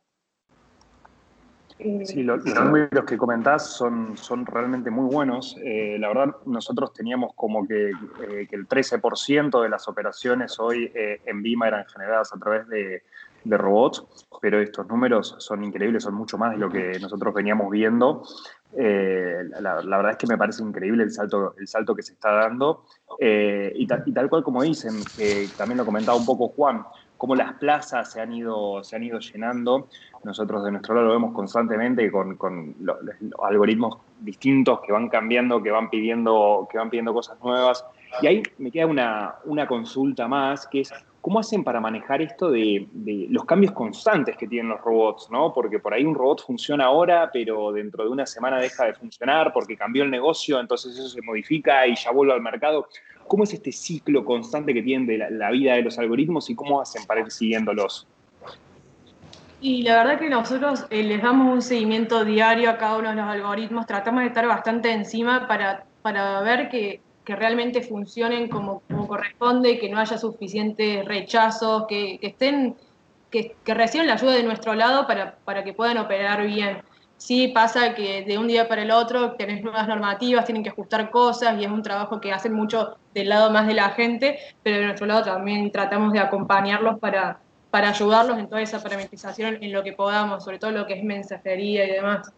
Sí, 2.04 2.22
los, 2.22 2.44
números 2.44 3.06
que 3.06 3.16
comentás 3.16 3.74
son, 3.74 4.14
son 4.16 4.44
realmente 4.44 4.90
muy 4.90 5.06
buenos. 5.06 5.56
Eh, 5.64 5.96
la 5.98 6.08
verdad, 6.08 6.36
nosotros 6.44 6.92
teníamos 6.92 7.32
como 7.34 7.66
que, 7.66 7.90
eh, 7.90 8.46
que 8.48 8.56
el 8.56 8.68
13% 8.68 9.62
de 9.62 9.68
las 9.70 9.88
operaciones 9.88 10.60
hoy 10.60 10.92
eh, 10.94 11.22
en 11.24 11.42
Vima 11.42 11.68
eran 11.68 11.86
generadas 11.86 12.34
a 12.34 12.38
través 12.38 12.68
de, 12.68 13.02
de, 13.44 13.56
robots, 13.56 14.04
pero 14.42 14.60
estos 14.60 14.86
números 14.88 15.36
son 15.38 15.64
increíbles, 15.64 16.02
son 16.02 16.14
mucho 16.14 16.36
más 16.36 16.50
de 16.50 16.58
lo 16.58 16.68
que 16.68 16.98
nosotros 17.00 17.32
veníamos 17.32 17.70
viendo. 17.70 18.24
La, 18.76 19.82
la, 19.82 19.96
verdad 19.96 20.12
es 20.12 20.16
que 20.16 20.26
me 20.26 20.38
parece 20.38 20.62
increíble 20.62 21.02
el 21.02 21.10
salto, 21.10 21.54
el 21.58 21.66
salto 21.66 21.94
que 21.94 22.02
se 22.02 22.12
está 22.12 22.32
dando. 22.32 22.84
Y, 23.20 23.82
y, 23.82 24.12
tal 24.12 24.28
cual 24.28 24.42
como 24.42 24.62
dicen, 24.62 24.94
también 25.56 25.78
lo 25.78 25.84
comentaba 25.84 26.16
un 26.16 26.26
poco 26.26 26.48
Juan, 26.48 26.84
cómo 27.20 27.34
las 27.34 27.52
plazas 27.58 28.10
se 28.10 28.20
han 28.22 28.32
ido, 28.32 28.82
se 28.82 28.96
han 28.96 29.02
ido 29.02 29.18
llenando. 29.18 29.88
Nosotros 30.24 30.64
de 30.64 30.70
nuestro 30.70 30.94
lado 30.94 31.08
lo 31.08 31.12
vemos 31.12 31.34
constantemente 31.34 32.10
con, 32.10 32.74
los, 32.80 32.96
algoritmos 33.42 33.98
distintos 34.20 34.80
que 34.80 34.90
van 34.90 35.10
cambiando, 35.10 35.62
que 35.62 35.70
van 35.70 35.90
pidiendo, 35.90 36.66
que 36.72 36.78
van 36.78 36.88
pidiendo 36.88 37.12
cosas 37.12 37.38
nuevas. 37.44 37.84
Y 38.22 38.26
ahí 38.26 38.42
me 38.56 38.70
queda 38.70 38.86
una, 38.86 39.34
una 39.44 39.66
consulta 39.66 40.28
más, 40.28 40.66
que 40.66 40.80
es 40.80 40.94
¿cómo 41.20 41.38
hacen 41.38 41.62
para 41.64 41.80
manejar 41.80 42.22
esto 42.22 42.50
de, 42.50 42.86
los 43.30 43.44
cambios 43.44 43.72
constantes 43.72 44.36
que 44.36 44.46
tienen 44.46 44.70
los 44.70 44.80
robots? 44.80 45.30
¿no? 45.30 45.52
Porque 45.52 45.78
por 45.78 45.94
ahí 45.94 46.04
un 46.04 46.14
robot 46.14 46.44
funciona 46.44 46.86
ahora, 46.86 47.30
pero 47.32 47.72
dentro 47.72 48.04
de 48.04 48.10
una 48.10 48.26
semana 48.26 48.58
deja 48.58 48.86
de 48.86 48.94
funcionar 48.94 49.52
porque 49.52 49.76
cambió 49.76 50.02
el 50.02 50.10
negocio, 50.10 50.58
entonces 50.60 50.96
eso 50.96 51.08
se 51.08 51.22
modifica 51.22 51.86
y 51.86 51.94
ya 51.94 52.10
vuelve 52.10 52.32
al 52.32 52.40
mercado. 52.40 52.88
¿Cómo 53.26 53.44
es 53.44 53.52
este 53.52 53.70
ciclo 53.70 54.24
constante 54.24 54.74
que 54.74 54.82
tienen 54.82 55.06
de 55.06 55.18
la, 55.30 55.50
vida 55.50 55.74
de 55.74 55.82
los 55.82 55.98
algoritmos 55.98 56.50
y 56.50 56.54
cómo 56.54 56.80
hacen 56.80 57.06
para 57.06 57.20
ir 57.20 57.30
siguiéndolos? 57.30 58.06
Y 59.60 59.82
la 59.82 59.96
verdad 59.96 60.18
que 60.18 60.30
nosotros 60.30 60.86
eh, 60.88 61.02
les 61.02 61.22
damos 61.22 61.52
un 61.52 61.60
seguimiento 61.60 62.24
diario 62.24 62.70
a 62.70 62.78
cada 62.78 62.96
uno 62.96 63.10
de 63.10 63.16
los 63.16 63.26
algoritmos, 63.26 63.86
tratamos 63.86 64.22
de 64.22 64.28
estar 64.28 64.46
bastante 64.46 64.90
encima 64.90 65.46
para, 65.46 65.84
para 66.02 66.40
ver 66.40 66.70
que, 66.70 67.02
que 67.30 67.36
realmente 67.36 67.80
funcionen 67.80 68.48
como, 68.48 68.82
como, 68.88 69.06
corresponde, 69.06 69.78
que 69.78 69.88
no 69.88 70.00
haya 70.00 70.18
suficientes 70.18 71.04
rechazos, 71.04 71.86
que, 71.86 72.18
estén, 72.20 72.74
que, 73.30 73.54
que, 73.64 73.72
reciban 73.72 74.08
la 74.08 74.14
ayuda 74.14 74.32
de 74.32 74.42
nuestro 74.42 74.74
lado 74.74 75.06
para, 75.06 75.36
para 75.44 75.62
que 75.62 75.72
puedan 75.72 75.98
operar 75.98 76.44
bien. 76.44 76.82
Sí 77.18 77.46
pasa 77.46 77.94
que 77.94 78.24
de 78.24 78.36
un 78.36 78.48
día 78.48 78.66
para 78.66 78.82
el 78.82 78.90
otro 78.90 79.34
tenés 79.34 79.62
nuevas 79.62 79.86
normativas, 79.86 80.44
tienen 80.44 80.64
que 80.64 80.70
ajustar 80.70 81.08
cosas 81.12 81.56
y 81.60 81.64
es 81.64 81.70
un 81.70 81.84
trabajo 81.84 82.20
que 82.20 82.32
hacen 82.32 82.52
mucho 82.52 82.96
del 83.14 83.28
lado 83.28 83.52
más 83.52 83.68
de 83.68 83.74
la 83.74 83.90
gente, 83.90 84.36
pero 84.64 84.78
de 84.78 84.86
nuestro 84.86 85.06
lado 85.06 85.22
también 85.22 85.70
tratamos 85.70 86.12
de 86.12 86.18
acompañarlos 86.18 86.98
para, 86.98 87.38
para 87.70 87.90
ayudarlos 87.90 88.40
en 88.40 88.48
toda 88.48 88.60
esa 88.60 88.82
parametrización 88.82 89.62
en 89.62 89.72
lo 89.72 89.84
que 89.84 89.92
podamos, 89.92 90.42
sobre 90.42 90.58
todo 90.58 90.72
lo 90.72 90.84
que 90.84 90.94
es 90.94 91.04
mensajería 91.04 91.84
y 91.84 91.92
demás. 91.92 92.32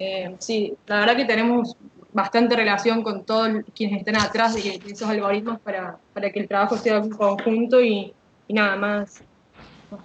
Eh, 0.00 0.34
sí, 0.40 0.74
la 0.86 0.98
verdad 0.98 1.16
que 1.16 1.24
tenemos 1.24 1.76
bastante 2.14 2.56
relación 2.56 3.02
con 3.02 3.24
todos 3.24 3.50
quienes 3.74 3.98
están 3.98 4.16
atrás 4.16 4.54
de, 4.54 4.80
esos 4.88 5.08
algoritmos 5.08 5.60
para, 5.60 5.98
para, 6.14 6.30
que 6.32 6.40
el 6.40 6.48
trabajo 6.48 6.78
sea 6.78 7.00
un 7.00 7.10
conjunto 7.10 7.82
y, 7.82 8.14
nada 8.48 8.76
más, 8.76 9.22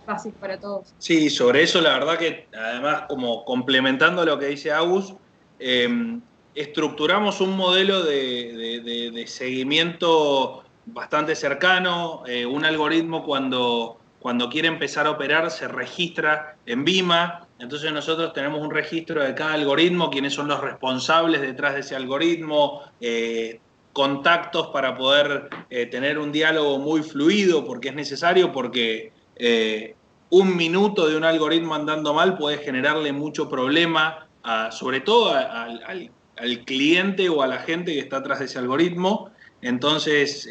fácil 0.05 0.34
para 0.34 0.60
todos. 0.60 0.93
Sí, 0.97 1.30
sobre 1.30 1.64
eso 1.64 1.80
la 1.80 1.93
verdad 1.93 2.18
que 2.18 2.47
además 2.53 3.03
como 3.07 3.45
complementando 3.45 4.26
lo 4.26 4.38
que 4.38 4.47
dice 4.47 4.72
Agus, 4.72 5.14
eh, 5.60 6.20
estructuramos 6.55 7.39
un 7.41 7.55
modelo 7.55 8.03
de, 8.03 9.24
seguimiento 9.28 10.64
bastante 10.88 11.36
cercano, 11.36 12.24
eh, 12.28 12.45
un 12.45 12.66
algoritmo 12.66 13.24
cuando 13.24 13.99
cuando 14.20 14.49
quiere 14.49 14.68
empezar 14.68 15.07
a 15.07 15.12
operar 15.12 15.49
se 15.49 15.68
registra 15.68 16.57
en 16.66 16.84
Vima, 16.84 17.47
entonces 17.60 17.91
nosotros 17.91 18.32
tenemos 18.32 18.62
un 18.62 18.72
registro 18.72 19.22
de 19.22 19.36
cada 19.36 19.53
algoritmo, 19.53 20.10
quiénes 20.10 20.34
son 20.34 20.47
los 20.47 20.62
responsables 20.62 21.41
detrás 21.41 21.74
de 21.74 21.82
ese 21.82 21.95
algoritmo, 21.95 22.84
eh, 23.01 23.60
contactos 23.91 24.68
para 24.68 24.95
poder 24.95 25.49
eh, 25.70 25.86
tener 25.88 26.20
un 26.20 26.32
diálogo 26.32 26.80
muy 26.80 27.03
fluido, 27.03 27.66
porque 27.66 27.89
es 27.89 27.95
necesario, 27.95 28.53
porque 28.53 29.12
eh, 29.36 29.93
un 30.30 30.55
minuto 30.55 31.10
de 31.10 31.18
un 31.18 31.26
algoritmo 31.26 31.76
andando 31.76 32.14
mal 32.14 32.38
puede 32.38 32.60
generarle 32.60 33.12
mucho 33.12 33.49
problema, 33.49 34.26
sobre 34.72 35.01
todo 35.01 35.34
al, 35.34 36.12
al 36.38 36.60
cliente 36.66 37.30
o 37.30 37.41
a 37.41 37.47
la 37.47 37.60
gente 37.60 37.93
que 37.93 37.99
está 37.99 38.18
atrás 38.18 38.39
de 38.39 38.45
ese 38.45 38.57
algoritmo. 38.57 39.32
Entonces, 39.62 40.47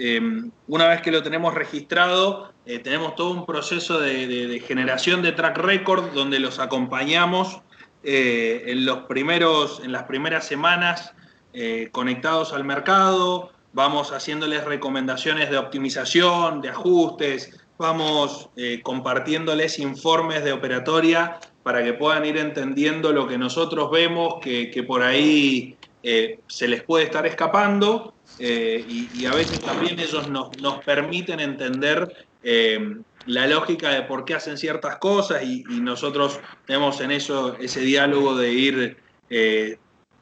una 0.67 0.89
vez 0.89 1.01
que 1.01 1.11
lo 1.11 1.23
tenemos 1.23 1.55
registrado, 1.55 2.53
eh, 2.69 2.81
tenemos 2.81 3.15
todo 3.15 3.31
un 3.31 3.47
proceso 3.47 3.99
de, 3.99 4.63
generación 4.67 5.23
de 5.23 5.33
track 5.33 5.57
record 5.57 6.13
donde 6.13 6.39
los 6.39 6.59
acompañamos 6.59 7.63
eh, 8.05 8.65
en, 8.67 8.85
los 8.85 9.05
primeros, 9.05 9.81
en 9.83 9.91
las 9.91 10.03
primeras 10.03 10.47
semanas 10.47 11.15
eh, 11.55 11.89
conectados 11.93 12.53
al 12.53 12.65
mercado, 12.65 13.53
vamos 13.73 14.13
haciéndoles 14.13 14.67
recomendaciones 14.67 15.49
de 15.49 15.57
optimización, 15.57 16.61
de 16.61 16.69
ajustes, 16.69 17.59
vamos 17.79 18.51
compartiéndoles 18.83 19.79
informes 19.79 20.45
de 20.45 20.53
operatoria 20.53 21.39
para 21.63 21.83
que 21.83 21.95
puedan 21.95 22.27
ir 22.27 22.37
entendiendo 22.37 23.13
lo 23.13 23.27
que 23.27 23.39
nosotros 23.39 23.91
vemos, 23.91 24.41
que, 24.43 24.85
por 24.87 25.03
ahí 25.03 25.79
se 26.03 26.69
les 26.69 26.83
puede 26.83 27.05
estar 27.05 27.25
escapando. 27.25 28.13
Y, 28.41 29.25
a 29.27 29.33
veces 29.33 29.63
también 29.63 29.99
ellos 30.01 30.29
nos 30.29 30.85
permiten 30.85 31.39
entender 31.39 32.28
eh, 32.43 32.79
la 33.27 33.47
lógica 33.47 33.91
de 33.91 34.03
por 34.03 34.25
qué 34.25 34.35
hacen 34.35 34.57
ciertas 34.57 34.97
cosas 34.97 35.43
y, 35.43 35.63
nosotros 35.81 36.41
tenemos 36.67 37.01
en 37.01 37.11
eso 37.11 37.57
ese 37.59 37.81
diálogo 37.81 38.37
de 38.37 38.53
ir 38.53 38.97
eh, 39.29 39.79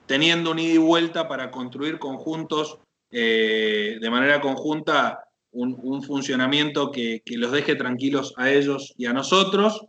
teniendo 0.06 0.50
un 0.50 0.58
ida 0.58 0.74
y 0.74 0.78
vuelta 0.78 1.28
para 1.28 1.50
construir 1.50 1.98
conjuntos 1.98 2.78
eh, 3.10 3.98
de 4.00 4.10
manera 4.10 4.40
conjunta 4.40 5.20
un, 5.52 6.02
funcionamiento 6.02 6.90
que, 6.90 7.22
los 7.36 7.52
deje 7.52 7.76
tranquilos 7.76 8.34
a 8.36 8.50
ellos 8.50 8.92
y 8.98 9.06
a 9.06 9.14
nosotros. 9.14 9.86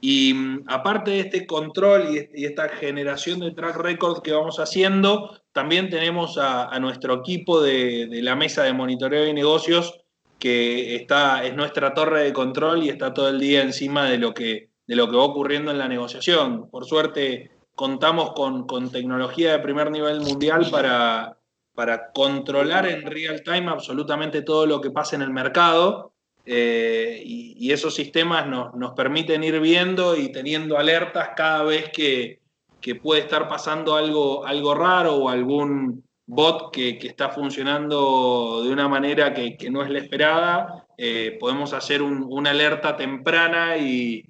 Y 0.00 0.32
mm, 0.32 0.64
aparte 0.66 1.10
de 1.10 1.20
este 1.20 1.46
control 1.46 2.28
y, 2.32 2.44
esta 2.44 2.68
generación 2.70 3.40
de 3.40 3.50
track 3.50 3.76
record 3.76 4.22
que 4.22 4.32
vamos 4.32 4.58
haciendo, 4.58 5.38
también 5.52 5.90
tenemos 5.90 6.38
a, 6.38 6.78
nuestro 6.80 7.14
equipo 7.20 7.60
de, 7.60 8.06
de, 8.06 8.22
la 8.22 8.34
mesa 8.34 8.62
de 8.62 8.72
monitoreo 8.72 9.24
de 9.24 9.34
negocios 9.34 9.99
que 10.40 10.96
está, 10.96 11.44
es 11.44 11.54
nuestra 11.54 11.94
torre 11.94 12.24
de 12.24 12.32
control 12.32 12.82
y 12.82 12.88
está 12.88 13.14
todo 13.14 13.28
el 13.28 13.38
día 13.38 13.62
encima 13.62 14.10
de 14.10 14.18
lo 14.18 14.34
que, 14.34 14.70
de 14.86 14.96
lo 14.96 15.08
que 15.08 15.16
va 15.16 15.22
ocurriendo 15.22 15.70
en 15.70 15.78
la 15.78 15.86
negociación. 15.86 16.68
Por 16.68 16.86
suerte, 16.86 17.50
contamos 17.76 18.32
con, 18.32 18.66
con 18.66 18.90
tecnología 18.90 19.52
de 19.52 19.58
primer 19.60 19.90
nivel 19.90 20.20
mundial 20.20 20.66
para, 20.70 21.36
para 21.74 22.10
controlar 22.10 22.88
en 22.88 23.02
real 23.02 23.42
time 23.42 23.70
absolutamente 23.70 24.42
todo 24.42 24.66
lo 24.66 24.80
que 24.80 24.90
pasa 24.90 25.14
en 25.14 25.22
el 25.22 25.30
mercado. 25.30 26.12
Eh, 26.46 27.22
y, 27.24 27.54
y, 27.58 27.70
esos 27.70 27.94
sistemas 27.94 28.46
nos, 28.46 28.74
nos, 28.74 28.92
permiten 28.92 29.44
ir 29.44 29.60
viendo 29.60 30.16
y 30.16 30.32
teniendo 30.32 30.78
alertas 30.78 31.30
cada 31.36 31.62
vez 31.64 31.90
que, 31.92 32.40
que 32.80 32.94
puede 32.94 33.20
estar 33.20 33.46
pasando 33.46 33.94
algo, 33.94 34.44
algo 34.46 34.74
raro 34.74 35.16
o 35.16 35.28
algún, 35.28 36.02
bot 36.30 36.72
que, 36.72 36.96
está 37.02 37.30
funcionando 37.30 38.62
de 38.62 38.70
una 38.70 38.88
manera 38.88 39.34
que, 39.34 39.56
no 39.70 39.82
es 39.82 39.90
la 39.90 39.98
esperada, 39.98 40.86
eh, 40.96 41.36
podemos 41.40 41.72
hacer 41.72 42.02
una 42.02 42.50
alerta 42.50 42.96
temprana 42.96 43.76
y, 43.76 44.24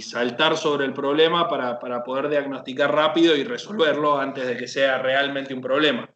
saltar 0.00 0.56
sobre 0.56 0.86
el 0.86 0.94
problema 0.94 1.46
para, 1.46 2.02
poder 2.04 2.30
diagnosticar 2.30 2.94
rápido 2.94 3.36
y 3.36 3.44
resolverlo 3.44 4.18
antes 4.18 4.46
de 4.46 4.56
que 4.56 4.66
sea 4.66 4.98
realmente 4.98 5.52
un 5.52 5.60
problema. 5.60 6.08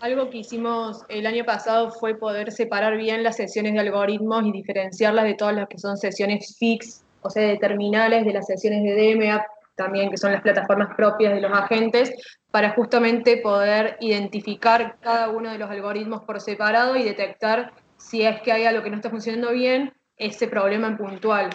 Algo 0.00 0.30
que 0.30 0.38
hicimos 0.38 1.02
el 1.08 1.26
año 1.26 1.44
pasado 1.44 1.90
fue 1.90 2.14
poder 2.14 2.52
separar 2.52 2.96
bien 2.96 3.24
las 3.24 3.36
sesiones 3.36 3.72
de 3.72 3.80
algoritmos 3.80 4.46
y 4.46 4.52
diferenciarlas 4.52 5.24
de 5.24 5.34
todas 5.34 5.56
las 5.56 5.68
que 5.68 5.78
son 5.78 5.96
sesiones 5.96 6.56
fix, 6.56 7.02
o 7.22 7.30
sea, 7.30 7.42
de 7.42 7.56
terminales, 7.56 8.24
de 8.24 8.32
las 8.32 8.46
sesiones 8.46 8.84
de 8.84 9.14
DMA, 9.14 9.44
también 9.74 10.10
que 10.10 10.16
son 10.16 10.32
las 10.32 10.42
plataformas 10.42 10.94
propias 10.96 11.34
de 11.34 11.40
los 11.40 11.52
agentes, 11.52 12.12
para 12.50 12.70
justamente 12.70 13.38
poder 13.38 13.96
identificar 14.00 14.96
cada 15.00 15.28
uno 15.30 15.50
de 15.50 15.58
los 15.58 15.70
algoritmos 15.70 16.24
por 16.24 16.40
separado 16.40 16.96
y 16.96 17.02
detectar 17.02 17.72
si 17.96 18.22
es 18.22 18.40
que 18.42 18.52
hay 18.52 18.64
algo 18.64 18.82
que 18.82 18.90
no 18.90 18.96
está 18.96 19.10
funcionando 19.10 19.52
bien, 19.52 19.92
ese 20.16 20.46
problema 20.46 20.86
en 20.88 20.96
puntual. 20.96 21.50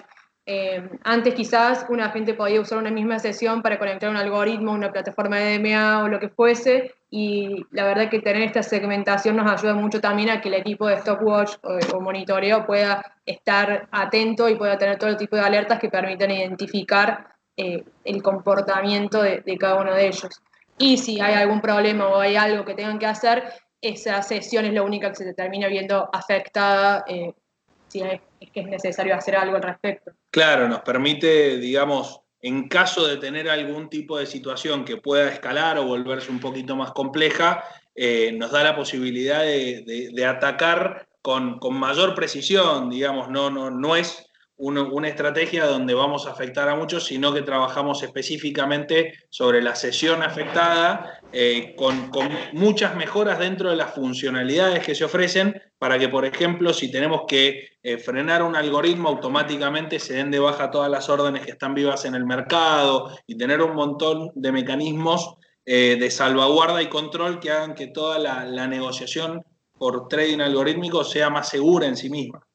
Eh, 0.45 0.89
antes 1.03 1.35
quizás 1.35 1.85
una 1.89 2.09
gente 2.09 2.33
podía 2.33 2.59
usar 2.59 2.79
una 2.79 2.89
misma 2.89 3.19
sesión 3.19 3.61
para 3.61 3.77
conectar 3.77 4.09
un 4.09 4.17
algoritmo, 4.17 4.71
una 4.71 4.91
plataforma 4.91 5.37
de 5.37 5.59
DMA 5.59 6.03
o 6.03 6.07
lo 6.07 6.19
que 6.19 6.29
fuese, 6.29 6.95
y 7.11 7.65
la 7.71 7.85
verdad 7.85 8.09
que 8.09 8.19
tener 8.19 8.41
esta 8.41 8.63
segmentación 8.63 9.35
nos 9.35 9.51
ayuda 9.51 9.75
mucho 9.75 10.01
también 10.01 10.31
a 10.31 10.41
que 10.41 10.49
el 10.49 10.55
equipo 10.55 10.87
de 10.87 10.97
stopwatch 10.97 11.57
o, 11.61 11.77
o 11.95 12.01
monitoreo 12.01 12.65
pueda 12.65 13.03
estar 13.25 13.87
atento 13.91 14.49
y 14.49 14.55
pueda 14.55 14.77
tener 14.77 14.97
todo 14.97 15.15
tipo 15.15 15.35
de 15.35 15.43
alertas 15.43 15.79
que 15.79 15.89
permitan 15.89 16.31
identificar 16.31 17.38
eh, 17.59 17.83
el 18.05 18.23
comportamiento 18.23 19.21
de, 19.21 19.41
de 19.41 19.57
cada 19.57 19.81
uno 19.81 19.93
de 19.93 20.07
ellos. 20.07 20.41
Y 20.77 20.97
si 20.97 21.19
hay 21.19 21.33
algún 21.33 21.59
problema 21.59 22.07
o 22.07 22.19
hay 22.21 22.37
algo 22.37 22.63
que 22.63 22.73
tengan 22.73 22.97
que 22.97 23.05
hacer, 23.05 23.43
esa 23.81 24.21
sesión 24.21 24.63
es 24.63 24.73
la 24.73 24.81
única 24.81 25.09
que 25.09 25.15
se 25.15 25.33
termina 25.33 25.67
viendo 25.67 26.09
afectada 26.13 27.03
eh, 27.05 27.33
si 27.89 27.99
es, 27.99 28.21
que 28.53 28.61
es 28.61 28.67
necesario 28.67 29.13
hacer 29.13 29.35
algo 29.35 29.57
al 29.57 29.63
respecto. 29.63 30.13
Claro, 30.31 30.69
nos 30.69 30.79
permite, 30.83 31.57
digamos, 31.57 32.21
en 32.41 32.69
caso 32.69 33.05
de 33.05 33.17
tener 33.17 33.49
algún 33.49 33.89
tipo 33.89 34.17
de 34.17 34.25
situación 34.25 34.85
que 34.85 34.95
pueda 34.95 35.29
escalar 35.29 35.77
o 35.79 35.85
volverse 35.85 36.31
un 36.31 36.39
poquito 36.39 36.77
más 36.77 36.93
compleja, 36.93 37.61
eh, 37.93 38.31
nos 38.31 38.51
da 38.51 38.63
la 38.63 38.75
posibilidad 38.77 39.41
de, 39.41 39.83
de, 39.85 40.11
de 40.13 40.25
atacar 40.25 41.09
con, 41.21 41.59
con, 41.59 41.75
mayor 41.75 42.15
precisión, 42.15 42.89
digamos, 42.89 43.27
no, 43.27 43.49
no, 43.49 43.69
no 43.69 43.97
es 43.97 44.28
una 44.59 45.07
estrategia 45.07 45.65
donde 45.65 45.93
vamos 45.93 46.27
a 46.27 46.31
afectar 46.31 46.67
a 46.67 46.75
muchos, 46.75 47.05
sino 47.05 47.33
que 47.33 47.43
trabajamos 47.43 48.03
específicamente 48.03 49.13
sobre 49.29 49.61
la 49.61 49.73
sesión 49.73 50.21
afectada 50.21 51.21
eh, 51.31 51.75
con, 51.77 52.11
muchas 52.51 52.95
mejoras 52.97 53.39
dentro 53.39 53.69
de 53.69 53.77
las 53.77 53.95
funcionalidades 53.95 54.85
que 54.85 54.95
se 54.95 55.05
ofrecen 55.05 55.61
para 55.77 55.97
que, 55.97 56.09
por 56.09 56.25
ejemplo, 56.25 56.73
si 56.73 56.91
tenemos 56.91 57.21
que 57.25 57.69
eh, 57.81 57.97
frenar 57.97 58.43
un 58.43 58.57
algoritmo, 58.57 59.07
automáticamente 59.07 59.97
se 59.97 60.15
den 60.15 60.29
de 60.29 60.39
baja 60.39 60.69
todas 60.69 60.91
las 60.91 61.07
órdenes 61.07 61.45
que 61.45 61.51
están 61.51 61.73
vivas 61.73 62.03
en 62.03 62.15
el 62.15 62.25
mercado 62.25 63.15
y 63.25 63.37
tener 63.37 63.61
un 63.61 63.75
montón 63.75 64.29
de 64.35 64.51
mecanismos 64.51 65.35
eh, 65.65 65.95
de 65.97 66.11
salvaguarda 66.11 66.81
y 66.81 66.87
control 66.87 67.39
que 67.39 67.51
hagan 67.51 67.75
que 67.75 67.87
toda 67.87 68.19
la, 68.19 68.43
la 68.43 68.67
negociación 68.67 69.41
por 69.77 70.09
trading 70.09 70.41
algorítmico 70.41 71.05
sea 71.05 71.29
más 71.29 71.47
segura 71.47 71.87
en 71.87 71.95
sí 71.95 72.09
misma 72.09 72.45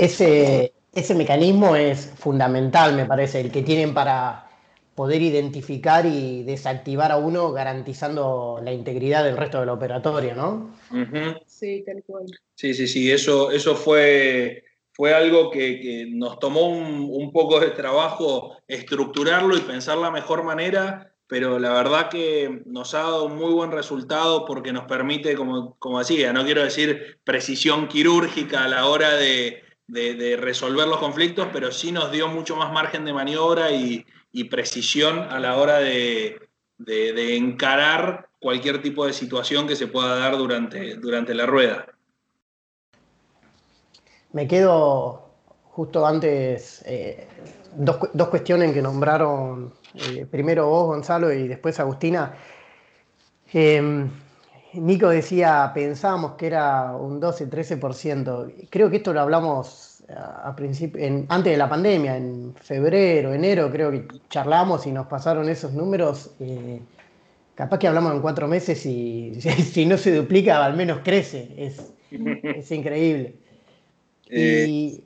ese, 0.00 0.72
ese 0.94 1.14
mecanismo 1.14 1.76
es 1.76 2.12
fundamental, 2.16 2.96
me 2.96 3.04
parece, 3.04 3.40
el 3.40 3.52
que 3.52 3.62
tienen 3.62 3.94
para 3.94 4.48
poder 4.94 5.22
identificar 5.22 6.04
y 6.04 6.42
desactivar 6.42 7.12
a 7.12 7.16
uno 7.16 7.52
garantizando 7.52 8.60
la 8.62 8.72
integridad 8.72 9.24
del 9.24 9.36
resto 9.36 9.60
del 9.60 9.68
operatorio, 9.68 10.34
¿no? 10.34 10.74
Uh 10.90 10.96
-huh. 10.96 11.40
Sí, 11.46 11.82
tal 11.86 12.02
cual. 12.06 12.26
Sí, 12.54 12.74
sí, 12.74 12.86
sí, 12.86 13.10
eso, 13.10 13.50
eso 13.50 13.74
fue, 13.76 14.64
fue 14.92 15.14
algo 15.14 15.50
que, 15.50 15.80
que 15.80 16.06
nos 16.10 16.38
tomó 16.38 16.68
un, 16.68 17.08
un, 17.10 17.32
poco 17.32 17.60
de 17.60 17.70
trabajo 17.70 18.56
estructurarlo 18.68 19.56
y 19.56 19.60
pensar 19.60 19.96
la 19.96 20.10
mejor 20.10 20.42
manera, 20.42 21.14
pero 21.26 21.58
la 21.58 21.72
verdad 21.72 22.10
que 22.10 22.62
nos 22.66 22.92
ha 22.94 22.98
dado 22.98 23.24
un 23.26 23.36
muy 23.36 23.52
buen 23.52 23.70
resultado 23.70 24.44
porque 24.44 24.72
nos 24.72 24.84
permite, 24.84 25.34
como, 25.36 25.76
como 25.78 26.00
decía, 26.00 26.32
no 26.32 26.44
quiero 26.44 26.64
decir 26.64 27.18
precisión 27.24 27.88
quirúrgica 27.88 28.64
a 28.64 28.68
la 28.68 28.86
hora 28.86 29.16
de, 29.16 29.62
de, 29.90 30.36
resolver 30.36 30.86
los 30.86 30.98
conflictos, 30.98 31.48
pero 31.52 31.72
sí 31.72 31.92
nos 31.92 32.10
dio 32.10 32.28
mucho 32.28 32.56
más 32.56 32.72
margen 32.72 33.04
de 33.04 33.12
maniobra 33.12 33.70
y, 33.70 34.04
precisión 34.48 35.18
a 35.18 35.40
la 35.40 35.56
hora 35.56 35.78
de, 35.78 36.40
de, 36.78 37.36
encarar 37.36 38.28
cualquier 38.38 38.80
tipo 38.80 39.06
de 39.06 39.12
situación 39.12 39.66
que 39.66 39.76
se 39.76 39.86
pueda 39.86 40.16
dar 40.16 40.36
durante, 40.36 40.94
durante 40.96 41.34
la 41.34 41.46
rueda. 41.46 41.86
Me 44.32 44.46
quedo 44.46 45.30
justo 45.64 46.06
antes, 46.06 46.82
eh, 46.86 47.26
dos, 47.74 47.98
dos, 48.12 48.28
cuestiones 48.28 48.72
que 48.72 48.80
nombraron 48.80 49.74
eh, 49.94 50.26
primero 50.30 50.68
vos, 50.68 50.86
Gonzalo, 50.86 51.32
y 51.32 51.48
después 51.48 51.80
Agustina. 51.80 52.34
Eh, 53.52 54.08
Nico 54.74 55.08
decía, 55.08 55.70
pensábamos 55.74 56.32
que 56.32 56.46
era 56.46 56.94
un 56.94 57.20
12-13%. 57.20 58.68
Creo 58.70 58.90
que 58.90 58.96
esto 58.98 59.12
lo 59.12 59.20
hablamos 59.20 59.90
a 60.16 60.54
en, 60.58 61.26
antes 61.28 61.52
de 61.52 61.56
la 61.56 61.68
pandemia, 61.68 62.16
en 62.16 62.54
febrero, 62.60 63.32
enero, 63.32 63.70
creo 63.70 63.90
que 63.90 64.06
charlamos 64.28 64.86
y 64.86 64.92
nos 64.92 65.06
pasaron 65.06 65.48
esos 65.48 65.72
números. 65.72 66.30
Eh, 66.40 66.80
capaz 67.54 67.78
que 67.78 67.88
hablamos 67.88 68.14
en 68.14 68.20
cuatro 68.20 68.48
meses 68.48 68.84
y 68.86 69.40
si 69.40 69.86
no 69.86 69.96
se 69.96 70.14
duplica, 70.14 70.64
al 70.64 70.76
menos 70.76 71.00
crece. 71.04 71.48
Es, 71.56 71.92
es 72.10 72.70
increíble. 72.72 73.34
Eh, 74.28 74.66
y, 74.68 75.04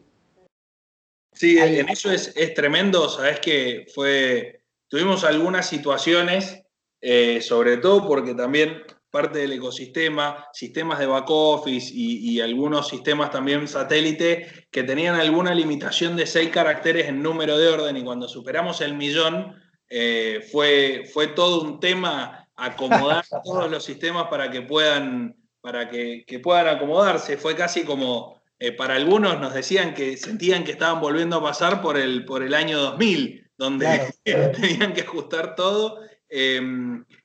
sí, 1.33 1.59
en 1.59 1.89
eso 1.89 2.11
es, 2.11 2.33
es, 2.37 2.55
tremendo. 2.55 3.09
Sabes 3.09 3.41
que 3.41 3.87
fue. 3.95 4.61
Tuvimos 4.89 5.25
algunas 5.25 5.67
situaciones, 5.67 6.63
eh, 7.01 7.41
sobre 7.41 7.79
todo 7.79 8.07
porque 8.07 8.35
también 8.35 8.83
parte 9.15 9.39
del 9.39 9.53
ecosistema, 9.53 10.49
sistemas 10.53 10.99
de 10.99 11.07
back 11.07 11.27
office 11.29 11.93
y, 11.95 12.33
y, 12.33 12.41
algunos 12.41 12.89
sistemas 12.89 13.31
también 13.31 13.69
satélite 13.69 14.67
que 14.73 14.83
tenían 14.83 15.15
alguna 15.15 15.55
limitación 15.55 16.17
de 16.17 16.27
seis 16.27 16.51
caracteres 16.51 17.07
en 17.07 17.23
número 17.23 17.57
de 17.57 17.69
orden 17.69 17.97
y 17.97 18.03
cuando 18.03 18.27
superamos 18.27 18.81
el 18.81 18.95
millón 18.95 19.55
eh, 19.89 20.45
fue, 20.51 21.09
fue 21.15 21.29
todo 21.29 21.63
un 21.63 21.79
tema 21.79 22.49
acomodar 22.57 23.25
todos 23.45 23.71
los 23.71 23.85
sistemas 23.85 24.27
para 24.29 24.51
que 24.51 24.63
puedan, 24.63 25.37
para 25.61 25.89
que, 25.89 26.25
que 26.27 26.41
puedan 26.41 26.67
acomodarse. 26.67 27.37
Fue 27.37 27.55
casi 27.55 27.85
como, 27.85 28.43
eh, 28.59 28.73
para 28.73 28.97
algunos 28.97 29.39
nos 29.39 29.55
decían 29.55 29.95
que 29.95 30.17
sentían 30.17 30.65
que 30.65 30.73
estaban 30.73 31.01
volviendo 31.01 31.37
a 31.37 31.43
pasar 31.43 31.81
por 31.81 31.97
el, 31.97 32.25
por 32.25 32.43
el 32.43 32.53
año 32.53 32.81
2000, 32.81 33.49
donde 33.57 34.13
claro. 34.25 34.51
tenían 34.61 34.93
que 34.93 35.03
ajustar 35.03 35.55
todo. 35.55 36.01
Eh, 36.29 36.61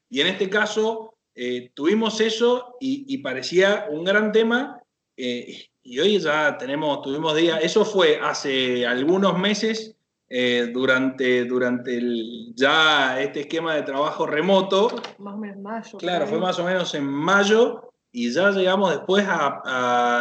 y 0.07 0.21
en 0.21 0.27
este 0.27 0.51
caso, 0.51 1.15
eh, 1.41 1.71
tuvimos 1.73 2.19
eso 2.19 2.75
y, 2.81 3.05
y, 3.07 3.19
parecía 3.19 3.85
un 3.89 4.03
gran 4.03 4.33
tema 4.33 4.81
eh, 5.15 5.67
y 5.81 5.97
hoy 5.97 6.19
ya 6.19 6.57
tenemos, 6.57 7.01
tuvimos 7.01 7.33
días, 7.33 7.61
eso 7.63 7.85
fue 7.85 8.19
hace 8.21 8.85
algunos 8.85 9.39
meses 9.39 9.95
eh, 10.27 10.69
durante, 10.73 11.45
durante 11.45 11.95
el, 11.95 12.53
ya 12.55 13.21
este 13.21 13.39
esquema 13.39 13.75
de 13.75 13.83
trabajo 13.83 14.27
remoto. 14.27 14.93
Más 15.17 15.35
o 15.35 15.37
menos 15.37 15.61
mayo. 15.61 15.97
Claro, 15.97 16.27
fue 16.27 16.39
más 16.39 16.59
o 16.59 16.65
menos 16.65 16.93
en 16.93 17.05
mayo 17.05 17.89
y 18.11 18.29
ya 18.33 18.51
llegamos 18.51 18.89
después 18.89 19.25
a, 19.25 19.61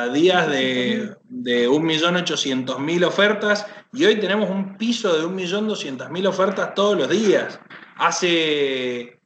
a 0.04 0.08
días 0.10 0.48
de, 0.48 1.16
de 1.24 1.68
1.800.000 1.68 3.04
ofertas 3.04 3.66
y 3.92 4.04
hoy 4.04 4.20
tenemos 4.20 4.48
un 4.48 4.76
piso 4.76 5.18
de 5.18 5.26
1.200.000 5.26 6.28
ofertas 6.28 6.74
todos 6.74 6.96
los 6.96 7.08
días. 7.08 7.58
Hace 7.96 9.17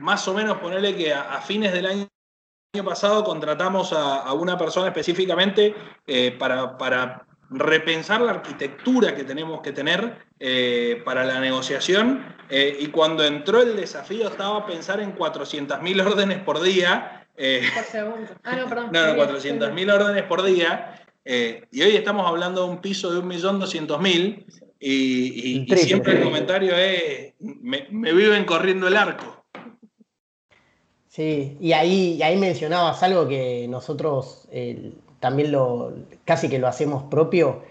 más 0.00 0.26
o 0.28 0.34
menos 0.34 0.58
ponerle 0.58 0.96
que 0.96 1.12
a, 1.12 1.34
a 1.34 1.40
fines 1.40 1.72
del 1.72 1.86
año 1.86 2.08
pasado 2.84 3.24
contratamos 3.24 3.92
a, 3.92 4.18
a 4.18 4.32
una 4.32 4.56
persona 4.56 4.88
específicamente 4.88 5.74
eh, 6.06 6.36
para, 6.38 6.78
para, 6.78 7.26
repensar 7.52 8.20
la 8.20 8.30
arquitectura 8.30 9.12
que 9.12 9.24
tenemos 9.24 9.60
que 9.60 9.72
tener 9.72 10.18
eh, 10.38 11.02
para 11.04 11.24
la 11.24 11.40
negociación 11.40 12.24
eh, 12.48 12.76
y 12.78 12.86
cuando 12.86 13.24
entró 13.24 13.60
el 13.60 13.74
desafío 13.74 14.28
estaba 14.28 14.64
pensar 14.66 15.00
en 15.00 15.16
400.000 15.16 16.06
órdenes 16.06 16.38
por 16.44 16.62
día. 16.62 17.26
por 17.34 17.84
segundo. 17.84 18.30
Ah, 18.44 18.54
no, 18.54 18.68
perdón. 18.68 18.90
No, 18.92 19.16
no 19.16 19.22
400.000 19.24 19.92
órdenes 19.92 20.22
por 20.22 20.44
día. 20.44 21.02
y 21.24 21.82
hoy 21.82 21.96
estamos 21.96 22.24
hablando 22.24 22.64
de 22.64 22.70
un 22.70 22.80
piso 22.80 23.12
de 23.12 23.20
1.200.000 23.20 24.44
y, 24.78 24.92
y, 24.92 25.66
y 25.68 25.76
siempre 25.78 26.18
el 26.18 26.22
comentario 26.22 26.76
es, 26.76 27.34
me, 27.40 27.88
me 27.90 28.12
viven 28.12 28.44
corriendo 28.44 28.86
el 28.86 28.96
arco. 28.96 29.39
Sí, 31.10 31.56
y 31.60 31.72
ahí, 31.72 32.14
y 32.18 32.22
ahí 32.22 32.36
mencionabas 32.36 33.02
algo 33.02 33.26
que 33.26 33.66
nosotros 33.68 34.46
eh, 34.52 34.92
también 35.18 35.50
lo, 35.50 35.92
casi 36.24 36.48
que 36.48 36.60
lo 36.60 36.68
hacemos 36.68 37.02
propio. 37.04 37.62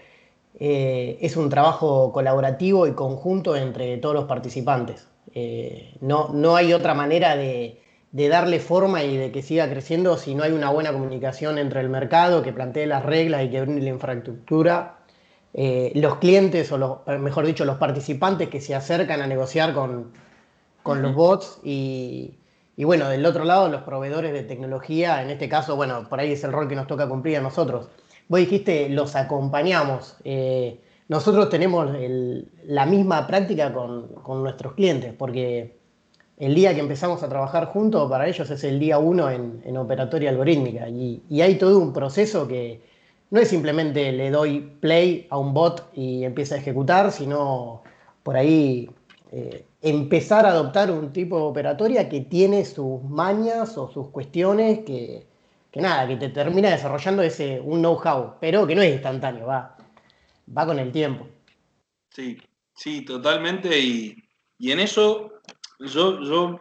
Eh, 0.58 1.16
es 1.22 1.36
un 1.38 1.48
trabajo 1.48 2.12
colaborativo 2.12 2.86
y 2.86 2.92
conjunto 2.92 3.56
entre 3.56 3.96
todos 3.96 4.14
los 4.14 4.24
participantes. 4.26 5.08
Eh, 5.34 5.96
no, 6.02 6.28
no 6.34 6.54
hay 6.56 6.74
otra 6.74 6.92
manera 6.92 7.34
de, 7.34 7.80
de, 8.12 8.28
darle 8.28 8.60
forma 8.60 9.04
y 9.04 9.16
de 9.16 9.32
que 9.32 9.42
siga 9.42 9.70
creciendo 9.70 10.18
si 10.18 10.34
no 10.34 10.42
hay 10.44 10.52
una 10.52 10.68
buena 10.70 10.92
comunicación 10.92 11.56
entre 11.56 11.80
el 11.80 11.88
mercado 11.88 12.42
que 12.42 12.52
plantee 12.52 12.86
las 12.86 13.06
reglas 13.06 13.44
y 13.44 13.50
que 13.50 13.62
brinde 13.62 13.80
la 13.82 13.90
infraestructura, 13.90 14.98
los 15.54 16.16
clientes 16.16 16.70
o 16.72 16.78
los, 16.78 16.98
mejor 17.20 17.46
dicho 17.46 17.64
los 17.64 17.78
participantes 17.78 18.50
que 18.50 18.60
se 18.60 18.74
acercan 18.74 19.22
a 19.22 19.26
negociar 19.26 19.72
con, 19.72 20.12
con 20.82 20.98
uh 20.98 21.00
-huh. 21.00 21.04
los 21.04 21.14
bots 21.14 21.60
y, 21.64 22.39
y 22.76 22.84
bueno, 22.84 23.08
del 23.08 23.26
otro 23.26 23.44
lado, 23.44 23.68
los 23.68 23.82
proveedores 23.82 24.32
de 24.32 24.42
tecnología, 24.42 25.22
en 25.22 25.30
este 25.30 25.48
caso, 25.48 25.76
bueno, 25.76 26.08
por 26.08 26.20
ahí 26.20 26.32
es 26.32 26.44
el 26.44 26.52
rol 26.52 26.68
que 26.68 26.76
nos 26.76 26.86
toca 26.86 27.08
cumplir 27.08 27.36
a 27.36 27.40
nosotros. 27.40 27.88
Vos 28.28 28.40
dijiste, 28.40 28.88
los 28.88 29.16
acompañamos. 29.16 30.16
Eh, 30.24 30.80
nosotros 31.08 31.48
tenemos 31.50 31.90
la 32.64 32.86
misma 32.86 33.26
práctica 33.26 33.72
con, 33.72 34.08
con, 34.22 34.42
nuestros 34.42 34.74
clientes, 34.74 35.12
porque 35.18 35.76
el 36.38 36.54
día 36.54 36.72
que 36.72 36.80
empezamos 36.80 37.22
a 37.22 37.28
trabajar 37.28 37.66
juntos, 37.66 38.08
para 38.08 38.28
ellos 38.28 38.48
es 38.50 38.62
el 38.64 38.78
día 38.78 38.98
uno 38.98 39.28
en, 39.28 39.60
en 39.64 39.76
operatoria 39.76 40.30
algorítmica. 40.30 40.88
Y, 40.88 41.22
y, 41.28 41.40
hay 41.42 41.56
todo 41.56 41.78
un 41.78 41.92
proceso 41.92 42.46
que, 42.46 42.80
no 43.30 43.40
es 43.40 43.48
simplemente 43.48 44.10
le 44.12 44.30
doy 44.30 44.60
play 44.80 45.26
a 45.30 45.38
un 45.38 45.54
bot 45.54 45.90
y 45.94 46.24
empieza 46.24 46.56
a 46.56 46.58
ejecutar, 46.58 47.12
sino 47.12 47.82
por 48.22 48.36
ahí 48.36 48.90
eh, 49.32 49.64
empezar 49.82 50.44
a 50.44 50.50
adoptar 50.50 50.90
un 50.90 51.12
tipo 51.12 51.36
de 51.36 51.44
operatoria 51.44 52.08
que 52.08 52.20
tiene 52.20 52.64
sus 52.64 53.02
mañas 53.02 53.78
o 53.78 53.90
sus 53.90 54.08
cuestiones 54.08 54.80
que, 54.80 55.26
nada, 55.74 56.06
que 56.06 56.16
te 56.16 56.28
termina 56.28 56.70
desarrollando 56.70 57.22
ese, 57.22 57.60
un 57.60 57.80
know-how, 57.80 58.34
pero 58.40 58.66
que 58.66 58.74
no 58.74 58.82
es 58.82 58.92
instantáneo, 58.92 59.46
va, 59.46 59.76
va 60.56 60.66
con 60.66 60.78
el 60.78 60.92
tiempo. 60.92 61.26
Sí, 62.10 62.38
sí, 62.74 63.02
totalmente. 63.02 63.78
Y, 63.78 64.22
en 64.60 64.80
eso 64.80 65.32
yo, 65.78 66.20
yo, 66.20 66.60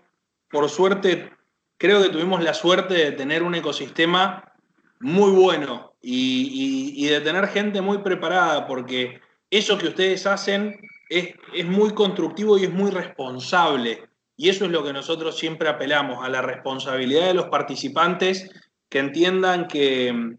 por 0.49 0.69
suerte, 0.69 1.29
creo 1.77 2.01
que 2.01 2.09
tuvimos 2.09 2.41
la 2.41 2.53
suerte 2.53 2.93
de 2.93 3.11
tener 3.11 3.43
un 3.43 3.55
ecosistema 3.55 4.53
muy 5.01 5.31
bueno 5.31 5.93
y 6.01 7.05
de 7.07 7.19
tener 7.19 7.47
gente 7.47 7.81
muy 7.81 7.97
preparada, 7.97 8.65
porque 8.65 9.19
eso 9.51 9.77
que 9.77 9.87
ustedes 9.87 10.25
hacen 10.25 10.79
es, 11.09 11.65
muy 11.65 11.93
constructivo 11.93 12.57
y 12.57 12.65
es 12.65 12.71
muy 12.71 12.91
responsable. 12.91 14.07
Y 14.37 14.49
eso 14.49 14.65
es 14.65 14.71
lo 14.71 14.83
que 14.83 14.93
nosotros 14.93 15.37
siempre 15.37 15.67
apelamos, 15.67 16.23
a 16.23 16.29
la 16.29 16.41
responsabilidad 16.41 17.27
de 17.27 17.33
los 17.33 17.47
participantes 17.47 18.49
que 18.87 18.99
entiendan 18.99 19.67
que, 19.67 20.37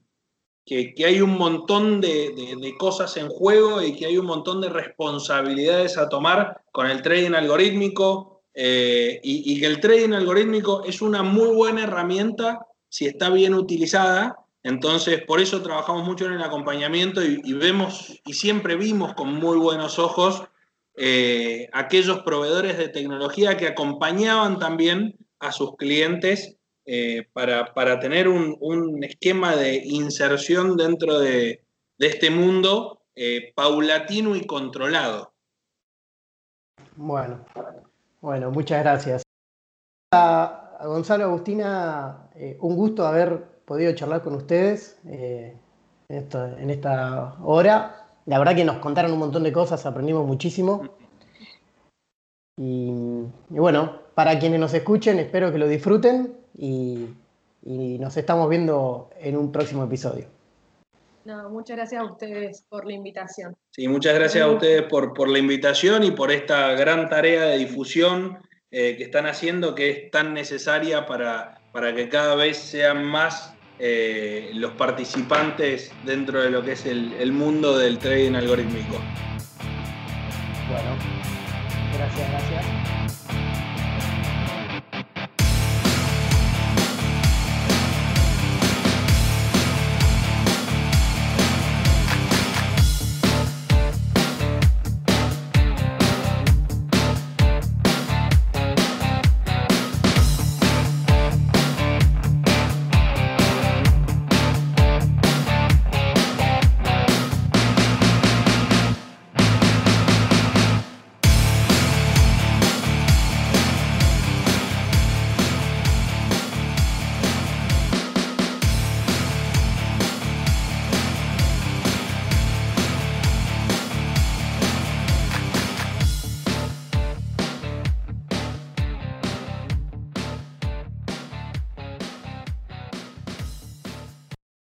que, 0.65 0.95
hay 1.05 1.21
un 1.21 1.37
montón 1.37 2.01
de, 2.01 2.75
cosas 2.79 3.17
en 3.17 3.29
juego 3.29 3.83
y 3.83 3.95
que 3.97 4.07
hay 4.07 4.17
un 4.17 4.27
montón 4.27 4.61
de 4.61 4.71
responsabilidades 4.71 5.99
a 5.99 6.09
tomar 6.09 6.63
con 6.73 6.87
el 6.87 7.03
trading 7.03 7.33
algorítmico 7.33 8.43
eh, 8.55 9.21
y, 9.23 9.61
que 9.61 9.67
el 9.67 9.81
trading 9.81 10.13
algorítmico 10.13 10.85
es 10.85 11.03
una 11.03 11.23
muy 11.23 11.49
buena 11.55 11.85
herramienta 11.85 12.67
si 12.89 13.07
está 13.07 13.29
bien 13.31 13.55
utilizada. 13.55 14.37
Entonces, 14.63 15.23
por 15.27 15.41
eso 15.41 15.63
trabajamos 15.63 16.05
mucho 16.05 16.27
en 16.27 16.33
el 16.33 16.43
acompañamiento 16.43 17.23
y 17.23 17.53
vemos 17.55 18.21
y 18.25 18.35
siempre 18.35 18.77
vimos 18.77 19.15
con 19.15 19.35
muy 19.35 19.59
buenos 19.59 19.99
ojos 19.99 20.45
eh, 21.03 21.71
aquellos 21.73 22.21
proveedores 22.25 22.77
de 22.77 22.91
tecnología 22.91 23.57
que 23.57 23.67
acompañaban 23.67 24.59
también 24.59 25.17
a 25.39 25.51
sus 25.51 25.75
clientes 25.77 26.59
eh, 26.85 27.27
para, 27.33 27.73
tener 28.01 28.29
un, 28.29 29.03
esquema 29.03 29.57
de 29.57 29.77
inserción 29.77 30.77
dentro 30.77 31.19
de, 31.19 31.65
este 31.99 32.31
mundo 32.31 33.01
eh, 33.15 33.51
paulatino 33.55 34.37
y 34.37 34.45
controlado. 34.45 35.33
Bueno, 36.97 37.47
bueno, 38.21 38.51
muchas 38.51 38.83
gracias. 38.83 39.23
A, 40.13 40.83
Gonzalo 40.85 41.25
Agustina, 41.25 42.29
un 42.59 42.77
gusto 42.77 43.07
haber 43.07 43.43
podido 43.65 43.95
charlar 43.95 44.21
con 44.21 44.35
ustedes 44.35 45.01
en 45.07 45.59
esta 46.11 47.37
hora. 47.43 48.10
La 48.31 48.39
verdad 48.39 48.55
que 48.55 48.65
nos 48.65 48.77
contaron 48.77 49.13
un 49.13 49.19
montón 49.19 49.43
de 49.43 49.53
cosas, 49.53 49.85
aprendimos 49.87 50.25
muchísimo. 50.25 50.89
Y, 52.57 52.93
bueno, 53.49 54.03
para 54.15 54.39
quienes 54.39 54.61
nos 54.61 54.73
escuchen, 54.73 55.19
espero 55.19 55.51
que 55.51 55.59
lo 55.59 55.67
disfruten 55.67 56.37
y, 56.57 57.09
nos 57.65 58.17
estamos 58.17 58.49
viendo 58.49 59.11
en 59.19 59.37
un 59.37 59.51
próximo 59.51 59.83
episodio. 59.83 60.27
No, 61.25 61.51
muchas 61.51 61.77
gracias 61.77 62.03
a 62.03 62.05
ustedes 62.05 62.65
por 62.69 62.87
la 62.87 62.93
invitación. 62.93 63.57
Sí, 63.73 63.89
muchas 63.89 64.15
gracias 64.15 64.45
a 64.45 64.49
ustedes 64.49 64.83
por, 64.85 65.13
por 65.13 65.29
la 65.29 65.41
invitación 65.41 66.05
y 66.05 66.13
por 66.13 66.31
esta 66.31 66.71
gran 66.75 67.09
tarea 67.09 67.47
de 67.47 67.59
difusión 67.59 68.39
eh, 68.71 68.97
que 68.97 69.03
están 69.03 69.27
haciendo, 69.27 69.75
que 69.75 69.91
es 69.91 70.11
tan 70.13 70.35
necesaria 70.35 71.05
para, 71.05 71.61
para 71.73 71.93
que 71.97 72.09
cada 72.09 72.37
vez 72.37 72.59
sean 72.59 73.05
más 73.05 73.57
eh, 73.83 74.51
los 74.55 74.73
participantes 74.73 75.91
dentro 76.05 76.43
de 76.43 76.51
lo 76.51 76.63
que 76.63 76.73
es 76.73 76.85
el, 76.85 77.33
mundo 77.33 77.79
del 77.79 77.99
trading 77.99 78.35
algorítmico. 78.35 78.99
Bueno, 80.69 80.97
gracias, 81.97 82.31
gracias. 82.31 82.70